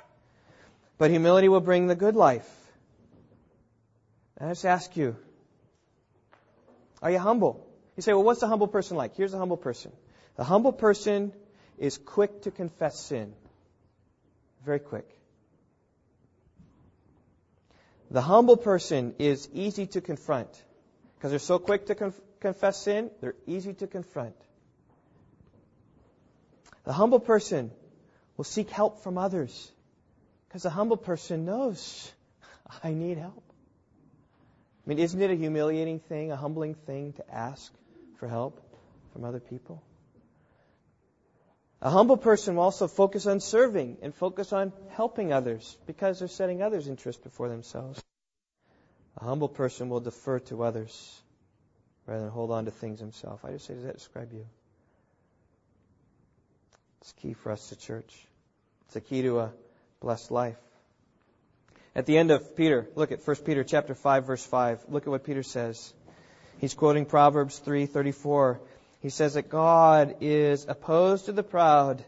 But 0.98 1.10
humility 1.10 1.48
will 1.48 1.60
bring 1.60 1.86
the 1.86 1.94
good 1.94 2.16
life. 2.16 2.48
I 4.40 4.48
just 4.48 4.66
ask 4.66 4.96
you, 4.96 5.16
are 7.02 7.10
you 7.10 7.18
humble? 7.18 7.66
You 7.96 8.02
say, 8.02 8.12
well, 8.12 8.22
what's 8.22 8.42
a 8.42 8.46
humble 8.46 8.68
person 8.68 8.96
like? 8.96 9.16
Here's 9.16 9.32
a 9.32 9.38
humble 9.38 9.56
person. 9.56 9.92
The 10.36 10.44
humble 10.44 10.72
person 10.72 11.32
is 11.78 11.98
quick 11.98 12.42
to 12.42 12.50
confess 12.50 12.98
sin. 12.98 13.32
Very 14.64 14.80
quick. 14.80 15.08
The 18.10 18.20
humble 18.20 18.56
person 18.56 19.14
is 19.18 19.48
easy 19.52 19.86
to 19.88 20.00
confront. 20.00 20.48
Because 21.16 21.30
they're 21.30 21.38
so 21.38 21.58
quick 21.58 21.86
to 21.86 21.94
conf- 21.94 22.20
confess 22.40 22.82
sin, 22.82 23.10
they're 23.20 23.34
easy 23.46 23.72
to 23.74 23.86
confront. 23.86 24.36
The 26.84 26.92
humble 26.92 27.20
person 27.20 27.70
will 28.36 28.44
seek 28.44 28.70
help 28.70 29.02
from 29.02 29.18
others. 29.18 29.70
Because 30.48 30.64
a 30.64 30.70
humble 30.70 30.96
person 30.96 31.44
knows, 31.44 32.12
I 32.84 32.92
need 32.92 33.18
help. 33.18 33.42
I 34.86 34.88
mean, 34.88 34.98
isn't 34.98 35.20
it 35.20 35.30
a 35.30 35.34
humiliating 35.34 35.98
thing, 35.98 36.30
a 36.30 36.36
humbling 36.36 36.74
thing 36.74 37.12
to 37.14 37.34
ask 37.34 37.72
for 38.18 38.28
help 38.28 38.62
from 39.12 39.24
other 39.24 39.40
people? 39.40 39.82
A 41.82 41.90
humble 41.90 42.16
person 42.16 42.56
will 42.56 42.62
also 42.62 42.88
focus 42.88 43.26
on 43.26 43.40
serving 43.40 43.98
and 44.00 44.14
focus 44.14 44.52
on 44.52 44.72
helping 44.90 45.32
others 45.32 45.76
because 45.86 46.18
they're 46.18 46.28
setting 46.28 46.62
others' 46.62 46.88
interests 46.88 47.22
before 47.22 47.48
themselves. 47.48 48.02
A 49.18 49.24
humble 49.24 49.48
person 49.48 49.88
will 49.88 50.00
defer 50.00 50.38
to 50.40 50.62
others 50.62 51.22
rather 52.06 52.22
than 52.22 52.30
hold 52.30 52.50
on 52.50 52.64
to 52.64 52.70
things 52.70 53.00
himself. 53.00 53.44
I 53.44 53.52
just 53.52 53.66
say, 53.66 53.74
does 53.74 53.84
that 53.84 53.98
describe 53.98 54.32
you? 54.32 54.46
It's 57.00 57.12
key 57.12 57.32
for 57.34 57.52
us 57.52 57.68
to 57.68 57.76
church. 57.76 58.14
It's 58.86 58.96
a 58.96 59.00
key 59.00 59.22
to 59.22 59.40
a 59.40 59.52
blessed 60.00 60.30
life. 60.30 60.56
At 61.94 62.06
the 62.06 62.18
end 62.18 62.30
of 62.30 62.56
Peter, 62.56 62.88
look 62.94 63.12
at 63.12 63.26
1 63.26 63.36
Peter 63.44 63.64
chapter 63.64 63.94
5 63.94 64.26
verse 64.26 64.44
5. 64.44 64.84
Look 64.88 65.04
at 65.04 65.10
what 65.10 65.24
Peter 65.24 65.42
says. 65.42 65.94
He's 66.58 66.74
quoting 66.74 67.06
Proverbs 67.06 67.58
3:34. 67.58 68.60
He 69.00 69.10
says 69.10 69.34
that 69.34 69.48
God 69.48 70.16
is 70.20 70.66
opposed 70.68 71.26
to 71.26 71.32
the 71.32 71.42
proud 71.42 72.04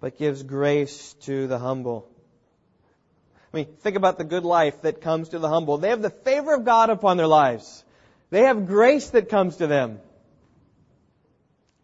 but 0.00 0.18
gives 0.18 0.42
grace 0.42 1.14
to 1.22 1.46
the 1.46 1.58
humble. 1.58 2.08
I 3.52 3.56
mean, 3.56 3.66
think 3.80 3.96
about 3.96 4.18
the 4.18 4.24
good 4.24 4.44
life 4.44 4.82
that 4.82 5.00
comes 5.00 5.30
to 5.30 5.38
the 5.38 5.48
humble. 5.48 5.78
They 5.78 5.88
have 5.88 6.02
the 6.02 6.10
favor 6.10 6.54
of 6.54 6.64
God 6.64 6.90
upon 6.90 7.16
their 7.16 7.26
lives. 7.26 7.84
They 8.30 8.42
have 8.42 8.66
grace 8.66 9.10
that 9.10 9.28
comes 9.28 9.56
to 9.56 9.66
them. 9.66 10.00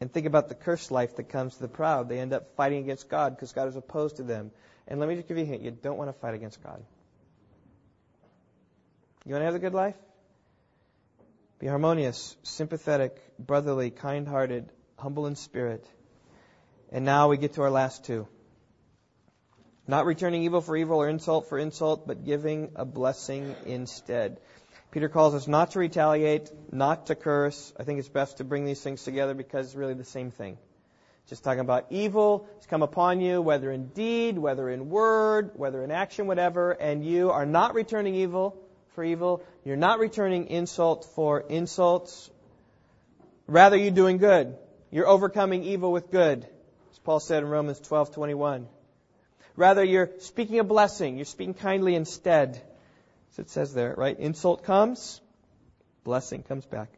And 0.00 0.12
think 0.12 0.26
about 0.26 0.48
the 0.48 0.54
cursed 0.54 0.90
life 0.90 1.16
that 1.16 1.28
comes 1.28 1.54
to 1.54 1.62
the 1.62 1.68
proud. 1.68 2.08
They 2.08 2.18
end 2.18 2.32
up 2.32 2.56
fighting 2.56 2.80
against 2.82 3.08
God 3.08 3.34
because 3.36 3.52
God 3.52 3.68
is 3.68 3.76
opposed 3.76 4.16
to 4.16 4.22
them. 4.22 4.50
And 4.86 5.00
let 5.00 5.08
me 5.08 5.14
just 5.14 5.28
give 5.28 5.38
you 5.38 5.44
a 5.44 5.46
hint. 5.46 5.62
You 5.62 5.70
don't 5.70 5.96
want 5.96 6.08
to 6.08 6.18
fight 6.18 6.34
against 6.34 6.62
God. 6.62 6.82
You 9.24 9.32
want 9.32 9.42
to 9.42 9.46
have 9.46 9.54
a 9.54 9.60
good 9.60 9.72
life? 9.72 9.94
Be 11.58 11.66
harmonious, 11.66 12.36
sympathetic, 12.42 13.16
brotherly, 13.38 13.90
kind 13.90 14.28
hearted, 14.28 14.70
humble 14.98 15.26
in 15.26 15.36
spirit. 15.36 15.86
And 16.92 17.04
now 17.04 17.28
we 17.28 17.38
get 17.38 17.54
to 17.54 17.62
our 17.62 17.70
last 17.70 18.04
two. 18.04 18.28
Not 19.86 20.06
returning 20.06 20.42
evil 20.42 20.60
for 20.60 20.76
evil 20.76 20.98
or 20.98 21.08
insult 21.08 21.48
for 21.48 21.58
insult, 21.58 22.06
but 22.06 22.24
giving 22.24 22.72
a 22.74 22.84
blessing 22.84 23.54
instead. 23.66 24.40
Peter 24.94 25.08
calls 25.08 25.34
us 25.34 25.48
not 25.48 25.72
to 25.72 25.80
retaliate, 25.80 26.52
not 26.70 27.06
to 27.06 27.16
curse. 27.16 27.72
I 27.76 27.82
think 27.82 27.98
it's 27.98 28.08
best 28.08 28.36
to 28.36 28.44
bring 28.44 28.64
these 28.64 28.80
things 28.80 29.02
together 29.02 29.34
because 29.34 29.66
it's 29.66 29.74
really 29.74 29.94
the 29.94 30.04
same 30.04 30.30
thing. 30.30 30.56
Just 31.28 31.42
talking 31.42 31.62
about 31.62 31.86
evil 31.90 32.46
has 32.54 32.66
come 32.66 32.82
upon 32.82 33.20
you, 33.20 33.42
whether 33.42 33.72
in 33.72 33.88
deed, 33.88 34.38
whether 34.38 34.68
in 34.68 34.90
word, 34.90 35.50
whether 35.56 35.82
in 35.82 35.90
action, 35.90 36.28
whatever, 36.28 36.70
and 36.70 37.04
you 37.04 37.32
are 37.32 37.44
not 37.44 37.74
returning 37.74 38.14
evil, 38.14 38.56
for 38.94 39.02
evil. 39.02 39.42
You're 39.64 39.74
not 39.74 39.98
returning 39.98 40.46
insult 40.46 41.06
for 41.16 41.40
insults. 41.40 42.30
Rather, 43.48 43.76
you're 43.76 43.90
doing 43.90 44.18
good. 44.18 44.56
You're 44.92 45.08
overcoming 45.08 45.64
evil 45.64 45.90
with 45.90 46.12
good, 46.12 46.46
as 46.92 46.98
Paul 47.00 47.18
said 47.18 47.42
in 47.42 47.48
Romans 47.48 47.80
12:21. 47.80 48.68
Rather, 49.56 49.82
you're 49.82 50.10
speaking 50.18 50.60
a 50.60 50.64
blessing. 50.64 51.16
You're 51.16 51.24
speaking 51.24 51.54
kindly 51.54 51.96
instead. 51.96 52.62
It 53.38 53.50
says 53.50 53.74
there, 53.74 53.94
right? 53.96 54.18
Insult 54.18 54.64
comes, 54.64 55.20
blessing 56.04 56.42
comes 56.42 56.66
back. 56.66 56.88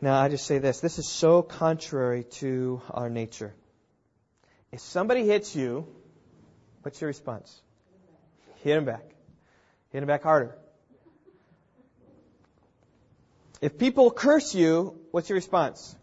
Now, 0.00 0.20
I 0.20 0.28
just 0.28 0.46
say 0.46 0.58
this. 0.58 0.80
This 0.80 0.98
is 0.98 1.08
so 1.08 1.42
contrary 1.42 2.24
to 2.40 2.82
our 2.90 3.08
nature. 3.08 3.54
If 4.72 4.80
somebody 4.80 5.24
hits 5.26 5.54
you, 5.54 5.86
What's 6.82 7.00
your 7.00 7.08
response? 7.08 7.60
Hit 8.62 8.76
him 8.76 8.84
back. 8.84 9.04
Hit 9.90 10.02
him 10.02 10.06
back 10.06 10.22
harder. 10.22 10.56
If 13.60 13.78
people 13.78 14.10
curse 14.10 14.54
you, 14.54 14.98
what's 15.12 15.28
your 15.28 15.36
response? 15.36 15.96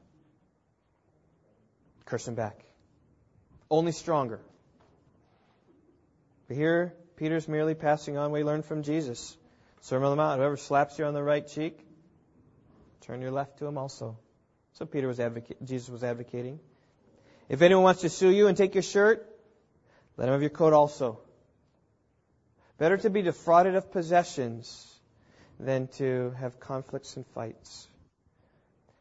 Curse 2.06 2.26
them 2.26 2.36
back. 2.36 2.64
Only 3.70 3.92
stronger. 3.92 4.40
But 6.50 6.58
here, 6.58 6.96
Peter's 7.16 7.48
merely 7.48 7.76
passing 7.76 8.18
on 8.18 8.32
what 8.32 8.38
he 8.40 8.44
learned 8.44 8.66
from 8.66 8.82
Jesus. 8.82 9.38
Sermon 9.82 10.06
on 10.06 10.12
the 10.12 10.16
Mount. 10.18 10.40
Whoever 10.40 10.58
slaps 10.58 10.98
you 10.98 11.06
on 11.06 11.14
the 11.14 11.24
right 11.24 11.48
cheek, 11.48 11.80
turn 13.02 13.22
your 13.22 13.32
left 13.32 13.60
to 13.60 13.68
him 13.68 13.78
also. 13.78 14.18
So 14.74 14.86
Peter 14.86 15.08
was 15.08 15.20
advocating, 15.20 15.66
Jesus 15.66 15.90
was 15.90 16.04
advocating. 16.04 16.60
If 17.48 17.62
anyone 17.62 17.84
wants 17.84 18.02
to 18.02 18.10
sue 18.10 18.32
you 18.32 18.48
and 18.48 18.58
take 18.58 18.74
your 18.74 18.84
shirt, 18.84 19.26
Let 20.18 20.28
him 20.28 20.34
have 20.34 20.42
your 20.42 20.50
coat 20.50 20.74
also. 20.74 21.20
Better 22.78 22.98
to 22.98 23.10
be 23.10 23.22
defrauded 23.22 23.76
of 23.76 23.90
possessions 23.90 24.86
than 25.60 25.88
to 26.00 26.34
have 26.40 26.60
conflicts 26.60 27.16
and 27.16 27.26
fights. 27.28 27.88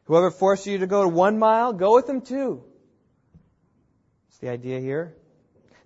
Whoever 0.05 0.31
forces 0.31 0.67
you 0.67 0.77
to 0.77 0.87
go 0.87 1.05
one 1.07 1.37
mile, 1.37 1.73
go 1.73 1.95
with 1.95 2.07
them 2.07 2.21
too. 2.21 2.63
That's 4.27 4.37
the 4.37 4.49
idea 4.49 4.79
here. 4.79 5.13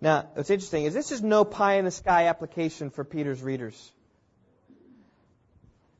Now, 0.03 0.27
what's 0.33 0.49
interesting 0.49 0.83
is 0.83 0.93
this 0.93 1.13
is 1.13 1.21
no 1.23 1.45
pie 1.45 1.75
in 1.75 1.85
the 1.85 1.91
sky 1.91 2.27
application 2.27 2.89
for 2.89 3.05
Peter's 3.05 3.41
readers. 3.41 3.89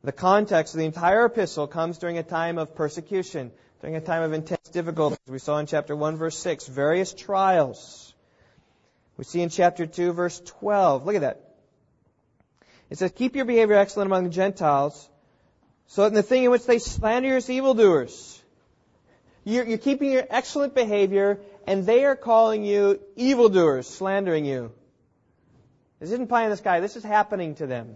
The 0.04 0.12
context 0.12 0.74
of 0.74 0.80
the 0.80 0.86
entire 0.86 1.24
epistle 1.24 1.68
comes 1.68 2.00
during 2.00 2.18
a 2.18 2.24
time 2.24 2.58
of 2.58 2.76
persecution, 2.76 3.54
during 3.80 3.96
a 3.96 4.02
time 4.02 4.22
of 4.24 4.34
intense 4.34 4.68
difficulties. 4.68 5.20
We 5.26 5.40
saw 5.40 5.58
in 5.60 5.68
chapter 5.68 5.96
1 5.96 6.18
verse 6.18 6.38
6, 6.38 6.68
various 6.68 7.14
trials. 7.14 8.14
We 9.16 9.24
see 9.24 9.40
in 9.40 9.48
chapter 9.48 9.86
2 9.86 10.12
verse 10.12 10.42
12. 10.48 11.06
Look 11.06 11.16
at 11.16 11.22
that. 11.22 11.56
It 12.90 12.98
says, 12.98 13.14
keep 13.16 13.38
your 13.38 13.46
behavior 13.46 13.78
excellent 13.78 14.08
among 14.08 14.26
the 14.26 14.32
Gentiles, 14.32 15.10
so 15.88 16.02
that 16.02 16.10
in 16.10 16.14
the 16.14 16.24
thing 16.24 16.44
in 16.44 16.52
which 16.52 16.66
they 16.66 16.80
slander 16.80 17.30
you 17.30 17.36
as 17.38 17.50
evildoers, 17.50 18.43
you're, 19.44 19.66
you're 19.66 19.78
keeping 19.78 20.12
your 20.12 20.26
excellent 20.30 20.74
behavior, 20.74 21.40
and 21.68 21.86
they 21.86 22.06
are 22.06 22.16
calling 22.16 22.64
you 22.64 23.00
evildoers, 23.16 23.88
slandering 23.88 24.46
you. 24.46 24.72
This 26.00 26.12
isn't 26.12 26.28
pie 26.28 26.44
in 26.44 26.50
the 26.50 26.58
sky. 26.58 26.80
This 26.80 26.96
is 26.96 27.04
happening 27.04 27.56
to 27.56 27.68
them. 27.68 27.96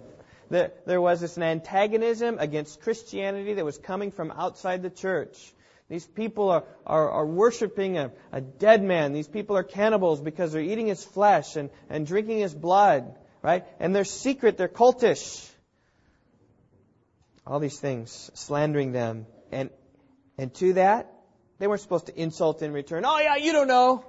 There 0.50 1.02
was 1.02 1.20
this 1.20 1.38
antagonism 1.38 2.38
against 2.40 2.82
Christianity 2.82 3.56
that 3.56 3.66
was 3.66 3.78
coming 3.78 4.12
from 4.12 4.32
outside 4.32 4.82
the 4.82 4.90
church. 4.90 5.54
These 5.90 6.06
people 6.06 6.50
are, 6.50 6.64
are, 6.86 7.10
are 7.10 7.26
worshiping 7.26 7.98
a, 7.98 8.12
a 8.32 8.42
dead 8.42 8.84
man. 8.84 9.14
These 9.14 9.28
people 9.28 9.58
are 9.58 9.64
cannibals 9.64 10.22
because 10.22 10.52
they're 10.52 10.62
eating 10.62 10.88
his 10.88 11.04
flesh 11.04 11.56
and, 11.56 11.70
and 11.90 12.06
drinking 12.06 12.40
his 12.40 12.54
blood, 12.54 13.16
right? 13.42 13.66
And 13.80 13.96
they're 13.96 14.06
secret, 14.06 14.58
they're 14.58 14.68
cultish. 14.68 15.50
All 17.46 17.60
these 17.60 17.80
things, 17.80 18.32
slandering 18.34 18.92
them. 18.92 19.28
And, 19.52 19.70
and 20.38 20.54
to 20.56 20.74
that, 20.74 21.14
they 21.60 21.68
weren't 21.68 21.82
supposed 21.82 22.08
to 22.08 22.20
insult 22.20 22.62
in 22.62 22.72
return. 22.74 23.04
Oh 23.06 23.20
yeah, 23.20 23.36
you 23.36 23.54
don't 23.54 23.68
know. 23.68 24.06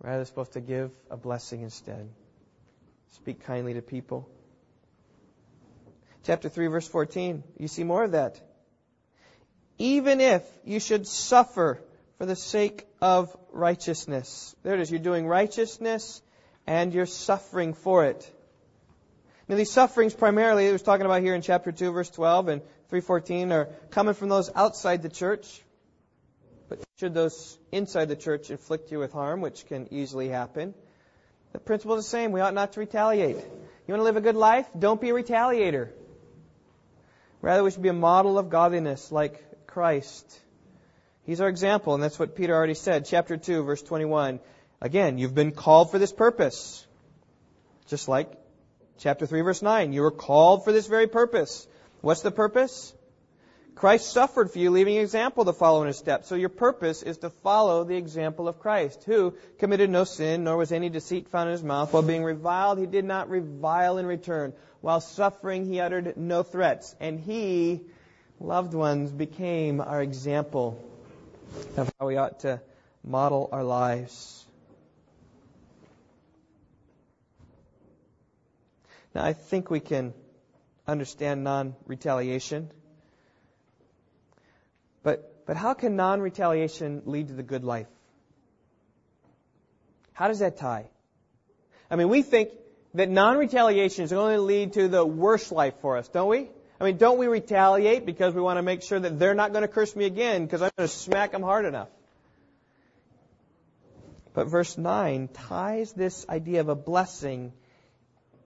Rather, 0.00 0.24
supposed 0.24 0.52
to 0.52 0.60
give 0.60 0.90
a 1.10 1.16
blessing 1.16 1.62
instead. 1.62 2.08
Speak 3.12 3.44
kindly 3.44 3.74
to 3.74 3.82
people 3.82 4.28
chapter 6.24 6.48
3 6.48 6.66
verse 6.68 6.88
14. 6.88 7.44
You 7.58 7.68
see 7.68 7.84
more 7.84 8.04
of 8.04 8.12
that. 8.12 8.40
Even 9.78 10.20
if 10.20 10.42
you 10.64 10.80
should 10.80 11.06
suffer 11.06 11.80
for 12.18 12.26
the 12.26 12.36
sake 12.36 12.86
of 13.00 13.34
righteousness. 13.52 14.54
There 14.62 14.74
it 14.74 14.80
is. 14.80 14.90
You're 14.90 15.00
doing 15.00 15.26
righteousness 15.26 16.22
and 16.66 16.94
you're 16.94 17.06
suffering 17.06 17.74
for 17.74 18.04
it. 18.04 18.30
Now 19.48 19.56
these 19.56 19.70
sufferings 19.70 20.14
primarily, 20.14 20.66
it 20.66 20.72
was 20.72 20.82
talking 20.82 21.04
about 21.04 21.22
here 21.22 21.34
in 21.34 21.42
chapter 21.42 21.70
2 21.72 21.92
verse 21.92 22.10
12 22.10 22.48
and 22.48 22.62
314 22.88 23.52
are 23.52 23.68
coming 23.90 24.14
from 24.14 24.28
those 24.28 24.50
outside 24.54 25.02
the 25.02 25.08
church. 25.08 25.62
Should 27.00 27.14
those 27.14 27.58
inside 27.72 28.06
the 28.06 28.16
church 28.16 28.50
inflict 28.50 28.92
you 28.92 29.00
with 29.00 29.12
harm, 29.12 29.40
which 29.40 29.66
can 29.66 29.88
easily 29.92 30.28
happen, 30.28 30.74
the 31.52 31.58
principle 31.58 31.96
is 31.96 32.04
the 32.04 32.10
same. 32.10 32.30
We 32.30 32.40
ought 32.40 32.54
not 32.54 32.72
to 32.74 32.80
retaliate. 32.80 33.36
You 33.36 33.92
want 33.92 34.00
to 34.00 34.04
live 34.04 34.16
a 34.16 34.20
good 34.20 34.36
life? 34.36 34.66
Don't 34.78 35.00
be 35.00 35.10
a 35.10 35.12
retaliator. 35.12 35.90
Rather, 37.42 37.62
we 37.62 37.70
should 37.70 37.82
be 37.82 37.88
a 37.88 37.92
model 37.92 38.38
of 38.38 38.48
godliness 38.48 39.12
like 39.12 39.44
Christ. 39.66 40.40
He's 41.24 41.40
our 41.40 41.48
example, 41.48 41.94
and 41.94 42.02
that's 42.02 42.18
what 42.18 42.36
Peter 42.36 42.54
already 42.54 42.74
said. 42.74 43.06
Chapter 43.06 43.36
2, 43.36 43.64
verse 43.64 43.82
21. 43.82 44.40
Again, 44.80 45.18
you've 45.18 45.34
been 45.34 45.52
called 45.52 45.90
for 45.90 45.98
this 45.98 46.12
purpose. 46.12 46.86
Just 47.86 48.08
like 48.08 48.30
chapter 48.98 49.26
3, 49.26 49.40
verse 49.40 49.62
9. 49.62 49.92
You 49.92 50.02
were 50.02 50.10
called 50.10 50.64
for 50.64 50.72
this 50.72 50.86
very 50.86 51.06
purpose. 51.06 51.66
What's 52.02 52.22
the 52.22 52.30
purpose? 52.30 52.94
Christ 53.74 54.12
suffered 54.12 54.52
for 54.52 54.58
you, 54.58 54.70
leaving 54.70 54.96
an 54.96 55.02
example 55.02 55.44
to 55.44 55.52
follow 55.52 55.82
in 55.82 55.88
his 55.88 55.98
steps. 55.98 56.28
So 56.28 56.36
your 56.36 56.48
purpose 56.48 57.02
is 57.02 57.18
to 57.18 57.30
follow 57.30 57.82
the 57.82 57.96
example 57.96 58.46
of 58.46 58.60
Christ, 58.60 59.02
who 59.04 59.34
committed 59.58 59.90
no 59.90 60.04
sin, 60.04 60.44
nor 60.44 60.56
was 60.56 60.70
any 60.70 60.88
deceit 60.88 61.28
found 61.28 61.48
in 61.48 61.52
his 61.52 61.64
mouth. 61.64 61.92
While 61.92 62.02
being 62.02 62.22
reviled, 62.22 62.78
he 62.78 62.86
did 62.86 63.04
not 63.04 63.28
revile 63.28 63.98
in 63.98 64.06
return. 64.06 64.52
While 64.80 65.00
suffering, 65.00 65.66
he 65.66 65.80
uttered 65.80 66.16
no 66.16 66.44
threats. 66.44 66.94
And 67.00 67.18
he, 67.18 67.80
loved 68.38 68.74
ones, 68.74 69.10
became 69.10 69.80
our 69.80 70.00
example 70.00 70.80
of 71.76 71.92
how 71.98 72.06
we 72.06 72.16
ought 72.16 72.40
to 72.40 72.60
model 73.02 73.48
our 73.50 73.64
lives. 73.64 74.46
Now, 79.14 79.24
I 79.24 79.32
think 79.32 79.68
we 79.68 79.80
can 79.80 80.14
understand 80.86 81.42
non 81.42 81.74
retaliation. 81.86 82.70
But, 85.04 85.46
but 85.46 85.56
how 85.56 85.74
can 85.74 85.94
non 85.94 86.20
retaliation 86.20 87.02
lead 87.04 87.28
to 87.28 87.34
the 87.34 87.44
good 87.44 87.62
life? 87.62 87.86
How 90.14 90.26
does 90.26 90.40
that 90.40 90.56
tie? 90.56 90.86
I 91.90 91.96
mean, 91.96 92.08
we 92.08 92.22
think 92.22 92.50
that 92.94 93.10
non-retaliation 93.10 94.04
is 94.04 94.10
going 94.10 94.36
to 94.36 94.42
lead 94.42 94.72
to 94.74 94.88
the 94.88 95.04
worst 95.04 95.52
life 95.52 95.74
for 95.80 95.96
us, 95.96 96.08
don't 96.08 96.28
we? 96.28 96.48
I 96.80 96.84
mean, 96.84 96.96
don't 96.96 97.18
we 97.18 97.26
retaliate 97.26 98.06
because 98.06 98.34
we 98.34 98.40
want 98.40 98.58
to 98.58 98.62
make 98.62 98.82
sure 98.82 98.98
that 98.98 99.18
they're 99.18 99.34
not 99.34 99.52
going 99.52 99.62
to 99.62 99.68
curse 99.68 99.94
me 99.94 100.04
again 100.06 100.44
because 100.44 100.62
I'm 100.62 100.70
going 100.76 100.88
to 100.88 100.94
smack 100.94 101.32
them 101.32 101.42
hard 101.42 101.66
enough? 101.66 101.88
But 104.32 104.46
verse 104.46 104.76
9 104.78 105.28
ties 105.28 105.92
this 105.92 106.26
idea 106.28 106.60
of 106.60 106.68
a 106.68 106.74
blessing 106.74 107.52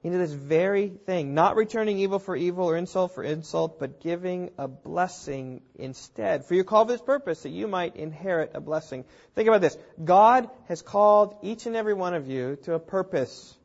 into 0.02 0.18
this 0.18 0.32
very 0.32 0.88
thing. 0.88 1.34
Not 1.34 1.56
returning 1.56 1.98
evil 1.98 2.18
for 2.18 2.36
evil 2.36 2.66
or 2.66 2.76
insult 2.76 3.14
for 3.14 3.24
insult, 3.24 3.78
but 3.80 4.00
giving 4.00 4.50
a 4.56 4.68
blessing 4.68 5.62
instead. 5.74 6.44
For 6.44 6.54
you 6.54 6.64
called 6.64 6.88
for 6.88 6.92
this 6.92 7.02
purpose, 7.02 7.42
that 7.42 7.50
you 7.50 7.66
might 7.66 7.96
inherit 7.96 8.52
a 8.54 8.60
blessing. 8.60 9.04
Think 9.34 9.48
about 9.48 9.60
this. 9.60 9.76
God 10.02 10.48
has 10.68 10.82
called 10.82 11.36
each 11.42 11.66
and 11.66 11.74
every 11.74 11.94
one 11.94 12.14
of 12.14 12.28
you 12.28 12.56
to 12.62 12.74
a 12.74 12.78
purpose. 12.78 13.56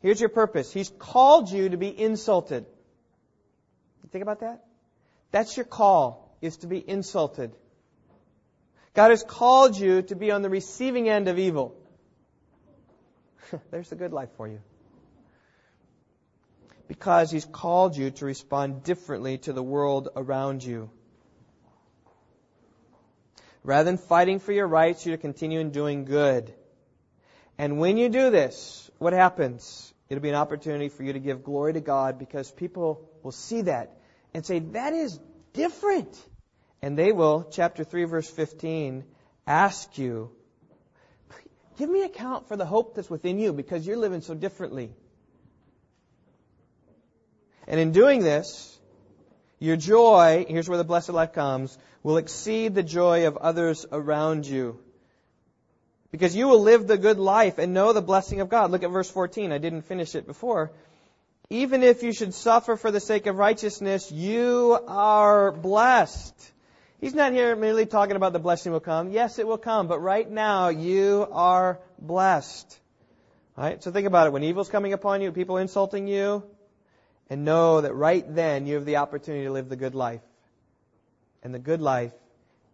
Here's 0.00 0.20
your 0.20 0.28
purpose. 0.28 0.72
He's 0.72 0.90
called 0.98 1.50
you 1.50 1.70
to 1.70 1.76
be 1.76 1.98
insulted. 1.98 2.66
think 4.12 4.22
about 4.22 4.40
that? 4.40 4.64
That's 5.30 5.56
your 5.56 5.66
call, 5.66 6.36
is 6.40 6.58
to 6.58 6.66
be 6.66 6.82
insulted. 6.86 7.54
God 8.94 9.10
has 9.10 9.22
called 9.22 9.78
you 9.78 10.02
to 10.02 10.16
be 10.16 10.30
on 10.30 10.42
the 10.42 10.50
receiving 10.50 11.08
end 11.08 11.28
of 11.28 11.38
evil. 11.38 11.76
There's 13.70 13.88
the 13.88 13.96
good 13.96 14.12
life 14.12 14.30
for 14.36 14.48
you. 14.48 14.60
Because 16.90 17.30
He's 17.30 17.44
called 17.44 17.96
you 17.96 18.10
to 18.10 18.24
respond 18.24 18.82
differently 18.82 19.38
to 19.38 19.52
the 19.52 19.62
world 19.62 20.08
around 20.16 20.64
you. 20.64 20.90
Rather 23.62 23.84
than 23.84 23.96
fighting 23.96 24.40
for 24.40 24.50
your 24.50 24.66
rights, 24.66 25.06
you 25.06 25.12
to 25.12 25.16
continue 25.16 25.60
in 25.60 25.70
doing 25.70 26.04
good. 26.04 26.52
And 27.58 27.78
when 27.78 27.96
you 27.96 28.08
do 28.08 28.30
this, 28.30 28.90
what 28.98 29.12
happens? 29.12 29.94
It'll 30.08 30.20
be 30.20 30.30
an 30.30 30.34
opportunity 30.34 30.88
for 30.88 31.04
you 31.04 31.12
to 31.12 31.20
give 31.20 31.44
glory 31.44 31.74
to 31.74 31.80
God 31.80 32.18
because 32.18 32.50
people 32.50 33.08
will 33.22 33.30
see 33.30 33.62
that 33.62 33.96
and 34.34 34.44
say, 34.44 34.58
that 34.58 34.92
is 34.92 35.20
different. 35.52 36.18
And 36.82 36.98
they 36.98 37.12
will, 37.12 37.46
chapter 37.52 37.84
3, 37.84 38.02
verse 38.02 38.28
15, 38.28 39.04
ask 39.46 39.96
you, 39.96 40.32
give 41.78 41.88
me 41.88 42.02
account 42.02 42.48
for 42.48 42.56
the 42.56 42.66
hope 42.66 42.96
that's 42.96 43.08
within 43.08 43.38
you 43.38 43.52
because 43.52 43.86
you're 43.86 43.96
living 43.96 44.22
so 44.22 44.34
differently. 44.34 44.92
And 47.66 47.78
in 47.78 47.92
doing 47.92 48.22
this, 48.22 48.78
your 49.58 49.76
joy, 49.76 50.46
here's 50.48 50.68
where 50.68 50.78
the 50.78 50.84
blessed 50.84 51.10
life 51.10 51.32
comes, 51.32 51.76
will 52.02 52.16
exceed 52.16 52.74
the 52.74 52.82
joy 52.82 53.26
of 53.26 53.36
others 53.36 53.86
around 53.92 54.46
you. 54.46 54.78
Because 56.10 56.34
you 56.34 56.48
will 56.48 56.62
live 56.62 56.86
the 56.86 56.98
good 56.98 57.18
life 57.18 57.58
and 57.58 57.72
know 57.72 57.92
the 57.92 58.02
blessing 58.02 58.40
of 58.40 58.48
God. 58.48 58.70
Look 58.70 58.82
at 58.82 58.90
verse 58.90 59.10
14. 59.10 59.52
I 59.52 59.58
didn't 59.58 59.82
finish 59.82 60.14
it 60.14 60.26
before. 60.26 60.72
Even 61.50 61.82
if 61.82 62.02
you 62.02 62.12
should 62.12 62.34
suffer 62.34 62.76
for 62.76 62.90
the 62.90 63.00
sake 63.00 63.26
of 63.26 63.36
righteousness, 63.36 64.10
you 64.10 64.78
are 64.86 65.52
blessed. 65.52 66.52
He's 67.00 67.14
not 67.14 67.32
here 67.32 67.56
merely 67.56 67.86
talking 67.86 68.16
about 68.16 68.32
the 68.32 68.38
blessing 68.38 68.72
will 68.72 68.80
come. 68.80 69.10
Yes, 69.10 69.38
it 69.38 69.46
will 69.46 69.58
come, 69.58 69.86
but 69.86 70.00
right 70.00 70.28
now 70.28 70.68
you 70.68 71.26
are 71.32 71.80
blessed. 71.98 72.78
Right? 73.56 73.82
So 73.82 73.90
think 73.90 74.06
about 74.06 74.26
it. 74.26 74.32
When 74.32 74.44
evil's 74.44 74.68
coming 74.68 74.92
upon 74.92 75.22
you, 75.22 75.32
people 75.32 75.56
insulting 75.56 76.06
you, 76.06 76.44
and 77.30 77.44
know 77.44 77.80
that 77.80 77.94
right 77.94 78.24
then 78.34 78.66
you 78.66 78.74
have 78.74 78.84
the 78.84 78.96
opportunity 78.96 79.44
to 79.44 79.52
live 79.52 79.68
the 79.68 79.76
good 79.76 79.94
life. 79.94 80.20
And 81.42 81.54
the 81.54 81.60
good 81.60 81.80
life 81.80 82.12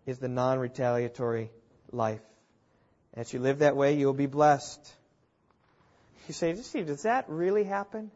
is 0.06 0.18
the 0.18 0.28
non-retaliatory 0.28 1.50
life. 1.92 2.22
And 3.12 3.20
as 3.20 3.32
you 3.32 3.38
live 3.38 3.58
that 3.58 3.76
way, 3.76 3.96
you 3.96 4.06
will 4.06 4.14
be 4.14 4.26
blessed. 4.26 4.80
You 6.26 6.34
say, 6.34 6.54
Steve, 6.54 6.86
does 6.86 7.02
that 7.02 7.26
really 7.28 7.64
happen? 7.64 8.10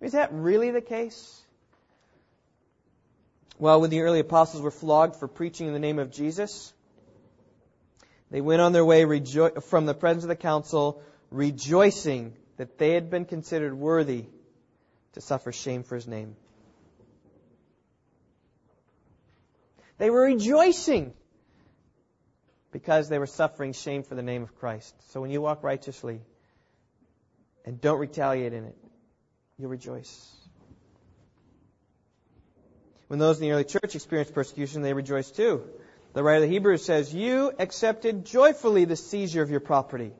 Is 0.00 0.12
that 0.12 0.32
really 0.32 0.70
the 0.70 0.80
case? 0.80 1.40
Well, 3.58 3.80
when 3.80 3.90
the 3.90 4.00
early 4.00 4.20
apostles 4.20 4.62
were 4.62 4.72
flogged 4.72 5.16
for 5.16 5.28
preaching 5.28 5.68
in 5.68 5.74
the 5.74 5.78
name 5.78 5.98
of 5.98 6.10
Jesus, 6.10 6.72
they 8.30 8.40
went 8.40 8.62
on 8.62 8.72
their 8.72 8.84
way 8.84 9.04
rejo- 9.04 9.62
from 9.62 9.84
the 9.86 9.94
presence 9.94 10.24
of 10.24 10.28
the 10.28 10.34
council, 10.34 11.02
rejoicing 11.30 12.32
that 12.56 12.78
they 12.78 12.94
had 12.94 13.10
been 13.10 13.26
considered 13.26 13.74
worthy 13.74 14.24
to 15.12 15.20
suffer 15.20 15.52
shame 15.52 15.82
for 15.82 15.94
his 15.94 16.06
name. 16.06 16.36
They 19.98 20.10
were 20.10 20.22
rejoicing 20.22 21.12
because 22.72 23.08
they 23.08 23.18
were 23.18 23.26
suffering 23.26 23.72
shame 23.72 24.02
for 24.02 24.14
the 24.14 24.22
name 24.22 24.42
of 24.42 24.56
Christ. 24.56 24.94
So 25.12 25.20
when 25.20 25.30
you 25.30 25.40
walk 25.40 25.62
righteously 25.62 26.20
and 27.64 27.80
don't 27.80 27.98
retaliate 27.98 28.52
in 28.52 28.64
it, 28.64 28.76
you'll 29.58 29.70
rejoice. 29.70 30.34
When 33.08 33.18
those 33.18 33.38
in 33.38 33.42
the 33.42 33.52
early 33.52 33.64
church 33.64 33.94
experienced 33.94 34.34
persecution, 34.34 34.80
they 34.82 34.94
rejoiced 34.94 35.36
too. 35.36 35.64
The 36.14 36.22
writer 36.22 36.42
of 36.42 36.48
the 36.48 36.48
Hebrews 36.48 36.84
says, 36.84 37.12
You 37.12 37.52
accepted 37.58 38.24
joyfully 38.24 38.86
the 38.86 38.96
seizure 38.96 39.42
of 39.42 39.50
your 39.50 39.60
property. 39.60 40.12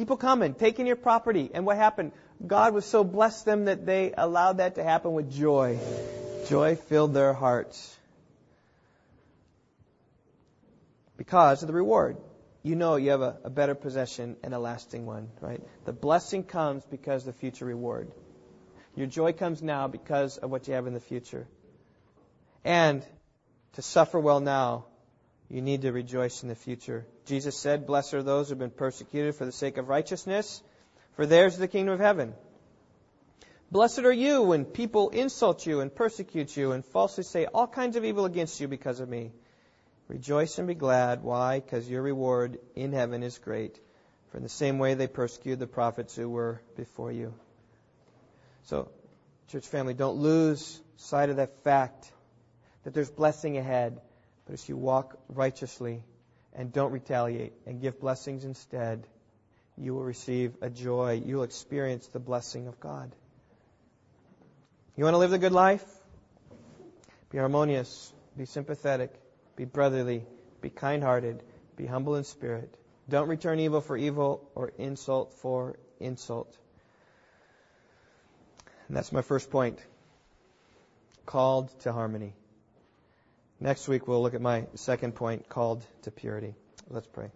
People 0.00 0.16
coming, 0.16 0.54
taking 0.54 0.86
your 0.86 0.96
property. 0.96 1.50
And 1.52 1.66
what 1.66 1.76
happened? 1.76 2.12
God 2.46 2.72
was 2.72 2.86
so 2.86 3.04
blessed 3.04 3.44
them 3.44 3.66
that 3.66 3.84
they 3.84 4.14
allowed 4.16 4.56
that 4.56 4.76
to 4.76 4.82
happen 4.82 5.12
with 5.12 5.30
joy. 5.30 5.78
Joy 6.48 6.76
filled 6.76 7.12
their 7.12 7.34
hearts. 7.34 7.98
Because 11.18 11.62
of 11.62 11.66
the 11.66 11.74
reward. 11.74 12.16
You 12.62 12.76
know 12.76 12.96
you 12.96 13.10
have 13.10 13.20
a, 13.20 13.36
a 13.44 13.50
better 13.50 13.74
possession 13.74 14.36
and 14.42 14.54
a 14.54 14.58
lasting 14.58 15.04
one, 15.04 15.28
right? 15.42 15.60
The 15.84 15.92
blessing 15.92 16.44
comes 16.44 16.82
because 16.86 17.26
of 17.26 17.34
the 17.34 17.38
future 17.38 17.66
reward. 17.66 18.10
Your 18.96 19.06
joy 19.06 19.34
comes 19.34 19.62
now 19.62 19.86
because 19.86 20.38
of 20.38 20.50
what 20.50 20.66
you 20.66 20.72
have 20.72 20.86
in 20.86 20.94
the 20.94 21.00
future. 21.00 21.46
And 22.64 23.04
to 23.74 23.82
suffer 23.82 24.18
well 24.18 24.40
now, 24.40 24.86
you 25.50 25.60
need 25.60 25.82
to 25.82 25.92
rejoice 25.92 26.44
in 26.44 26.48
the 26.48 26.54
future. 26.54 27.04
Jesus 27.26 27.56
said, 27.56 27.86
Blessed 27.86 28.14
are 28.14 28.22
those 28.22 28.46
who 28.46 28.52
have 28.52 28.60
been 28.60 28.70
persecuted 28.70 29.34
for 29.34 29.44
the 29.44 29.52
sake 29.52 29.78
of 29.78 29.88
righteousness, 29.88 30.62
for 31.16 31.26
theirs 31.26 31.54
is 31.54 31.58
the 31.58 31.68
kingdom 31.68 31.94
of 31.94 32.00
heaven. 32.00 32.34
Blessed 33.72 34.00
are 34.00 34.12
you 34.12 34.42
when 34.42 34.64
people 34.64 35.10
insult 35.10 35.66
you 35.66 35.80
and 35.80 35.94
persecute 35.94 36.56
you 36.56 36.72
and 36.72 36.84
falsely 36.84 37.24
say 37.24 37.46
all 37.46 37.66
kinds 37.66 37.96
of 37.96 38.04
evil 38.04 38.24
against 38.24 38.60
you 38.60 38.68
because 38.68 39.00
of 39.00 39.08
me. 39.08 39.32
Rejoice 40.06 40.58
and 40.58 40.68
be 40.68 40.74
glad. 40.74 41.22
Why? 41.22 41.60
Because 41.60 41.88
your 41.88 42.02
reward 42.02 42.58
in 42.74 42.92
heaven 42.92 43.22
is 43.22 43.38
great. 43.38 43.78
For 44.30 44.38
in 44.38 44.42
the 44.44 44.48
same 44.48 44.78
way 44.78 44.94
they 44.94 45.08
persecuted 45.08 45.58
the 45.58 45.66
prophets 45.66 46.14
who 46.16 46.28
were 46.28 46.60
before 46.76 47.10
you. 47.10 47.34
So, 48.64 48.88
church 49.48 49.66
family, 49.66 49.94
don't 49.94 50.16
lose 50.16 50.80
sight 50.96 51.30
of 51.30 51.36
that 51.36 51.62
fact 51.62 52.10
that 52.84 52.94
there's 52.94 53.10
blessing 53.10 53.56
ahead. 53.56 54.00
But 54.50 54.54
as 54.54 54.68
you 54.68 54.76
walk 54.76 55.16
righteously 55.28 56.02
and 56.52 56.72
don't 56.72 56.90
retaliate 56.90 57.52
and 57.66 57.80
give 57.80 58.00
blessings 58.00 58.44
instead, 58.44 59.06
you 59.78 59.94
will 59.94 60.02
receive 60.02 60.54
a 60.60 60.68
joy. 60.68 61.22
You'll 61.24 61.44
experience 61.44 62.08
the 62.08 62.18
blessing 62.18 62.66
of 62.66 62.80
God. 62.80 63.14
You 64.96 65.04
want 65.04 65.14
to 65.14 65.18
live 65.18 65.30
the 65.30 65.38
good 65.38 65.52
life? 65.52 65.84
Be 67.30 67.38
harmonious, 67.38 68.12
be 68.36 68.44
sympathetic, 68.44 69.14
be 69.54 69.66
brotherly, 69.66 70.24
be 70.60 70.68
kind 70.68 71.00
hearted, 71.00 71.44
be 71.76 71.86
humble 71.86 72.16
in 72.16 72.24
spirit. 72.24 72.76
Don't 73.08 73.28
return 73.28 73.60
evil 73.60 73.80
for 73.80 73.96
evil 73.96 74.50
or 74.56 74.72
insult 74.78 75.32
for 75.34 75.76
insult. 76.00 76.52
And 78.88 78.96
that's 78.96 79.12
my 79.12 79.22
first 79.22 79.48
point. 79.48 79.78
Called 81.24 81.70
to 81.82 81.92
harmony. 81.92 82.32
Next 83.62 83.88
week 83.88 84.08
we'll 84.08 84.22
look 84.22 84.32
at 84.32 84.40
my 84.40 84.64
second 84.74 85.14
point 85.14 85.50
called 85.50 85.84
to 86.02 86.10
purity. 86.10 86.54
Let's 86.88 87.06
pray. 87.06 87.30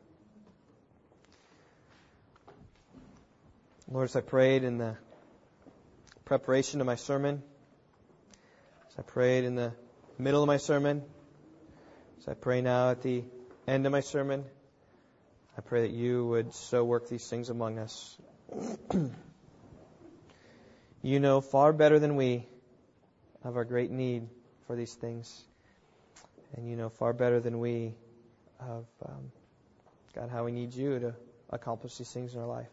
Lord, 3.91 4.09
as 4.09 4.17
I 4.17 4.23
prayed 4.23 4.65
in 4.65 4.79
the 4.79 4.97
preparation 6.25 6.81
of 6.81 6.87
my 6.87 6.95
sermon, 6.95 7.43
as 8.89 8.95
I 8.99 9.03
prayed 9.03 9.45
in 9.45 9.55
the 9.55 9.75
middle 10.17 10.43
of 10.43 10.47
my 10.47 10.57
sermon, 10.57 11.03
as 12.21 12.29
I 12.29 12.33
pray 12.33 12.63
now 12.63 12.89
at 12.93 13.03
the 13.03 13.25
end 13.69 13.85
of 13.85 13.93
my 13.93 14.01
sermon, 14.01 14.47
I 15.59 15.61
pray 15.61 15.83
that 15.83 15.91
you 15.91 16.27
would 16.27 16.55
so 16.55 16.85
work 16.85 17.07
these 17.07 17.29
things 17.29 17.51
among 17.51 17.79
us. 17.79 18.17
you 21.03 21.21
know 21.21 21.43
far 21.43 21.75
better 21.75 21.99
than 21.99 22.17
we 22.17 22.47
of 23.43 23.59
our 23.59 23.65
great 23.67 23.91
need 23.91 24.27
for 24.67 24.75
these 24.75 24.95
things. 24.95 25.45
And 26.57 26.69
you 26.69 26.77
know 26.77 26.89
far 26.89 27.13
better 27.13 27.41
than 27.41 27.59
we 27.59 27.95
of, 28.61 28.87
um, 29.05 29.33
God, 30.15 30.31
how 30.31 30.45
we 30.45 30.53
need 30.53 30.75
you 30.75 30.99
to 31.01 31.15
accomplish 31.51 31.97
these 31.97 32.11
things 32.11 32.35
in 32.35 32.41
our 32.41 32.47
life. 32.47 32.69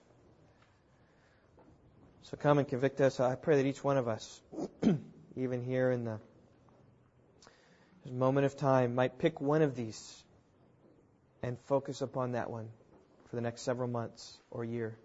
So 2.24 2.38
come 2.38 2.60
and 2.60 2.68
convict 2.68 3.02
us. 3.02 3.20
I 3.20 3.36
pray 3.36 3.58
that 3.58 3.66
each 3.66 3.84
one 3.84 3.98
of 3.98 4.08
us, 4.08 4.42
even 5.36 5.64
here 5.64 5.92
in 5.92 6.06
the 6.06 6.20
moment 8.10 8.46
of 8.46 8.56
time, 8.56 8.96
might 8.96 9.18
pick 9.18 9.42
one 9.42 9.62
of 9.62 9.76
these 9.76 10.24
and 11.42 11.58
focus 11.68 12.02
upon 12.02 12.34
that 12.34 12.50
one 12.50 12.70
for 13.30 13.36
the 13.36 13.42
next 13.42 13.62
several 13.62 13.88
months 13.88 14.38
or 14.52 14.64
year. 14.64 14.96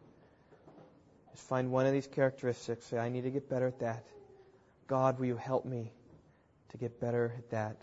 Just 1.33 1.49
find 1.49 1.71
one 1.71 1.87
of 1.87 1.93
these 1.93 2.07
characteristics. 2.07 2.87
Say, 2.87 2.99
I 2.99 3.09
need 3.09 3.23
to 3.23 3.31
get 3.31 3.49
better 3.49 3.67
at 3.67 3.81
that. 3.81 4.05
God, 4.87 5.19
will 5.19 5.27
you 5.27 5.37
help 5.37 5.65
me 5.65 5.91
to 6.71 6.77
get 6.77 7.01
better 7.01 7.35
at 7.39 7.51
that? 7.51 7.77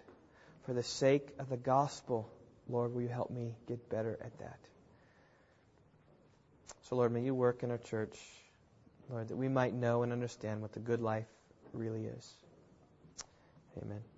For 0.66 0.74
the 0.74 0.84
sake 0.84 1.30
of 1.40 1.50
the 1.50 1.58
gospel, 1.58 2.30
Lord, 2.70 2.94
will 2.94 3.02
you 3.02 3.10
help 3.10 3.30
me 3.30 3.56
get 3.68 3.90
better 3.90 4.18
at 4.24 4.38
that? 4.40 4.60
So, 6.84 6.96
Lord, 6.96 7.12
may 7.12 7.22
you 7.22 7.36
work 7.36 7.64
in 7.64 7.72
our 7.72 7.78
church, 7.78 8.18
Lord, 9.10 9.28
that 9.28 9.36
we 9.36 9.50
might 9.50 9.74
know 9.74 10.04
and 10.04 10.12
understand 10.12 10.62
what 10.62 10.72
the 10.74 10.80
good 10.80 11.02
life 11.02 11.28
really 11.74 12.06
is. 12.06 12.34
Amen. 13.82 14.13